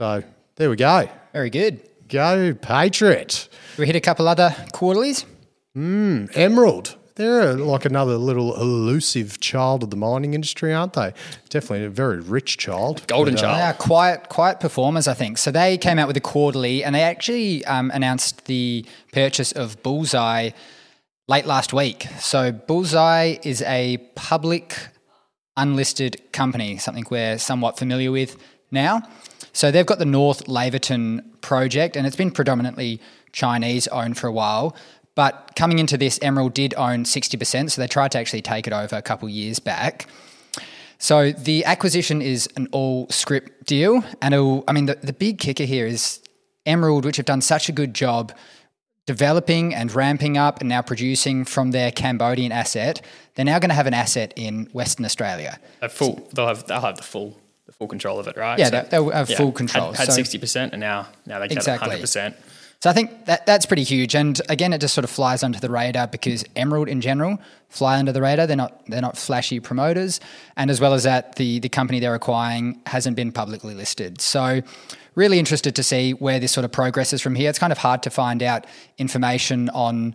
So 0.00 0.24
there 0.58 0.68
we 0.68 0.76
go. 0.76 1.08
Very 1.32 1.50
good. 1.50 1.80
Go 2.08 2.54
Patriot. 2.54 3.48
We 3.78 3.86
hit 3.86 3.96
a 3.96 4.00
couple 4.00 4.28
other 4.28 4.54
quarterlies? 4.72 5.24
Emerald. 5.76 6.96
They're 7.14 7.54
like 7.54 7.84
another 7.84 8.16
little 8.16 8.54
elusive 8.60 9.40
child 9.40 9.82
of 9.82 9.90
the 9.90 9.96
mining 9.96 10.34
industry, 10.34 10.72
aren't 10.72 10.92
they? 10.92 11.12
Definitely 11.48 11.86
a 11.86 11.90
very 11.90 12.20
rich 12.20 12.58
child. 12.58 13.04
Golden 13.08 13.34
But, 13.34 13.42
uh, 13.42 13.46
child. 13.46 13.58
They 13.58 13.62
are 13.62 13.72
quiet, 13.74 14.28
quiet 14.28 14.60
performers, 14.60 15.08
I 15.08 15.14
think. 15.14 15.38
So 15.38 15.50
they 15.50 15.78
came 15.78 15.98
out 15.98 16.06
with 16.06 16.16
a 16.16 16.20
quarterly, 16.20 16.84
and 16.84 16.94
they 16.94 17.02
actually 17.02 17.64
um, 17.64 17.90
announced 17.92 18.46
the 18.46 18.84
purchase 19.12 19.50
of 19.50 19.82
Bullseye 19.82 20.50
late 21.26 21.44
last 21.46 21.72
week. 21.72 22.06
So 22.20 22.52
Bullseye 22.52 23.38
is 23.42 23.62
a 23.62 23.98
public, 24.14 24.76
unlisted 25.56 26.32
company, 26.32 26.78
something 26.78 27.04
we're 27.10 27.38
somewhat 27.38 27.78
familiar 27.78 28.12
with 28.12 28.36
now. 28.70 29.02
So 29.52 29.70
they've 29.70 29.86
got 29.86 29.98
the 29.98 30.04
North 30.04 30.46
Laverton 30.46 31.40
project, 31.40 31.96
and 31.96 32.06
it's 32.06 32.16
been 32.16 32.30
predominantly 32.30 33.00
Chinese 33.32 33.88
owned 33.88 34.16
for 34.18 34.26
a 34.26 34.32
while. 34.32 34.76
But 35.14 35.52
coming 35.56 35.78
into 35.80 35.96
this, 35.96 36.18
Emerald 36.22 36.54
did 36.54 36.74
own 36.76 37.04
60%, 37.04 37.70
so 37.70 37.80
they 37.80 37.88
tried 37.88 38.12
to 38.12 38.18
actually 38.18 38.42
take 38.42 38.66
it 38.66 38.72
over 38.72 38.96
a 38.96 39.02
couple 39.02 39.28
years 39.28 39.58
back. 39.58 40.06
So 40.98 41.32
the 41.32 41.64
acquisition 41.64 42.22
is 42.22 42.48
an 42.56 42.68
all 42.72 43.08
script 43.08 43.66
deal. 43.66 44.04
And 44.20 44.34
I 44.34 44.72
mean, 44.72 44.86
the, 44.86 44.96
the 45.02 45.12
big 45.12 45.38
kicker 45.38 45.64
here 45.64 45.86
is 45.86 46.20
Emerald, 46.66 47.04
which 47.04 47.16
have 47.16 47.26
done 47.26 47.40
such 47.40 47.68
a 47.68 47.72
good 47.72 47.94
job 47.94 48.32
developing 49.06 49.74
and 49.74 49.92
ramping 49.94 50.36
up 50.36 50.60
and 50.60 50.68
now 50.68 50.82
producing 50.82 51.44
from 51.44 51.70
their 51.70 51.90
Cambodian 51.90 52.52
asset. 52.52 53.00
They're 53.34 53.44
now 53.44 53.58
going 53.58 53.70
to 53.70 53.74
have 53.74 53.86
an 53.86 53.94
asset 53.94 54.34
in 54.36 54.66
Western 54.72 55.04
Australia. 55.04 55.58
A 55.80 55.88
full, 55.88 56.28
they'll 56.34 56.46
have 56.46 56.66
they'll 56.66 56.80
have 56.80 56.96
the 56.96 57.02
full 57.02 57.38
full 57.78 57.88
control 57.88 58.18
of 58.18 58.26
it, 58.26 58.36
right? 58.36 58.58
Yeah, 58.58 58.70
they- 58.70 58.86
they'll 58.90 59.10
have 59.10 59.28
full 59.30 59.52
control. 59.52 59.92
Had, 59.92 60.08
had 60.08 60.12
So- 60.12 60.20
60% 60.20 60.72
and 60.72 60.80
now 60.80 61.06
now 61.26 61.38
they 61.38 61.46
Exactly. 61.46 61.72
have 61.90 62.00
100%. 62.00 62.34
So 62.80 62.88
I 62.88 62.92
think 62.92 63.24
that 63.26 63.44
that's 63.44 63.66
pretty 63.66 63.82
huge. 63.82 64.14
And 64.14 64.40
again, 64.48 64.72
it 64.72 64.80
just 64.80 64.94
sort 64.94 65.04
of 65.04 65.10
flies 65.10 65.42
under 65.42 65.58
the 65.58 65.68
radar 65.68 66.06
because 66.06 66.44
Emerald 66.54 66.88
in 66.88 67.00
general 67.00 67.38
fly 67.68 67.98
under 67.98 68.12
the 68.12 68.22
radar. 68.22 68.46
They're 68.46 68.56
not 68.56 68.82
they're 68.86 69.00
not 69.02 69.16
flashy 69.16 69.58
promoters, 69.58 70.20
and 70.56 70.70
as 70.70 70.80
well 70.80 70.94
as 70.94 71.02
that, 71.02 71.34
the 71.36 71.58
the 71.58 71.68
company 71.68 71.98
they're 71.98 72.14
acquiring 72.14 72.78
hasn't 72.86 73.16
been 73.16 73.32
publicly 73.32 73.74
listed. 73.74 74.20
So 74.20 74.62
really 75.16 75.40
interested 75.40 75.74
to 75.74 75.82
see 75.82 76.12
where 76.12 76.38
this 76.38 76.52
sort 76.52 76.64
of 76.64 76.70
progresses 76.70 77.20
from 77.20 77.34
here. 77.34 77.50
It's 77.50 77.58
kind 77.58 77.72
of 77.72 77.78
hard 77.78 78.04
to 78.04 78.10
find 78.10 78.44
out 78.44 78.64
information 78.96 79.68
on 79.70 80.14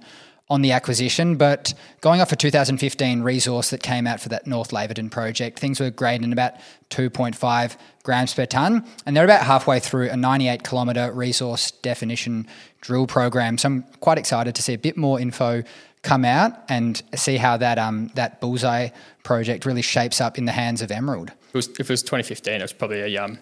on 0.50 0.62
the 0.62 0.72
acquisition, 0.72 1.36
but 1.38 1.74
going 2.02 2.20
off 2.22 2.32
a 2.32 2.36
2015 2.36 3.22
resource 3.22 3.70
that 3.70 3.82
came 3.82 4.06
out 4.06 4.20
for 4.20 4.30
that 4.30 4.46
North 4.46 4.70
Laverton 4.72 5.10
project, 5.10 5.58
things 5.58 5.80
were 5.80 5.90
grading 5.90 6.26
in 6.26 6.34
about 6.34 6.54
2.5 6.90 7.78
grams 8.04 8.34
per 8.34 8.46
ton, 8.46 8.86
and 9.06 9.16
they're 9.16 9.24
about 9.24 9.46
halfway 9.46 9.80
through 9.80 10.10
a 10.10 10.18
98 10.18 10.64
kilometre 10.64 11.12
resource 11.14 11.72
definition 11.72 12.46
drill 12.82 13.08
program. 13.08 13.58
So 13.58 13.68
I'm 13.68 13.84
quite 14.02 14.18
excited 14.18 14.54
to 14.56 14.62
see 14.62 14.74
a 14.74 14.78
bit 14.78 14.98
more 14.98 15.20
info 15.20 15.64
come 16.02 16.26
out 16.26 16.52
and 16.68 17.02
see 17.16 17.38
how 17.38 17.56
that 17.58 17.80
um, 17.80 18.12
that 18.16 18.42
bullseye 18.42 18.90
project 19.24 19.66
really 19.66 19.82
shapes 19.82 20.20
up 20.20 20.38
in 20.38 20.44
the 20.46 20.52
hands 20.52 20.82
of 20.82 20.92
Emerald. 20.92 21.30
If 21.30 21.36
it 21.50 21.54
was, 21.56 21.68
if 21.70 21.80
it 21.80 21.90
was 21.90 22.02
2015, 22.04 22.56
it 22.56 22.62
was 22.62 22.74
probably 22.74 23.16
a 23.16 23.24
um, 23.24 23.40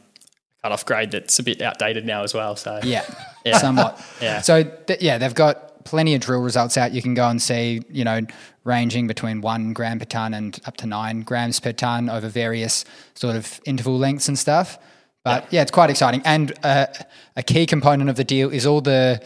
cut-off 0.61 0.85
grade 0.85 1.09
that's 1.11 1.39
a 1.39 1.43
bit 1.43 1.59
outdated 1.61 2.05
now 2.05 2.21
as 2.21 2.35
well. 2.35 2.55
So 2.55 2.79
Yeah, 2.83 3.03
Yeah. 3.43 3.57
somewhat. 3.57 3.99
Yeah. 4.21 4.41
So 4.41 4.63
th- 4.63 5.01
yeah, 5.01 5.17
they've 5.17 5.33
got 5.33 5.70
plenty 5.83 6.15
of 6.15 6.21
drill 6.21 6.41
results 6.41 6.77
out. 6.77 6.91
You 6.91 7.01
can 7.01 7.13
go 7.13 7.27
and 7.27 7.41
see, 7.41 7.81
you 7.89 8.03
know, 8.03 8.21
ranging 8.63 9.07
between 9.07 9.41
one 9.41 9.73
gram 9.73 9.99
per 9.99 10.05
ton 10.05 10.33
and 10.33 10.59
up 10.65 10.77
to 10.77 10.87
nine 10.87 11.21
grams 11.21 11.59
per 11.59 11.71
ton 11.71 12.09
over 12.09 12.27
various 12.27 12.85
sort 13.13 13.35
of 13.35 13.59
interval 13.65 13.97
lengths 13.97 14.27
and 14.27 14.37
stuff. 14.37 14.77
But 15.23 15.51
yeah, 15.51 15.61
it's 15.61 15.71
quite 15.71 15.89
exciting. 15.89 16.21
And 16.25 16.53
uh, 16.63 16.87
a 17.35 17.43
key 17.43 17.65
component 17.65 18.09
of 18.09 18.15
the 18.15 18.23
deal 18.23 18.49
is 18.49 18.65
all 18.65 18.81
the 18.81 19.21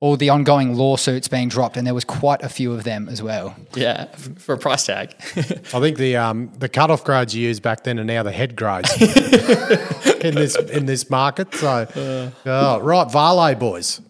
all 0.00 0.16
the 0.16 0.28
ongoing 0.28 0.74
lawsuits 0.74 1.26
being 1.26 1.48
dropped, 1.48 1.76
and 1.76 1.86
there 1.86 1.94
was 1.94 2.04
quite 2.04 2.42
a 2.42 2.48
few 2.50 2.72
of 2.72 2.84
them 2.84 3.08
as 3.08 3.22
well. 3.22 3.56
yeah, 3.74 4.04
for 4.14 4.54
a 4.54 4.58
price 4.58 4.84
tag. 4.84 5.14
I 5.36 5.80
think 5.80 5.96
the 5.96 6.16
um, 6.16 6.52
the 6.58 6.68
cutoff 6.68 7.02
grades 7.04 7.34
you 7.34 7.48
used 7.48 7.62
back 7.62 7.84
then 7.84 7.98
are 7.98 8.04
now 8.04 8.22
the 8.22 8.32
head 8.32 8.56
grades 8.56 8.92
in 10.22 10.34
this 10.34 10.56
in 10.56 10.86
this 10.86 11.08
market. 11.08 11.54
So, 11.54 12.32
oh, 12.44 12.80
right, 12.80 13.10
Vale 13.10 13.54
boys. 13.54 14.00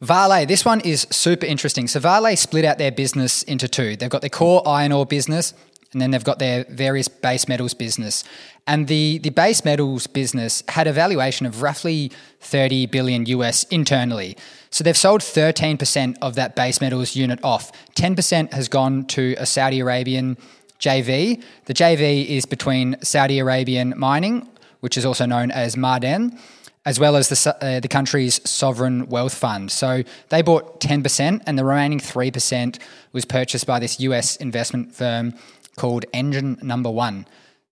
Vale, 0.00 0.46
this 0.46 0.64
one 0.64 0.80
is 0.80 1.06
super 1.10 1.46
interesting. 1.46 1.88
So 1.88 2.00
Vale 2.00 2.36
split 2.36 2.64
out 2.64 2.78
their 2.78 2.92
business 2.92 3.42
into 3.42 3.68
two. 3.68 3.96
They've 3.96 4.10
got 4.10 4.20
their 4.20 4.30
core 4.30 4.62
iron 4.66 4.92
ore 4.92 5.06
business, 5.06 5.54
and 5.92 6.02
then 6.02 6.10
they've 6.10 6.24
got 6.24 6.38
their 6.38 6.64
various 6.68 7.08
base 7.08 7.48
metals 7.48 7.72
business. 7.72 8.24
And 8.66 8.88
the, 8.88 9.18
the 9.18 9.30
base 9.30 9.64
metals 9.64 10.06
business 10.06 10.62
had 10.68 10.86
a 10.86 10.92
valuation 10.92 11.46
of 11.46 11.62
roughly 11.62 12.10
30 12.40 12.86
billion 12.86 13.26
US 13.26 13.64
internally. 13.64 14.36
So 14.70 14.82
they've 14.82 14.96
sold 14.96 15.20
13% 15.20 16.16
of 16.20 16.34
that 16.34 16.56
base 16.56 16.80
metals 16.80 17.14
unit 17.14 17.38
off. 17.42 17.70
10% 17.94 18.52
has 18.52 18.68
gone 18.68 19.04
to 19.06 19.34
a 19.38 19.46
Saudi 19.46 19.80
Arabian 19.80 20.36
JV. 20.80 21.42
The 21.66 21.74
JV 21.74 22.26
is 22.26 22.44
between 22.44 22.96
Saudi 23.02 23.38
Arabian 23.38 23.94
Mining, 23.96 24.48
which 24.80 24.98
is 24.98 25.06
also 25.06 25.26
known 25.26 25.50
as 25.50 25.76
Ma'aden, 25.76 26.38
as 26.84 27.00
well 27.00 27.16
as 27.16 27.28
the, 27.28 27.56
uh, 27.60 27.80
the 27.80 27.88
country's 27.88 28.40
sovereign 28.48 29.06
wealth 29.08 29.34
fund. 29.34 29.70
So 29.70 30.02
they 30.28 30.42
bought 30.42 30.80
10%, 30.80 31.42
and 31.46 31.58
the 31.58 31.64
remaining 31.64 31.98
3% 31.98 32.78
was 33.12 33.24
purchased 33.24 33.66
by 33.66 33.78
this 33.78 34.00
US 34.00 34.36
investment 34.36 34.94
firm 34.94 35.34
called 35.76 36.04
Engine 36.12 36.58
Number 36.62 36.90
One. 36.90 37.26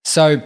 So 0.04 0.42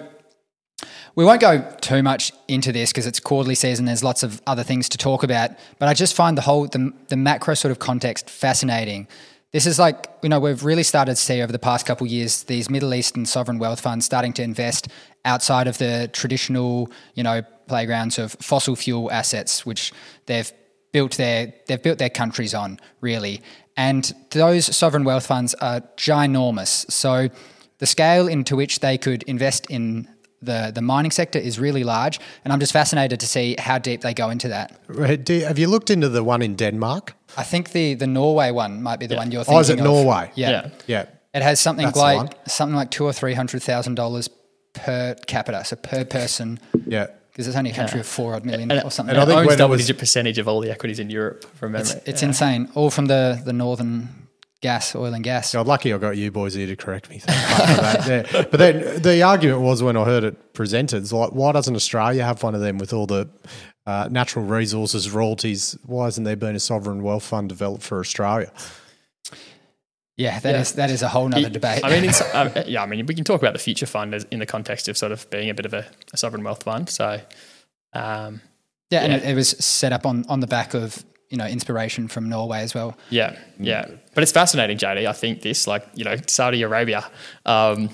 we 1.14 1.24
won't 1.24 1.40
go 1.40 1.62
too 1.81 2.02
much 2.02 2.33
into 2.46 2.72
this 2.72 2.92
because 2.92 3.07
it's 3.07 3.20
quarterly 3.20 3.55
season. 3.55 3.87
There's 3.87 4.05
lots 4.05 4.22
of 4.22 4.42
other 4.46 4.62
things 4.62 4.88
to 4.90 4.98
talk 4.98 5.22
about, 5.22 5.52
but 5.79 5.88
I 5.88 5.94
just 5.94 6.14
find 6.14 6.37
the 6.37 6.42
whole 6.42 6.66
the, 6.66 6.92
the 7.09 7.16
macro 7.16 7.55
sort 7.55 7.72
of 7.72 7.79
context 7.79 8.29
fascinating. 8.29 9.09
This 9.52 9.64
is 9.64 9.79
like 9.79 10.11
you 10.22 10.29
know 10.29 10.38
we've 10.38 10.62
really 10.62 10.83
started 10.83 11.14
to 11.14 11.20
see 11.20 11.40
over 11.40 11.52
the 11.52 11.59
past 11.59 11.87
couple 11.87 12.07
of 12.07 12.12
years 12.12 12.42
these 12.42 12.68
Middle 12.68 12.92
Eastern 12.92 13.24
sovereign 13.24 13.59
wealth 13.59 13.81
funds 13.81 14.05
starting 14.05 14.35
to 14.35 14.42
invest 14.42 14.88
outside 15.24 15.66
of 15.66 15.79
the 15.79 16.11
traditional 16.12 16.90
you 17.14 17.22
know 17.22 17.42
playgrounds 17.68 18.18
of 18.18 18.33
fossil 18.40 18.76
fuel 18.76 19.11
assets, 19.12 19.66
which 19.66 19.92
they've 20.26 20.50
built 20.92 21.16
their 21.16 21.52
they've 21.66 21.83
built 21.83 21.98
their 21.98 22.11
countries 22.11 22.55
on 22.55 22.79
really, 23.00 23.40
and 23.76 24.12
those 24.31 24.76
sovereign 24.76 25.05
wealth 25.05 25.26
funds 25.26 25.55
are 25.61 25.81
ginormous. 25.96 26.90
So 26.90 27.29
the 27.79 27.87
scale 27.87 28.29
into 28.29 28.57
which 28.57 28.81
they 28.81 28.98
could 28.98 29.22
invest 29.24 29.66
in 29.70 30.09
the, 30.42 30.70
the 30.74 30.81
mining 30.83 31.11
sector 31.11 31.38
is 31.38 31.59
really 31.59 31.83
large, 31.85 32.20
and 32.44 32.52
I'm 32.52 32.61
just 32.61 32.72
fascinated 32.72 33.20
to 33.20 33.26
see 33.26 33.57
how 33.59 33.79
deep 33.79 34.00
they 34.00 34.14
go 34.14 34.31
into 34.31 34.48
that. 34.48 34.79
Right, 34.87 35.22
do- 35.22 35.40
Have 35.40 35.59
you 35.59 35.66
looked 35.68 35.90
into 35.90 36.09
the 36.09 36.22
one 36.22 36.42
in 36.44 36.57
Denmark? 36.57 37.14
I 37.37 37.42
think 37.42 37.70
the, 37.72 37.94
the 37.94 38.07
Norway 38.07 38.50
one 38.50 38.83
might 38.83 38.98
be 39.00 39.07
the 39.07 39.16
one 39.16 39.31
you're 39.33 39.44
thinking 39.44 39.57
Oh, 39.59 39.61
is 39.61 39.70
it 39.70 39.79
of. 39.79 39.85
Norway? 39.85 40.31
Yeah. 40.35 40.50
Yeah. 40.50 40.70
Yeah. 40.87 41.05
It 41.35 41.42
has 41.42 41.61
something 41.61 41.87
That's 41.87 41.98
like 41.98 42.16
one. 42.16 42.29
something 42.46 42.76
like 42.76 42.90
two 42.90 43.05
or 43.05 43.12
three 43.12 43.35
hundred 43.35 43.62
thousand 43.62 43.94
dollars 43.96 44.29
per 44.74 45.14
capita, 45.26 45.64
so 45.64 45.76
per 45.76 46.05
person, 46.05 46.59
Yeah. 46.87 47.07
Because 47.37 47.46
it's 47.49 47.57
only 47.57 47.70
a 47.70 47.75
country 47.75 48.01
of 48.01 48.07
four 48.07 48.35
odd 48.35 48.46
million 48.46 48.70
And, 48.70 48.83
or 48.83 48.90
something. 48.90 49.14
and 49.14 49.20
I 49.20 49.25
it 49.25 49.27
think 49.27 49.38
owns 49.40 49.46
when 49.49 49.55
it 49.55 49.59
double 49.59 49.72
was- 49.72 49.83
digit 49.83 49.99
percentage 49.99 50.38
of 50.38 50.49
all 50.49 50.61
the 50.62 50.70
equities 50.70 50.99
in 50.99 51.11
Europe 51.11 51.44
from 51.57 51.72
memory. 51.72 51.90
it's 51.90 52.09
it's 52.09 52.22
insane, 52.22 52.70
all 52.75 52.90
from 52.90 53.07
the 53.07 53.38
the 53.44 53.53
northern 53.53 54.09
gas, 54.62 54.94
oil 54.96 55.12
and 55.12 55.22
gas. 55.22 55.53
God, 55.53 55.66
lucky 55.66 55.92
I 55.92 55.99
got 55.99 56.16
you 56.16 56.31
boys 56.31 56.55
here 56.55 56.66
to 56.66 56.77
correct 56.77 57.11
me. 57.11 57.18
Thank 57.22 57.38
fuck 57.59 57.68
for 57.68 57.83
that. 57.83 58.33
Yeah. 58.33 58.42
But 58.51 58.59
then 58.59 59.03
the 59.03 59.22
argument 59.22 59.61
was 59.61 59.83
when 59.83 59.99
I 59.99 60.05
heard 60.05 60.25
it 60.25 60.55
presented, 60.55 61.03
it's 61.03 61.12
like, 61.12 61.33
why 61.33 61.53
doesn't 61.53 61.77
Australia 61.77 62.25
have 62.25 62.42
one 62.42 62.55
of 62.55 62.62
them 62.62 62.79
with 62.79 62.94
all 62.94 63.07
the 63.07 63.29
uh, 63.87 64.09
natural 64.11 64.46
resources, 64.46 65.11
royalties? 65.11 65.77
Why 65.85 66.06
hasn't 66.06 66.25
there 66.25 66.37
been 66.37 66.56
a 66.56 66.61
sovereign 66.61 67.02
wealth 67.02 67.25
fund 67.25 67.50
developed 67.50 67.83
for 67.85 68.00
Australia? 68.00 68.50
Yeah, 70.17 70.40
that 70.40 70.54
is 70.54 70.73
that 70.73 70.90
is 70.90 71.02
a 71.02 71.08
whole 71.08 71.29
nother 71.29 71.50
debate. 71.50 71.85
I 71.85 71.90
mean, 71.90 72.04
it's, 72.04 72.21
uh, 72.35 72.64
yeah, 72.67 72.83
I 72.83 72.87
mean, 72.87 73.04
we 73.04 73.14
can 73.14 73.25
talk 73.25 73.40
about 73.42 73.52
the 73.52 73.58
future 73.58 73.87
fund 73.87 74.14
as, 74.14 74.25
in 74.31 74.38
the 74.38 74.46
context 74.46 74.88
of 74.88 74.96
sort 74.96 75.12
of 75.12 75.29
being 75.31 75.50
a 75.50 75.54
bit 75.54 75.67
of 75.67 75.75
a, 75.75 75.87
a 76.12 76.17
sovereign 76.17 76.42
wealth 76.42 76.62
fund. 76.62 76.88
So, 76.88 77.21
um, 77.92 78.40
yeah, 78.90 79.00
and 79.00 79.12
it, 79.12 79.25
it 79.25 79.35
was 79.35 79.50
set 79.50 79.92
up 79.92 80.06
on 80.06 80.25
on 80.29 80.40
the 80.40 80.46
back 80.46 80.73
of 80.73 81.04
you 81.29 81.37
know 81.37 81.46
inspiration 81.46 82.08
from 82.08 82.29
Norway 82.29 82.60
as 82.60 82.75
well. 82.75 82.96
yeah, 83.10 83.38
yeah. 83.58 83.87
But 84.14 84.23
it's 84.23 84.33
fascinating, 84.33 84.79
JD. 84.79 85.06
I 85.06 85.12
think 85.12 85.42
this, 85.42 85.67
like, 85.67 85.87
you 85.94 86.04
know, 86.04 86.17
Saudi 86.27 86.62
Arabia. 86.62 87.04
Um, 87.44 87.90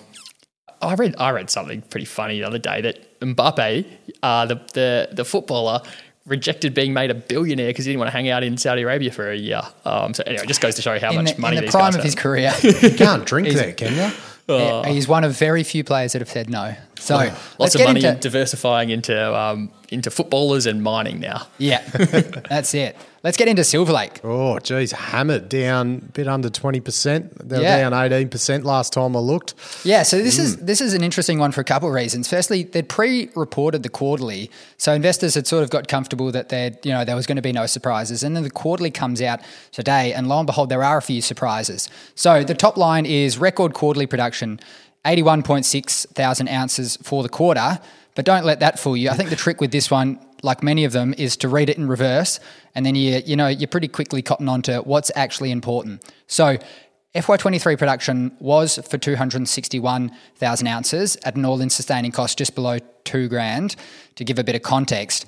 I 0.81 0.95
read 0.95 1.17
I 1.19 1.31
read 1.31 1.51
something 1.51 1.83
pretty 1.83 2.07
funny 2.07 2.39
the 2.39 2.47
other 2.47 2.59
day 2.59 2.81
that 2.83 3.21
Mbappe, 3.21 3.87
uh, 4.23 4.47
the, 4.47 4.55
the 4.75 5.09
the 5.13 5.25
footballer, 5.25 5.81
rejected 6.27 6.75
being 6.75 6.93
made 6.93 7.11
a 7.11 7.15
billionaire 7.15 7.69
because 7.69 7.85
he 7.85 7.91
didn't 7.93 8.01
want 8.01 8.09
to 8.09 8.17
hang 8.17 8.29
out 8.29 8.43
in 8.43 8.57
Saudi 8.57 8.83
Arabia 8.83 9.11
for 9.11 9.31
a 9.31 9.37
year. 9.37 9.63
Um, 9.85 10.15
so 10.15 10.23
anyway, 10.27 10.45
it 10.45 10.49
just 10.49 10.61
goes 10.61 10.75
to 10.77 10.83
show 10.83 10.95
you 10.95 11.01
how 11.01 11.11
in 11.11 11.17
much 11.17 11.35
the, 11.35 11.41
money 11.41 11.57
in 11.57 11.63
the 11.63 11.67
these 11.67 11.73
prime 11.73 11.87
guys 11.87 11.95
of 11.97 12.01
have. 12.01 12.05
his 12.05 12.15
career. 12.15 12.53
You 12.83 12.97
can't 12.97 13.25
drink 13.27 13.49
there, 13.49 13.73
can 13.73 13.95
you? 13.95 14.17
Oh. 14.49 14.83
He's 14.83 15.07
one 15.09 15.25
of 15.25 15.37
very 15.37 15.63
few 15.63 15.85
players 15.85 16.13
that 16.13 16.21
have 16.21 16.29
said 16.29 16.51
no. 16.51 16.75
So 16.99 17.17
let's 17.17 17.59
Lots 17.59 17.75
of 17.75 17.81
money 17.85 18.05
into 18.05 18.21
diversifying 18.21 18.91
into 18.91 19.35
um, 19.37 19.71
into 19.91 20.11
footballers 20.11 20.67
and 20.67 20.83
mining 20.83 21.19
now. 21.21 21.47
yeah, 21.59 21.83
that's 22.49 22.75
it. 22.75 22.97
Let's 23.25 23.37
get 23.37 23.47
into 23.49 23.63
Silver 23.65 23.93
Lake. 23.93 24.21
Oh, 24.25 24.59
geez, 24.59 24.91
hammered 24.93 25.49
down 25.49 26.03
a 26.09 26.13
bit 26.13 26.27
under 26.27 26.49
20%. 26.49 27.31
They 27.49 27.57
were 27.59 27.63
Yeah. 27.63 27.89
down 27.89 27.93
18% 28.11 28.65
last 28.65 28.93
time 28.93 29.17
I 29.17 29.21
looked. 29.21 29.55
Yeah, 29.85 30.03
so 30.03 30.19
this 30.21 30.39
Mm. 30.39 30.43
is 30.43 30.57
this 30.57 30.81
is 30.81 30.93
an 30.95 31.03
interesting 31.05 31.39
one 31.39 31.51
for 31.53 31.61
a 31.61 31.65
couple 31.65 31.89
of 31.89 31.95
reasons. 31.95 32.29
Firstly, 32.29 32.63
they'd 32.65 32.89
pre-reported 32.89 33.83
the 33.83 33.89
quarterly, 33.89 34.51
so 34.77 34.93
investors 34.93 35.35
had 35.35 35.47
sort 35.47 35.63
of 35.65 35.71
got 35.71 35.89
comfortable 35.89 36.31
that 36.33 36.49
there 36.51 36.73
you 36.85 36.93
know 36.93 37.05
there 37.05 37.17
was 37.17 37.27
going 37.27 37.37
to 37.37 37.43
be 37.43 37.53
no 37.53 37.67
surprises, 37.67 38.23
and 38.23 38.35
then 38.37 38.43
the 38.45 38.51
quarterly 38.51 38.91
comes 38.91 39.21
out 39.23 39.41
today, 39.73 40.13
and 40.13 40.29
lo 40.29 40.39
and 40.39 40.47
behold, 40.47 40.69
there 40.69 40.83
are 40.85 40.99
a 40.99 41.03
few 41.03 41.21
surprises. 41.23 41.89
So 42.15 42.43
the 42.45 42.55
top 42.55 42.77
line 42.77 43.07
is 43.07 43.39
record 43.39 43.73
quarterly 43.75 44.07
production, 44.07 44.59
eighty-one 45.05 45.43
point 45.43 45.65
six 45.65 46.07
thousand 46.07 46.49
ounces 46.49 46.97
for 47.03 47.23
the 47.23 47.29
quarter. 47.29 47.79
But 48.15 48.25
don't 48.27 48.45
let 48.45 48.61
that 48.61 48.79
fool 48.79 48.97
you. 48.97 49.09
I 49.09 49.15
think 49.15 49.31
the 49.31 49.37
trick 49.37 49.61
with 49.61 49.73
this 49.73 49.91
one, 49.91 50.21
like 50.43 50.63
many 50.63 50.85
of 50.85 50.93
them, 50.93 51.15
is 51.17 51.35
to 51.39 51.49
read 51.49 51.71
it 51.71 51.79
in 51.79 51.89
reverse, 51.89 52.41
and 52.75 52.85
then 52.85 52.95
you 52.95 53.23
you 53.25 53.37
know 53.37 53.49
you're 53.49 53.69
pretty 53.69 53.89
quickly 53.89 54.23
cotton 54.23 54.49
on 54.49 54.63
to 54.63 54.79
what's 54.79 55.11
actually 55.15 55.51
important. 55.51 56.05
So 56.27 56.59
FY23 57.15 57.79
production 57.79 58.35
was 58.41 58.79
for 58.89 58.97
261,000 58.97 60.67
ounces 60.67 61.17
at 61.25 61.37
an 61.37 61.45
all 61.45 61.61
in 61.61 61.69
sustaining 61.69 62.11
cost 62.11 62.39
just 62.39 62.55
below 62.55 62.79
two 63.05 63.29
grand, 63.29 63.77
to 64.15 64.25
give 64.25 64.39
a 64.39 64.45
bit 64.45 64.55
of 64.55 64.63
context. 64.63 65.27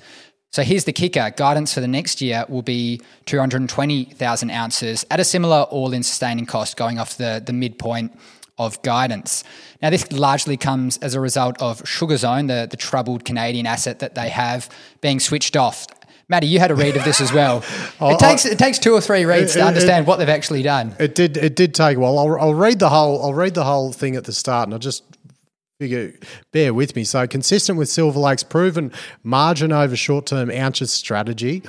So 0.51 0.63
here's 0.63 0.85
the 0.85 0.93
kicker 0.93 1.31
guidance 1.35 1.73
for 1.73 1.81
the 1.81 1.87
next 1.87 2.21
year 2.21 2.45
will 2.47 2.61
be 2.61 3.01
220,000 3.25 4.49
ounces 4.49 5.05
at 5.11 5.19
a 5.19 5.23
similar 5.23 5.63
all 5.63 5.93
in 5.93 6.01
sustaining 6.01 6.45
cost, 6.45 6.77
going 6.77 6.97
off 6.97 7.17
the, 7.17 7.43
the 7.45 7.53
midpoint 7.53 8.17
of 8.57 8.81
guidance. 8.83 9.43
Now, 9.81 9.89
this 9.89 10.11
largely 10.11 10.57
comes 10.57 10.97
as 10.97 11.13
a 11.13 11.19
result 11.19 11.61
of 11.61 11.81
Sugar 11.87 12.17
Zone, 12.17 12.47
the, 12.47 12.67
the 12.69 12.77
troubled 12.77 13.25
Canadian 13.25 13.65
asset 13.65 13.99
that 13.99 14.15
they 14.15 14.29
have, 14.29 14.69
being 15.01 15.19
switched 15.19 15.57
off. 15.57 15.87
Maddie, 16.27 16.47
you 16.47 16.57
had 16.59 16.71
a 16.71 16.75
read 16.75 16.95
of 16.95 17.03
this 17.03 17.21
as 17.21 17.31
well. 17.31 17.63
it 18.01 18.17
takes 18.19 18.45
it 18.45 18.57
takes 18.57 18.79
two 18.79 18.93
or 18.93 19.01
three 19.01 19.25
reads 19.25 19.51
it- 19.55 19.59
to 19.59 19.65
it- 19.65 19.67
understand 19.67 20.07
what 20.07 20.17
they've 20.17 20.29
actually 20.29 20.63
done. 20.63 20.95
It 20.99 21.13
did. 21.13 21.37
It 21.37 21.55
did 21.55 21.75
take 21.75 21.97
a 21.97 21.99
while. 21.99 22.17
I'll, 22.17 22.39
I'll 22.39 22.53
read 22.55 22.79
the 22.79 22.89
whole. 22.89 23.21
I'll 23.23 23.33
read 23.33 23.53
the 23.53 23.63
whole 23.65 23.91
thing 23.93 24.15
at 24.15 24.23
the 24.23 24.33
start, 24.33 24.67
and 24.67 24.73
I'll 24.73 24.79
just 24.79 25.03
figure. 25.79 26.13
Bear 26.51 26.73
with 26.73 26.95
me. 26.95 27.03
So, 27.03 27.27
consistent 27.27 27.77
with 27.77 27.89
Silver 27.89 28.17
Lake's 28.19 28.41
proven 28.41 28.91
margin 29.21 29.71
over 29.71 29.95
short-term 29.95 30.49
ounces 30.49 30.91
strategy, 30.91 31.61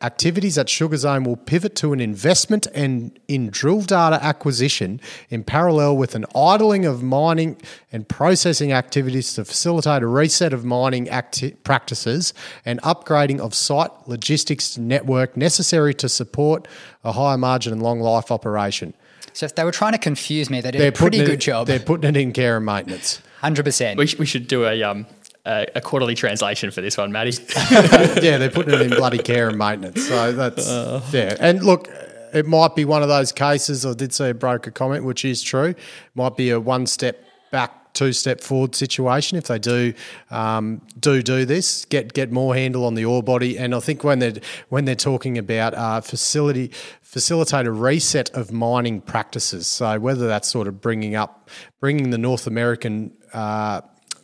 activities 0.00 0.56
at 0.56 0.68
Sugar 0.68 0.96
Zone 0.96 1.24
will 1.24 1.36
pivot 1.36 1.74
to 1.76 1.92
an 1.92 2.00
investment 2.00 2.66
and 2.74 3.18
in 3.26 3.50
drill 3.50 3.82
data 3.82 4.22
acquisition 4.22 5.00
in 5.28 5.44
parallel 5.44 5.96
with 5.96 6.14
an 6.14 6.24
idling 6.34 6.86
of 6.86 7.02
mining 7.02 7.60
and 7.90 8.08
processing 8.08 8.72
activities 8.72 9.34
to 9.34 9.44
facilitate 9.44 10.02
a 10.02 10.06
reset 10.06 10.52
of 10.52 10.64
mining 10.64 11.08
acti- 11.08 11.52
practices 11.64 12.32
and 12.64 12.80
upgrading 12.82 13.40
of 13.40 13.54
site 13.54 13.90
logistics 14.06 14.78
network 14.78 15.36
necessary 15.36 15.94
to 15.94 16.08
support 16.08 16.68
a 17.04 17.12
higher 17.12 17.38
margin 17.38 17.72
and 17.72 17.82
long 17.82 18.00
life 18.00 18.30
operation. 18.30 18.94
So 19.32 19.46
if 19.46 19.54
they 19.54 19.64
were 19.64 19.72
trying 19.72 19.92
to 19.92 19.98
confuse 19.98 20.50
me, 20.50 20.60
they 20.60 20.70
did 20.70 20.80
They're 20.80 20.88
a 20.88 20.92
pretty 20.92 21.18
good 21.18 21.30
it, 21.30 21.36
job. 21.36 21.66
They're 21.66 21.78
putting 21.78 22.08
it 22.08 22.16
in 22.16 22.32
care 22.32 22.56
and 22.56 22.66
maintenance. 22.66 23.22
Hundred 23.40 23.64
percent. 23.64 23.98
We, 23.98 24.06
sh- 24.06 24.18
we 24.18 24.26
should 24.26 24.48
do 24.48 24.64
a 24.64 24.82
um 24.82 25.06
a, 25.48 25.66
a 25.76 25.80
quarterly 25.80 26.14
translation 26.14 26.70
for 26.70 26.80
this 26.80 26.96
one, 26.96 27.10
Maddie. 27.10 27.32
yeah, 27.70 28.36
they're 28.36 28.50
putting 28.50 28.74
it 28.74 28.82
in 28.82 28.90
bloody 28.90 29.18
care 29.18 29.48
and 29.48 29.58
maintenance. 29.58 30.06
So 30.06 30.32
that's 30.32 30.68
yeah. 31.12 31.36
And 31.40 31.62
look, 31.62 31.88
it 32.34 32.46
might 32.46 32.76
be 32.76 32.84
one 32.84 33.02
of 33.02 33.08
those 33.08 33.32
cases. 33.32 33.86
I 33.86 33.94
did 33.94 34.12
see 34.12 34.28
a 34.28 34.34
broker 34.34 34.70
comment, 34.70 35.04
which 35.04 35.24
is 35.24 35.42
true. 35.42 35.74
Might 36.14 36.36
be 36.36 36.50
a 36.50 36.60
one 36.60 36.86
step 36.86 37.24
back, 37.50 37.94
two 37.94 38.12
step 38.12 38.40
forward 38.42 38.74
situation 38.74 39.38
if 39.38 39.44
they 39.44 39.58
do 39.58 39.94
um, 40.30 40.82
do 41.00 41.22
do 41.22 41.44
this. 41.44 41.86
Get 41.86 42.12
get 42.12 42.30
more 42.30 42.54
handle 42.54 42.84
on 42.84 42.94
the 42.94 43.06
ore 43.06 43.22
body. 43.22 43.58
And 43.58 43.74
I 43.74 43.80
think 43.80 44.04
when 44.04 44.18
they're 44.18 44.34
when 44.68 44.84
they're 44.84 44.94
talking 44.94 45.38
about 45.38 45.74
uh, 45.74 46.00
facility 46.02 46.70
facilitate 47.00 47.66
a 47.66 47.72
reset 47.72 48.28
of 48.34 48.52
mining 48.52 49.00
practices. 49.00 49.66
So 49.66 49.98
whether 49.98 50.28
that's 50.28 50.46
sort 50.46 50.68
of 50.68 50.82
bringing 50.82 51.14
up 51.14 51.48
bringing 51.80 52.10
the 52.10 52.18
North 52.18 52.46
American 52.46 53.12
uh, 53.32 53.80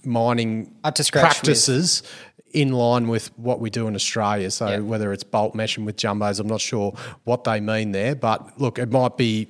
mining 0.07 0.73
scratch 0.85 1.05
with- 1.05 1.11
practices 1.13 2.03
in 2.53 2.73
line 2.73 3.09
with 3.09 3.37
what 3.37 3.59
we 3.59 3.69
do 3.69 3.89
in 3.89 3.95
Australia. 3.97 4.51
So 4.51 4.83
whether 4.83 5.13
it's 5.13 5.25
bolt 5.25 5.55
meshing 5.55 5.85
with 5.85 5.97
jumbos, 5.97 6.39
I'm 6.39 6.47
not 6.47 6.61
sure 6.61 6.95
what 7.25 7.45
they 7.45 7.61
mean 7.61 7.91
there. 7.93 8.15
But 8.15 8.61
look, 8.61 8.79
it 8.79 8.91
might 8.91 9.17
be. 9.17 9.49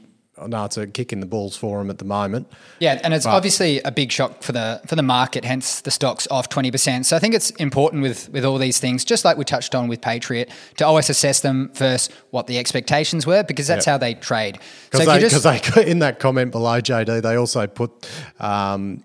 No, 0.48 0.64
it's 0.64 0.76
a 0.76 0.88
kick 0.88 1.12
in 1.12 1.20
the 1.20 1.26
balls 1.26 1.56
for 1.56 1.78
them 1.78 1.90
at 1.90 1.98
the 1.98 2.04
moment. 2.04 2.50
Yeah, 2.80 3.00
and 3.04 3.14
it's 3.14 3.24
obviously 3.24 3.80
a 3.82 3.92
big 3.92 4.10
shock 4.10 4.42
for 4.42 4.50
the 4.50 4.80
for 4.84 4.96
the 4.96 5.02
market. 5.02 5.44
Hence, 5.44 5.80
the 5.82 5.92
stocks 5.92 6.26
off 6.28 6.48
twenty 6.48 6.72
percent. 6.72 7.06
So 7.06 7.14
I 7.14 7.20
think 7.20 7.34
it's 7.34 7.50
important 7.52 8.02
with 8.02 8.30
with 8.30 8.44
all 8.44 8.58
these 8.58 8.80
things, 8.80 9.04
just 9.04 9.24
like 9.24 9.36
we 9.36 9.44
touched 9.44 9.76
on 9.76 9.86
with 9.86 10.00
Patriot, 10.00 10.50
to 10.78 10.86
always 10.86 11.08
assess 11.08 11.38
them 11.40 11.70
first 11.74 12.10
what 12.30 12.48
the 12.48 12.58
expectations 12.58 13.26
were, 13.28 13.44
because 13.44 13.68
that's 13.68 13.84
how 13.86 13.96
they 13.96 14.14
trade. 14.14 14.58
So 14.92 14.98
Because 15.04 15.34
if 15.34 15.42
they, 15.44 15.82
they, 15.84 15.90
in 15.92 16.00
that 16.00 16.18
comment 16.18 16.50
below, 16.50 16.80
JD, 16.80 17.22
they 17.22 17.36
also 17.36 17.68
put 17.68 17.92
um, 18.40 19.04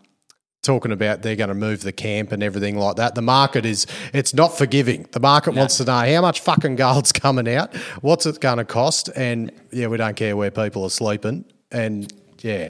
talking 0.69 0.91
about 0.91 1.23
they're 1.23 1.35
going 1.35 1.49
to 1.49 1.55
move 1.55 1.81
the 1.81 1.91
camp 1.91 2.31
and 2.31 2.43
everything 2.43 2.77
like 2.77 2.97
that. 2.97 3.15
The 3.15 3.23
market 3.23 3.65
is 3.65 3.87
it's 4.13 4.35
not 4.35 4.55
forgiving. 4.55 5.07
The 5.13 5.19
market 5.19 5.55
wants 5.55 5.77
to 5.77 5.83
know 5.85 5.93
how 6.13 6.21
much 6.21 6.41
fucking 6.41 6.75
gold's 6.75 7.11
coming 7.25 7.49
out, 7.49 7.75
what's 8.01 8.27
it 8.27 8.39
going 8.39 8.59
to 8.59 8.65
cost, 8.65 9.09
and 9.15 9.51
yeah, 9.71 9.87
we 9.87 9.97
don't 9.97 10.15
care 10.15 10.37
where 10.37 10.51
people 10.51 10.83
are 10.83 10.91
sleeping, 10.91 11.43
and 11.71 12.13
yeah, 12.41 12.69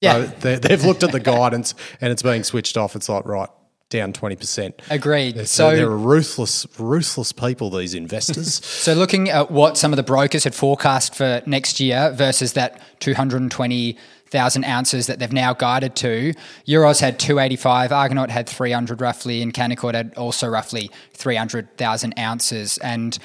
Yeah. 0.00 0.24
So 0.24 0.26
they, 0.40 0.56
they've 0.56 0.84
looked 0.84 1.04
at 1.04 1.12
the 1.12 1.20
guidance 1.20 1.76
and 2.00 2.10
it's 2.10 2.22
being 2.24 2.42
switched 2.42 2.76
off. 2.76 2.96
It's 2.96 3.08
like 3.08 3.24
right 3.24 3.48
down 3.88 4.12
twenty 4.12 4.34
percent. 4.34 4.82
agreed. 4.90 5.36
So 5.36 5.44
So 5.44 5.76
they're 5.76 5.88
ruthless, 5.88 6.66
ruthless 6.76 7.32
people. 7.32 7.70
These 7.70 7.94
investors. 7.94 8.60
So 8.88 8.94
looking 8.94 9.28
at 9.28 9.50
what 9.50 9.76
some 9.76 9.92
of 9.92 9.96
the 9.96 10.02
brokers 10.02 10.42
had 10.44 10.54
forecast 10.54 11.14
for 11.14 11.42
next 11.46 11.78
year 11.78 12.10
versus 12.12 12.54
that 12.54 12.80
220,000 14.30 14.64
ounces 14.64 15.06
that 15.06 15.18
they've 15.18 15.32
now 15.32 15.54
guided 15.54 15.94
to, 15.96 16.34
Euroz 16.66 17.00
had 17.00 17.18
285, 17.18 17.92
Argonaut 17.92 18.30
had 18.30 18.48
300 18.48 19.00
roughly, 19.00 19.42
and 19.42 19.52
Canaccord 19.54 19.94
had 19.94 20.14
also 20.16 20.48
roughly 20.48 20.90
300,000 21.14 22.18
ounces. 22.18 22.78
And 22.78 23.18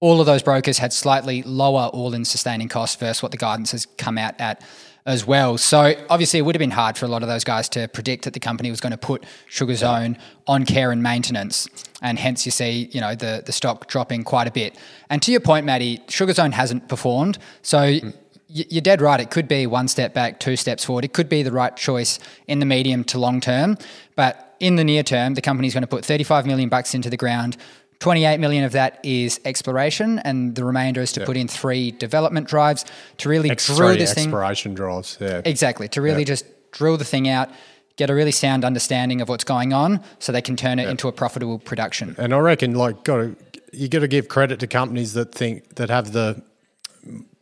all 0.00 0.20
of 0.20 0.26
those 0.26 0.42
brokers 0.42 0.78
had 0.78 0.92
slightly 0.92 1.42
lower 1.42 1.90
all-in 1.92 2.24
sustaining 2.24 2.68
costs 2.68 2.96
versus 2.96 3.22
what 3.22 3.32
the 3.32 3.38
guidance 3.38 3.72
has 3.72 3.86
come 3.86 4.16
out 4.16 4.40
at 4.40 4.62
as 5.06 5.26
well. 5.26 5.56
So 5.56 5.94
obviously 6.10 6.38
it 6.38 6.42
would 6.42 6.54
have 6.54 6.60
been 6.60 6.70
hard 6.70 6.98
for 6.98 7.06
a 7.06 7.08
lot 7.08 7.22
of 7.22 7.28
those 7.28 7.42
guys 7.42 7.68
to 7.70 7.88
predict 7.88 8.24
that 8.24 8.34
the 8.34 8.40
company 8.40 8.70
was 8.70 8.80
going 8.80 8.90
to 8.90 8.98
put 8.98 9.24
Sugar 9.48 9.74
Zone 9.74 10.18
on 10.46 10.66
care 10.66 10.92
and 10.92 11.02
maintenance. 11.02 11.66
And 12.02 12.18
hence 12.18 12.44
you 12.44 12.52
see, 12.52 12.90
you 12.92 13.00
know, 13.00 13.14
the, 13.14 13.42
the 13.44 13.52
stock 13.52 13.88
dropping 13.88 14.24
quite 14.24 14.46
a 14.46 14.50
bit. 14.50 14.76
And 15.08 15.22
to 15.22 15.32
your 15.32 15.40
point, 15.40 15.64
Maddie, 15.64 16.02
Sugar 16.08 16.34
Zone 16.34 16.52
hasn't 16.52 16.88
performed. 16.88 17.38
So 17.62 17.78
y- 17.80 18.02
you're 18.48 18.80
dead 18.82 19.00
right. 19.00 19.20
It 19.20 19.30
could 19.30 19.46
be 19.46 19.66
one 19.66 19.88
step 19.88 20.14
back, 20.14 20.40
two 20.40 20.56
steps 20.56 20.84
forward. 20.84 21.04
It 21.04 21.12
could 21.12 21.28
be 21.28 21.42
the 21.42 21.52
right 21.52 21.76
choice 21.76 22.18
in 22.46 22.58
the 22.60 22.66
medium 22.66 23.04
to 23.04 23.18
long 23.18 23.40
term. 23.40 23.76
But 24.16 24.56
in 24.58 24.76
the 24.76 24.84
near 24.84 25.02
term, 25.02 25.34
the 25.34 25.42
company's 25.42 25.74
going 25.74 25.82
to 25.82 25.88
put 25.88 26.04
35 26.04 26.46
million 26.46 26.68
bucks 26.68 26.94
into 26.94 27.10
the 27.10 27.16
ground. 27.16 27.56
28 28.00 28.38
million 28.38 28.64
of 28.64 28.72
that 28.72 29.00
is 29.02 29.40
exploration, 29.44 30.20
and 30.20 30.54
the 30.54 30.64
remainder 30.64 31.00
is 31.00 31.10
to 31.12 31.24
put 31.24 31.36
in 31.36 31.48
three 31.48 31.90
development 31.90 32.46
drives 32.46 32.84
to 33.18 33.28
really 33.28 33.48
drill 33.50 33.76
Three 33.76 33.96
this 33.98 34.14
thing. 34.14 34.24
exploration 34.26 34.74
drives. 34.74 35.18
Yeah. 35.20 35.42
Exactly, 35.44 35.88
to 35.88 36.00
really 36.00 36.24
just 36.24 36.46
drill 36.70 36.96
the 36.96 37.04
thing 37.04 37.28
out, 37.28 37.50
get 37.96 38.08
a 38.08 38.14
really 38.14 38.30
sound 38.30 38.64
understanding 38.64 39.20
of 39.20 39.28
what's 39.28 39.42
going 39.42 39.72
on, 39.72 40.00
so 40.20 40.30
they 40.30 40.42
can 40.42 40.54
turn 40.54 40.78
it 40.78 40.88
into 40.88 41.08
a 41.08 41.12
profitable 41.12 41.58
production. 41.58 42.14
And 42.18 42.32
I 42.32 42.38
reckon, 42.38 42.74
like, 42.74 43.02
got 43.02 43.16
to 43.16 43.36
you 43.72 43.88
got 43.88 44.00
to 44.00 44.08
give 44.08 44.28
credit 44.28 44.60
to 44.60 44.68
companies 44.68 45.14
that 45.14 45.34
think 45.34 45.74
that 45.74 45.90
have 45.90 46.12
the 46.12 46.40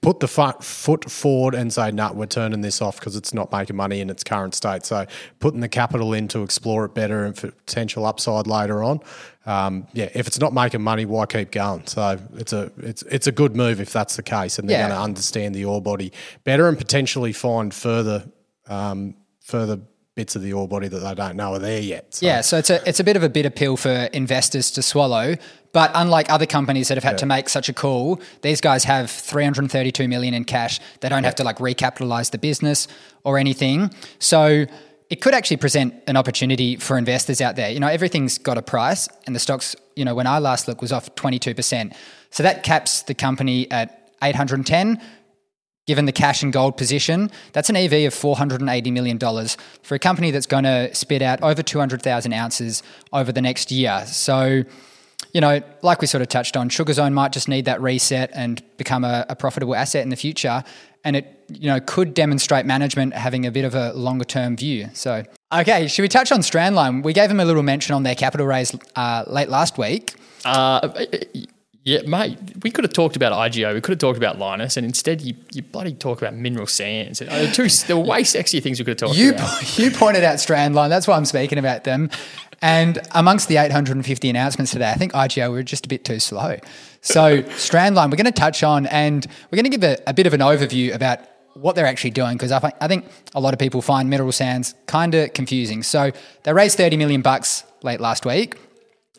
put 0.06 0.20
the 0.20 0.28
foot 0.28 1.10
forward 1.10 1.52
and 1.52 1.72
say, 1.72 1.90
"No, 1.90 2.12
we're 2.12 2.26
turning 2.26 2.60
this 2.60 2.80
off 2.80 3.00
because 3.00 3.16
it's 3.16 3.34
not 3.34 3.50
making 3.50 3.74
money 3.74 4.00
in 4.00 4.08
its 4.08 4.22
current 4.22 4.54
state." 4.54 4.86
So, 4.86 5.04
putting 5.40 5.58
the 5.58 5.68
capital 5.68 6.12
in 6.12 6.28
to 6.28 6.44
explore 6.44 6.84
it 6.84 6.94
better 6.94 7.24
and 7.24 7.36
for 7.36 7.50
potential 7.50 8.06
upside 8.06 8.46
later 8.46 8.84
on. 8.84 9.00
Um, 9.46 9.88
yeah, 9.94 10.08
if 10.14 10.28
it's 10.28 10.38
not 10.38 10.52
making 10.54 10.80
money, 10.82 11.06
why 11.06 11.26
keep 11.26 11.50
going? 11.50 11.88
So 11.88 12.20
it's 12.36 12.52
a 12.52 12.70
it's 12.78 13.02
it's 13.02 13.26
a 13.26 13.32
good 13.32 13.56
move 13.56 13.80
if 13.80 13.92
that's 13.92 14.14
the 14.14 14.22
case, 14.22 14.60
and 14.60 14.68
they're 14.68 14.78
Yeah. 14.78 14.86
going 14.88 14.96
to 14.96 15.02
understand 15.04 15.56
the 15.56 15.64
ore 15.64 15.82
body 15.82 16.12
better 16.44 16.68
and 16.68 16.78
potentially 16.78 17.32
find 17.32 17.74
further 17.74 18.26
um, 18.68 19.16
further 19.40 19.80
bits 20.16 20.34
of 20.34 20.40
the 20.40 20.52
ore 20.54 20.66
body 20.66 20.88
that 20.88 20.98
they 20.98 21.14
don't 21.14 21.36
know 21.36 21.52
are 21.52 21.58
there 21.58 21.80
yet. 21.80 22.14
So, 22.14 22.26
Yeah, 22.26 22.40
so 22.40 22.56
it's 22.56 22.70
a 22.70 22.86
it's 22.88 22.98
a 22.98 23.04
bit 23.04 23.16
of 23.16 23.22
a 23.22 23.28
bitter 23.28 23.50
pill 23.50 23.76
for 23.76 24.08
investors 24.12 24.70
to 24.72 24.82
swallow. 24.82 25.36
But 25.72 25.90
unlike 25.94 26.32
other 26.32 26.46
companies 26.46 26.88
that 26.88 26.96
have 26.96 27.04
had 27.04 27.18
to 27.18 27.26
make 27.26 27.50
such 27.50 27.68
a 27.68 27.74
call, 27.74 28.18
these 28.40 28.62
guys 28.62 28.84
have 28.84 29.10
332 29.10 30.08
million 30.08 30.32
in 30.32 30.44
cash. 30.44 30.80
They 31.00 31.10
don't 31.10 31.24
have 31.24 31.34
to 31.34 31.44
like 31.44 31.58
recapitalize 31.58 32.30
the 32.30 32.38
business 32.38 32.88
or 33.24 33.36
anything. 33.36 33.90
So 34.18 34.64
it 35.10 35.20
could 35.20 35.34
actually 35.34 35.58
present 35.58 35.94
an 36.06 36.16
opportunity 36.16 36.76
for 36.76 36.96
investors 36.96 37.42
out 37.42 37.56
there. 37.56 37.68
You 37.68 37.78
know, 37.78 37.88
everything's 37.88 38.38
got 38.38 38.56
a 38.56 38.62
price, 38.62 39.06
and 39.26 39.36
the 39.36 39.38
stocks, 39.38 39.76
you 39.94 40.04
know, 40.04 40.14
when 40.14 40.26
I 40.26 40.38
last 40.38 40.66
looked, 40.66 40.80
was 40.80 40.92
off 40.92 41.14
22%. 41.14 41.94
So 42.30 42.42
that 42.42 42.62
caps 42.62 43.02
the 43.02 43.14
company 43.14 43.70
at 43.70 44.10
810. 44.22 44.98
Given 45.86 46.06
the 46.06 46.12
cash 46.12 46.42
and 46.42 46.52
gold 46.52 46.76
position, 46.76 47.30
that's 47.52 47.70
an 47.70 47.76
EV 47.76 47.92
of 47.92 48.14
$480 48.14 48.92
million 48.92 49.18
for 49.82 49.94
a 49.94 49.98
company 50.00 50.32
that's 50.32 50.46
going 50.46 50.64
to 50.64 50.92
spit 50.92 51.22
out 51.22 51.40
over 51.42 51.62
200,000 51.62 52.32
ounces 52.32 52.82
over 53.12 53.30
the 53.30 53.40
next 53.40 53.70
year. 53.70 54.04
So, 54.06 54.64
you 55.32 55.40
know, 55.40 55.60
like 55.82 56.00
we 56.00 56.08
sort 56.08 56.22
of 56.22 56.28
touched 56.28 56.56
on, 56.56 56.70
Sugar 56.70 56.92
Zone 56.92 57.14
might 57.14 57.30
just 57.30 57.48
need 57.48 57.66
that 57.66 57.80
reset 57.80 58.30
and 58.34 58.60
become 58.78 59.04
a, 59.04 59.26
a 59.28 59.36
profitable 59.36 59.76
asset 59.76 60.02
in 60.02 60.08
the 60.08 60.16
future. 60.16 60.64
And 61.04 61.14
it, 61.14 61.44
you 61.52 61.68
know, 61.70 61.78
could 61.78 62.14
demonstrate 62.14 62.66
management 62.66 63.14
having 63.14 63.46
a 63.46 63.52
bit 63.52 63.64
of 63.64 63.76
a 63.76 63.92
longer 63.92 64.24
term 64.24 64.56
view. 64.56 64.88
So, 64.92 65.22
okay, 65.52 65.86
should 65.86 66.02
we 66.02 66.08
touch 66.08 66.32
on 66.32 66.40
Strandline? 66.40 67.04
We 67.04 67.12
gave 67.12 67.28
them 67.28 67.38
a 67.38 67.44
little 67.44 67.62
mention 67.62 67.94
on 67.94 68.02
their 68.02 68.16
capital 68.16 68.46
raise 68.46 68.74
uh, 68.96 69.22
late 69.28 69.48
last 69.48 69.78
week. 69.78 70.14
Uh, 70.44 70.88
yeah, 71.86 72.02
mate, 72.04 72.36
we 72.64 72.70
could 72.72 72.82
have 72.84 72.92
talked 72.92 73.14
about 73.14 73.32
IGO, 73.32 73.72
we 73.72 73.80
could 73.80 73.92
have 73.92 73.98
talked 74.00 74.18
about 74.18 74.38
Lynas, 74.38 74.76
and 74.76 74.84
instead 74.84 75.20
you, 75.22 75.34
you 75.54 75.62
bloody 75.62 75.94
talk 75.94 76.20
about 76.20 76.34
mineral 76.34 76.66
sands. 76.66 77.22
Uh, 77.22 77.48
two, 77.52 77.68
there 77.86 77.96
were 77.96 78.02
way 78.02 78.22
sexier 78.22 78.60
things 78.60 78.80
we 78.80 78.84
could 78.84 79.00
have 79.00 79.08
talked 79.08 79.16
You 79.18 79.30
about. 79.34 79.78
you 79.78 79.92
pointed 79.92 80.24
out 80.24 80.34
Strandline. 80.36 80.88
That's 80.88 81.06
why 81.06 81.16
I'm 81.16 81.24
speaking 81.24 81.58
about 81.58 81.84
them. 81.84 82.10
And 82.60 82.98
amongst 83.12 83.46
the 83.46 83.58
850 83.58 84.28
announcements 84.28 84.72
today, 84.72 84.90
I 84.90 84.94
think 84.94 85.12
IGO 85.12 85.50
were 85.52 85.62
just 85.62 85.86
a 85.86 85.88
bit 85.88 86.04
too 86.04 86.18
slow. 86.18 86.56
So 87.02 87.42
Strandline, 87.42 88.10
we're 88.10 88.16
going 88.16 88.24
to 88.26 88.32
touch 88.32 88.64
on, 88.64 88.86
and 88.86 89.24
we're 89.52 89.56
going 89.56 89.70
to 89.70 89.78
give 89.78 89.84
a, 89.84 89.96
a 90.08 90.12
bit 90.12 90.26
of 90.26 90.34
an 90.34 90.40
overview 90.40 90.92
about 90.92 91.20
what 91.54 91.76
they're 91.76 91.86
actually 91.86 92.10
doing 92.10 92.32
because 92.36 92.50
I, 92.50 92.58
think- 92.58 92.74
I 92.80 92.88
think 92.88 93.04
a 93.34 93.40
lot 93.40 93.54
of 93.54 93.60
people 93.60 93.80
find 93.80 94.10
mineral 94.10 94.32
sands 94.32 94.74
kind 94.86 95.14
of 95.14 95.32
confusing. 95.34 95.84
So 95.84 96.10
they 96.42 96.52
raised 96.52 96.76
30 96.76 96.96
million 96.96 97.22
bucks 97.22 97.62
late 97.82 98.00
last 98.00 98.26
week 98.26 98.56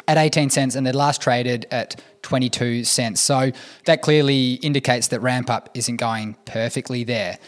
at 0.07 0.17
18 0.17 0.49
cents 0.51 0.75
and 0.75 0.85
they 0.85 0.91
last 0.91 1.19
traded 1.21 1.65
at 1.71 1.99
22 2.27 2.83
cents. 2.83 3.21
So 3.21 3.51
that 3.85 4.01
clearly 4.01 4.55
indicates 4.55 5.07
that 5.07 5.21
ramp 5.21 5.49
up 5.49 5.69
isn't 5.73 5.95
going 5.95 6.35
perfectly 6.43 7.05
there. 7.05 7.39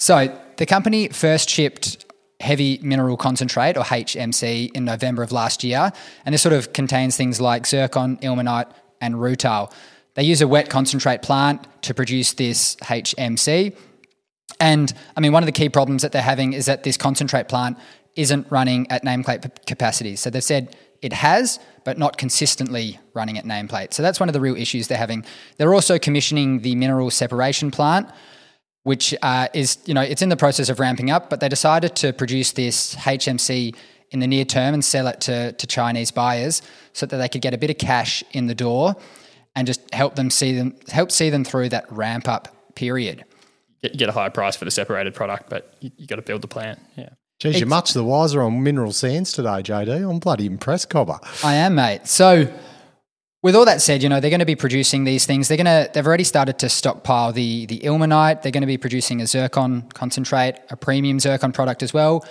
So 0.00 0.36
the 0.56 0.66
company 0.66 1.08
first 1.08 1.48
shipped 1.48 2.04
heavy 2.40 2.80
mineral 2.82 3.16
concentrate 3.16 3.76
or 3.76 3.84
HMC 3.84 4.72
in 4.72 4.84
November 4.84 5.22
of 5.22 5.30
last 5.30 5.62
year, 5.62 5.92
and 6.24 6.34
this 6.34 6.42
sort 6.42 6.54
of 6.54 6.72
contains 6.72 7.16
things 7.16 7.40
like 7.40 7.66
zircon, 7.66 8.18
ilmenite, 8.18 8.70
and 9.00 9.14
rutile. 9.14 9.72
They 10.14 10.24
use 10.24 10.40
a 10.42 10.48
wet 10.48 10.68
concentrate 10.68 11.22
plant 11.22 11.66
to 11.82 11.94
produce 11.94 12.32
this 12.32 12.74
HMC. 12.76 13.76
And 14.58 14.92
I 15.16 15.20
mean, 15.20 15.32
one 15.32 15.44
of 15.44 15.46
the 15.46 15.52
key 15.52 15.68
problems 15.68 16.02
that 16.02 16.10
they're 16.10 16.20
having 16.20 16.52
is 16.52 16.66
that 16.66 16.82
this 16.82 16.96
concentrate 16.96 17.48
plant 17.48 17.78
isn't 18.16 18.50
running 18.50 18.90
at 18.90 19.04
nameplate 19.04 19.66
capacity. 19.66 20.16
So 20.16 20.30
they've 20.30 20.42
said 20.42 20.74
it 21.02 21.12
has, 21.12 21.58
but 21.84 21.98
not 21.98 22.16
consistently 22.16 22.98
running 23.14 23.38
at 23.38 23.44
nameplate. 23.44 23.92
So 23.92 24.02
that's 24.02 24.18
one 24.18 24.28
of 24.28 24.32
the 24.32 24.40
real 24.40 24.56
issues 24.56 24.88
they're 24.88 24.98
having. 24.98 25.24
They're 25.56 25.74
also 25.74 25.98
commissioning 25.98 26.60
the 26.60 26.74
mineral 26.74 27.10
separation 27.10 27.70
plant, 27.70 28.08
which 28.82 29.14
uh, 29.22 29.48
is, 29.54 29.78
you 29.86 29.94
know, 29.94 30.00
it's 30.00 30.22
in 30.22 30.28
the 30.28 30.36
process 30.36 30.68
of 30.68 30.80
ramping 30.80 31.10
up, 31.10 31.30
but 31.30 31.40
they 31.40 31.48
decided 31.48 31.96
to 31.96 32.12
produce 32.12 32.52
this 32.52 32.94
HMC 32.96 33.74
in 34.10 34.20
the 34.20 34.26
near 34.26 34.44
term 34.44 34.74
and 34.74 34.84
sell 34.84 35.06
it 35.08 35.20
to, 35.22 35.52
to 35.52 35.66
Chinese 35.66 36.10
buyers 36.10 36.62
so 36.92 37.06
that 37.06 37.16
they 37.16 37.28
could 37.28 37.42
get 37.42 37.54
a 37.54 37.58
bit 37.58 37.70
of 37.70 37.78
cash 37.78 38.22
in 38.32 38.46
the 38.46 38.54
door 38.54 38.96
and 39.54 39.66
just 39.66 39.92
help 39.92 40.14
them 40.14 40.30
see 40.30 40.54
them 40.54 40.76
help 40.88 41.10
see 41.10 41.30
them 41.30 41.42
through 41.42 41.70
that 41.70 41.90
ramp 41.90 42.28
up 42.28 42.74
period. 42.74 43.24
Get, 43.82 43.96
get 43.96 44.08
a 44.08 44.12
higher 44.12 44.30
price 44.30 44.54
for 44.54 44.64
the 44.64 44.70
separated 44.70 45.14
product, 45.14 45.48
but 45.50 45.74
you, 45.80 45.90
you 45.96 46.06
got 46.06 46.16
to 46.16 46.22
build 46.22 46.42
the 46.42 46.48
plant. 46.48 46.78
Yeah. 46.96 47.10
Geez, 47.38 47.60
you're 47.60 47.68
much 47.68 47.92
the 47.92 48.02
wiser 48.02 48.40
on 48.40 48.62
mineral 48.62 48.92
sands 48.92 49.30
today, 49.30 49.62
JD. 49.62 50.08
I'm 50.08 50.18
bloody 50.18 50.46
impressed, 50.46 50.88
Cobber. 50.88 51.18
I 51.44 51.54
am, 51.54 51.74
mate. 51.74 52.06
So, 52.06 52.50
with 53.42 53.54
all 53.54 53.66
that 53.66 53.82
said, 53.82 54.02
you 54.02 54.08
know 54.08 54.20
they're 54.20 54.30
going 54.30 54.40
to 54.40 54.46
be 54.46 54.56
producing 54.56 55.04
these 55.04 55.26
things. 55.26 55.48
They're 55.48 55.58
going 55.58 55.66
to 55.66 55.90
they've 55.92 56.06
already 56.06 56.24
started 56.24 56.58
to 56.60 56.70
stockpile 56.70 57.32
the 57.32 57.66
the 57.66 57.80
ilmenite. 57.80 58.40
They're 58.40 58.52
going 58.52 58.62
to 58.62 58.66
be 58.66 58.78
producing 58.78 59.20
a 59.20 59.26
zircon 59.26 59.82
concentrate, 59.92 60.54
a 60.70 60.76
premium 60.76 61.20
zircon 61.20 61.52
product 61.52 61.82
as 61.82 61.92
well, 61.92 62.26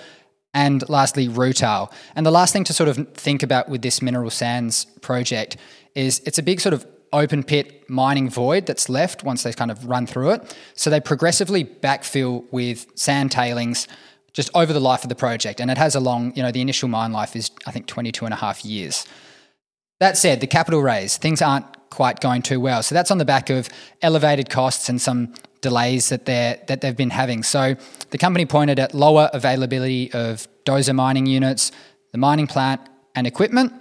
and 0.52 0.86
lastly 0.88 1.28
rutile. 1.28 1.92
And 2.16 2.26
the 2.26 2.32
last 2.32 2.52
thing 2.52 2.64
to 2.64 2.72
sort 2.72 2.88
of 2.88 3.12
think 3.14 3.44
about 3.44 3.68
with 3.68 3.82
this 3.82 4.02
mineral 4.02 4.30
sands 4.30 4.86
project 5.02 5.56
is 5.94 6.20
it's 6.26 6.38
a 6.38 6.42
big 6.42 6.60
sort 6.60 6.72
of 6.74 6.84
open 7.12 7.44
pit 7.44 7.88
mining 7.88 8.28
void 8.28 8.66
that's 8.66 8.88
left 8.88 9.22
once 9.22 9.44
they 9.44 9.52
kind 9.52 9.70
of 9.70 9.86
run 9.86 10.04
through 10.06 10.32
it. 10.32 10.56
So 10.74 10.90
they 10.90 11.00
progressively 11.00 11.64
backfill 11.64 12.44
with 12.50 12.86
sand 12.96 13.30
tailings 13.30 13.86
just 14.36 14.50
over 14.54 14.74
the 14.74 14.80
life 14.80 15.02
of 15.02 15.08
the 15.08 15.14
project. 15.14 15.60
And 15.60 15.70
it 15.70 15.78
has 15.78 15.94
a 15.94 16.00
long, 16.00 16.32
you 16.36 16.42
know, 16.42 16.52
the 16.52 16.60
initial 16.60 16.88
mine 16.88 17.10
life 17.10 17.34
is, 17.34 17.50
I 17.66 17.70
think, 17.70 17.86
22 17.86 18.26
and 18.26 18.34
a 18.34 18.36
half 18.36 18.64
years. 18.66 19.06
That 19.98 20.18
said, 20.18 20.42
the 20.42 20.46
capital 20.46 20.82
raise, 20.82 21.16
things 21.16 21.40
aren't 21.40 21.64
quite 21.88 22.20
going 22.20 22.42
too 22.42 22.60
well. 22.60 22.82
So 22.82 22.94
that's 22.94 23.10
on 23.10 23.16
the 23.16 23.24
back 23.24 23.48
of 23.48 23.70
elevated 24.02 24.50
costs 24.50 24.90
and 24.90 25.00
some 25.00 25.32
delays 25.62 26.10
that 26.10 26.26
they're 26.26 26.60
that 26.66 26.82
they've 26.82 26.96
been 26.96 27.10
having. 27.10 27.42
So 27.42 27.76
the 28.10 28.18
company 28.18 28.44
pointed 28.44 28.78
at 28.78 28.94
lower 28.94 29.30
availability 29.32 30.12
of 30.12 30.46
dozer 30.66 30.94
mining 30.94 31.24
units, 31.24 31.72
the 32.12 32.18
mining 32.18 32.46
plant 32.46 32.82
and 33.14 33.26
equipment, 33.26 33.72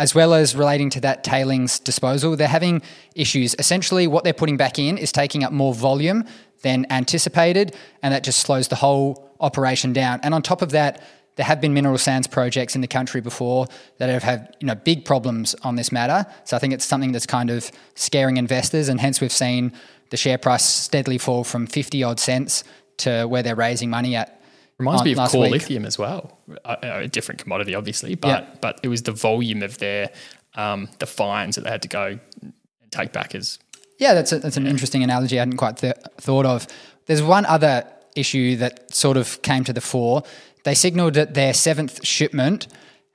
as 0.00 0.12
well 0.12 0.34
as 0.34 0.56
relating 0.56 0.90
to 0.90 1.00
that 1.02 1.22
tailings 1.22 1.78
disposal. 1.78 2.34
They're 2.34 2.48
having 2.48 2.82
issues. 3.14 3.54
Essentially, 3.60 4.08
what 4.08 4.24
they're 4.24 4.32
putting 4.32 4.56
back 4.56 4.76
in 4.76 4.98
is 4.98 5.12
taking 5.12 5.44
up 5.44 5.52
more 5.52 5.72
volume 5.72 6.24
than 6.62 6.86
anticipated, 6.90 7.74
and 8.02 8.12
that 8.14 8.24
just 8.24 8.40
slows 8.40 8.68
the 8.68 8.76
whole 8.76 9.30
operation 9.40 9.92
down. 9.92 10.20
And 10.22 10.34
on 10.34 10.42
top 10.42 10.62
of 10.62 10.70
that, 10.70 11.00
there 11.36 11.46
have 11.46 11.60
been 11.60 11.72
mineral 11.72 11.96
sands 11.96 12.26
projects 12.26 12.74
in 12.74 12.80
the 12.82 12.86
country 12.88 13.20
before 13.20 13.66
that 13.98 14.08
have 14.10 14.22
had 14.22 14.54
you 14.60 14.66
know 14.66 14.74
big 14.74 15.04
problems 15.04 15.54
on 15.62 15.76
this 15.76 15.90
matter. 15.92 16.26
So 16.44 16.56
I 16.56 16.60
think 16.60 16.74
it's 16.74 16.84
something 16.84 17.12
that's 17.12 17.26
kind 17.26 17.50
of 17.50 17.70
scaring 17.94 18.36
investors, 18.36 18.88
and 18.88 19.00
hence 19.00 19.20
we've 19.20 19.32
seen 19.32 19.72
the 20.10 20.16
share 20.16 20.38
price 20.38 20.64
steadily 20.64 21.18
fall 21.18 21.44
from 21.44 21.66
fifty 21.66 22.02
odd 22.02 22.20
cents 22.20 22.64
to 22.98 23.24
where 23.26 23.42
they're 23.42 23.54
raising 23.56 23.88
money 23.90 24.16
at. 24.16 24.36
Reminds 24.78 25.02
on- 25.02 25.06
me 25.06 25.12
of 25.14 25.30
core 25.30 25.42
week. 25.42 25.52
lithium 25.52 25.84
as 25.86 25.98
well. 25.98 26.38
A, 26.64 27.02
a 27.04 27.08
different 27.08 27.40
commodity, 27.42 27.74
obviously, 27.74 28.14
but 28.16 28.28
Yeah. 28.28 28.46
but 28.60 28.80
it 28.82 28.88
was 28.88 29.02
the 29.02 29.12
volume 29.12 29.62
of 29.62 29.78
their 29.78 30.10
um, 30.56 30.88
the 30.98 31.06
fines 31.06 31.54
that 31.56 31.64
they 31.64 31.70
had 31.70 31.82
to 31.82 31.88
go 31.88 32.18
and 32.42 32.52
take 32.90 33.12
back 33.12 33.34
as 33.34 33.58
Yeah, 34.00 34.14
that's 34.14 34.32
a, 34.32 34.38
that's 34.38 34.56
an 34.56 34.66
interesting 34.66 35.02
analogy 35.02 35.36
I 35.36 35.42
hadn't 35.42 35.58
quite 35.58 35.76
th- 35.76 35.94
thought 36.16 36.46
of. 36.46 36.66
There's 37.04 37.22
one 37.22 37.44
other 37.44 37.86
issue 38.16 38.56
that 38.56 38.92
sort 38.92 39.18
of 39.18 39.42
came 39.42 39.62
to 39.64 39.74
the 39.74 39.82
fore. 39.82 40.22
They 40.64 40.74
signalled 40.74 41.14
that 41.14 41.34
their 41.34 41.52
seventh 41.52 42.04
shipment 42.04 42.66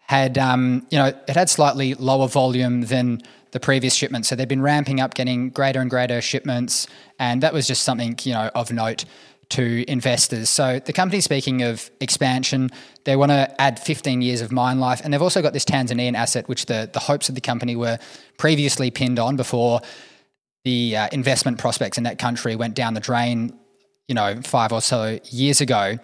had, 0.02 0.38
um, 0.38 0.86
you 0.92 1.00
know, 1.00 1.08
it 1.08 1.36
had 1.36 1.50
slightly 1.50 1.96
lower 1.96 2.28
volume 2.28 2.82
than 2.82 3.24
the 3.50 3.60
previous 3.60 3.96
shipment. 3.96 4.28
So 4.28 4.36
they've 4.36 4.48
been 4.48 4.62
ramping 4.62 5.00
up, 5.00 5.16
getting 5.16 5.50
greater 5.50 5.82
and 5.82 5.90
greater 5.90 6.22
shipments, 6.22 6.86
and 7.18 7.42
that 7.42 7.52
was 7.52 7.66
just 7.66 7.82
something 7.82 8.16
you 8.22 8.34
know 8.34 8.52
of 8.54 8.72
note 8.72 9.06
to 9.50 9.90
investors. 9.90 10.50
So 10.52 10.80
the 10.80 10.94
company, 10.94 11.20
speaking 11.20 11.64
of 11.64 11.90
expansion, 12.00 12.70
they 13.06 13.16
want 13.16 13.32
to 13.32 13.60
add 13.60 13.80
15 13.80 14.22
years 14.22 14.42
of 14.42 14.52
mine 14.52 14.80
life, 14.80 15.02
and 15.04 15.12
they've 15.12 15.22
also 15.22 15.42
got 15.42 15.54
this 15.54 15.66
Tanzanian 15.66 16.14
asset, 16.14 16.48
which 16.48 16.68
the 16.68 16.88
the 16.94 17.00
hopes 17.00 17.28
of 17.28 17.34
the 17.34 17.42
company 17.42 17.76
were 17.76 17.98
previously 18.38 18.92
pinned 18.92 19.18
on 19.18 19.36
before 19.36 19.82
the 20.66 20.98
uh, 20.98 21.08
investment 21.12 21.60
prospects 21.60 21.98
in 21.98 22.04
that 22.04 22.18
country 22.20 22.56
went 22.56 22.74
down 22.74 22.96
the 22.96 23.00
drain, 23.00 23.58
you 24.08 24.16
know, 24.16 24.42
five 24.44 24.74
or 24.74 24.82
so 24.82 25.20
years 25.30 25.62
ago. 25.62 25.98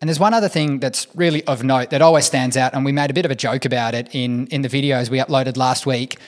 And 0.00 0.08
there's 0.08 0.20
one 0.20 0.32
other 0.32 0.48
thing 0.48 0.78
that's 0.78 1.06
really 1.14 1.44
of 1.44 1.64
note 1.64 1.90
that 1.90 2.00
always 2.00 2.24
stands 2.24 2.56
out, 2.56 2.72
and 2.72 2.84
we 2.84 2.92
made 2.92 3.10
a 3.10 3.14
bit 3.14 3.24
of 3.24 3.30
a 3.30 3.34
joke 3.34 3.64
about 3.64 3.94
it 3.94 4.14
in 4.14 4.46
in 4.48 4.62
the 4.62 4.68
videos 4.68 5.10
we 5.10 5.18
uploaded 5.18 5.56
last 5.56 5.86
week. 5.86 6.18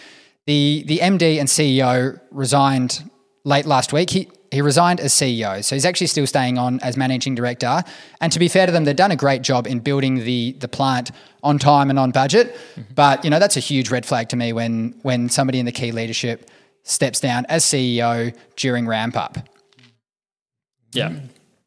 The 0.46 0.84
the 0.86 0.98
MD 0.98 1.38
and 1.38 1.48
CEO 1.48 2.20
resigned 2.30 3.08
late 3.44 3.66
last 3.66 3.92
week. 3.92 4.10
He 4.10 4.28
he 4.50 4.60
resigned 4.62 4.98
as 5.00 5.12
CEO, 5.12 5.62
so 5.62 5.76
he's 5.76 5.84
actually 5.84 6.06
still 6.06 6.26
staying 6.26 6.58
on 6.58 6.80
as 6.80 6.96
managing 6.96 7.34
director. 7.34 7.82
And 8.20 8.32
to 8.32 8.38
be 8.38 8.48
fair 8.48 8.66
to 8.66 8.72
them, 8.72 8.84
they've 8.84 8.96
done 8.96 9.10
a 9.10 9.16
great 9.16 9.42
job 9.42 9.66
in 9.66 9.80
building 9.80 10.24
the 10.24 10.52
the 10.58 10.68
plant 10.68 11.10
on 11.42 11.58
time 11.58 11.90
and 11.90 11.98
on 11.98 12.10
budget. 12.10 12.56
But 12.94 13.24
you 13.24 13.30
know 13.30 13.38
that's 13.38 13.56
a 13.56 13.60
huge 13.60 13.90
red 13.90 14.04
flag 14.06 14.30
to 14.30 14.36
me 14.36 14.52
when 14.52 14.94
when 15.02 15.28
somebody 15.28 15.58
in 15.60 15.66
the 15.66 15.72
key 15.72 15.92
leadership 15.92 16.50
steps 16.86 17.20
down 17.20 17.44
as 17.48 17.64
CEO 17.64 18.34
during 18.56 18.86
ramp 18.86 19.16
up. 19.16 19.36
yeah. 20.92 21.12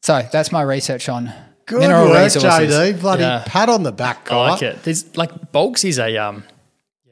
So 0.02 0.22
that's 0.32 0.52
my 0.52 0.62
research 0.62 1.10
on 1.10 1.32
Good 1.66 1.82
mineral 1.82 2.10
work, 2.10 2.24
resources. 2.24 2.74
JD. 2.74 3.02
Bloody 3.02 3.24
Yeah. 3.24 3.44
pat 3.46 3.70
on 3.70 3.84
the 3.84 3.92
back, 3.92 4.32
I 4.32 4.36
like 4.52 4.62
it. 4.64 4.82
There's 4.84 5.16
like 5.18 5.52
bulks 5.52 5.84
is 5.84 6.00
a 6.00 6.18
um, 6.18 6.44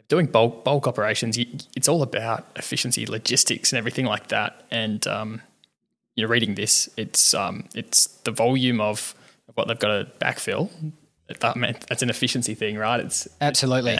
doing 0.07 0.25
bulk 0.25 0.63
bulk 0.63 0.87
operations. 0.87 1.37
You, 1.37 1.45
it's 1.75 1.87
all 1.87 2.01
about 2.01 2.47
efficiency, 2.55 3.05
logistics, 3.05 3.71
and 3.71 3.77
everything 3.77 4.05
like 4.05 4.29
that. 4.29 4.63
And 4.71 5.05
um, 5.05 5.41
you're 6.15 6.29
reading 6.29 6.55
this. 6.55 6.89
It's 6.97 7.33
um, 7.33 7.65
it's 7.75 8.07
the 8.23 8.31
volume 8.31 8.79
of, 8.81 9.13
of 9.49 9.55
what 9.57 9.67
they've 9.67 9.77
got 9.77 9.89
to 9.89 10.07
backfill. 10.25 10.69
That 11.41 11.57
meant 11.57 11.85
that's 11.87 12.01
an 12.01 12.09
efficiency 12.09 12.55
thing, 12.55 12.77
right? 12.77 13.01
It's 13.01 13.27
Absolutely. 13.41 13.99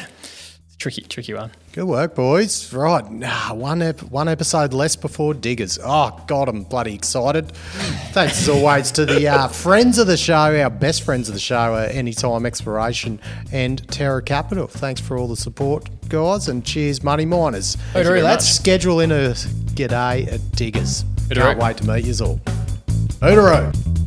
Tricky, 0.77 1.01
tricky 1.03 1.33
one. 1.33 1.51
Good 1.73 1.85
work, 1.85 2.15
boys. 2.15 2.71
Right, 2.73 3.09
nah, 3.11 3.53
one 3.53 3.81
ep- 3.81 4.01
one 4.03 4.27
episode 4.27 4.73
less 4.73 4.95
before 4.95 5.33
Diggers. 5.33 5.77
Oh 5.83 6.23
God, 6.27 6.49
I'm 6.49 6.63
bloody 6.63 6.93
excited. 6.95 7.51
Thanks 8.13 8.39
as 8.41 8.49
always 8.49 8.91
to 8.93 9.05
the 9.05 9.27
uh, 9.27 9.47
friends 9.47 9.99
of 9.99 10.07
the 10.07 10.17
show, 10.17 10.59
our 10.61 10.69
best 10.69 11.03
friends 11.03 11.27
of 11.29 11.33
the 11.35 11.39
show, 11.39 11.75
uh, 11.75 11.87
Anytime 11.91 12.45
Exploration 12.45 13.19
and 13.51 13.87
Terra 13.89 14.21
Capital. 14.21 14.67
Thanks 14.67 15.01
for 15.01 15.17
all 15.17 15.27
the 15.27 15.35
support, 15.35 15.89
guys, 16.09 16.47
and 16.47 16.65
cheers, 16.65 17.03
money 17.03 17.25
miners. 17.25 17.75
very 17.93 18.21
Let's 18.21 18.45
much. 18.45 18.53
schedule 18.53 18.99
in 18.99 19.11
a 19.11 19.29
g'day 19.75 20.31
at 20.31 20.51
Diggers. 20.53 21.03
Hooroo. 21.29 21.35
Can't 21.35 21.59
wait 21.59 21.77
to 21.77 21.87
meet 21.87 22.05
you 22.05 22.25
all. 22.25 22.39
Hooroo. 23.19 24.06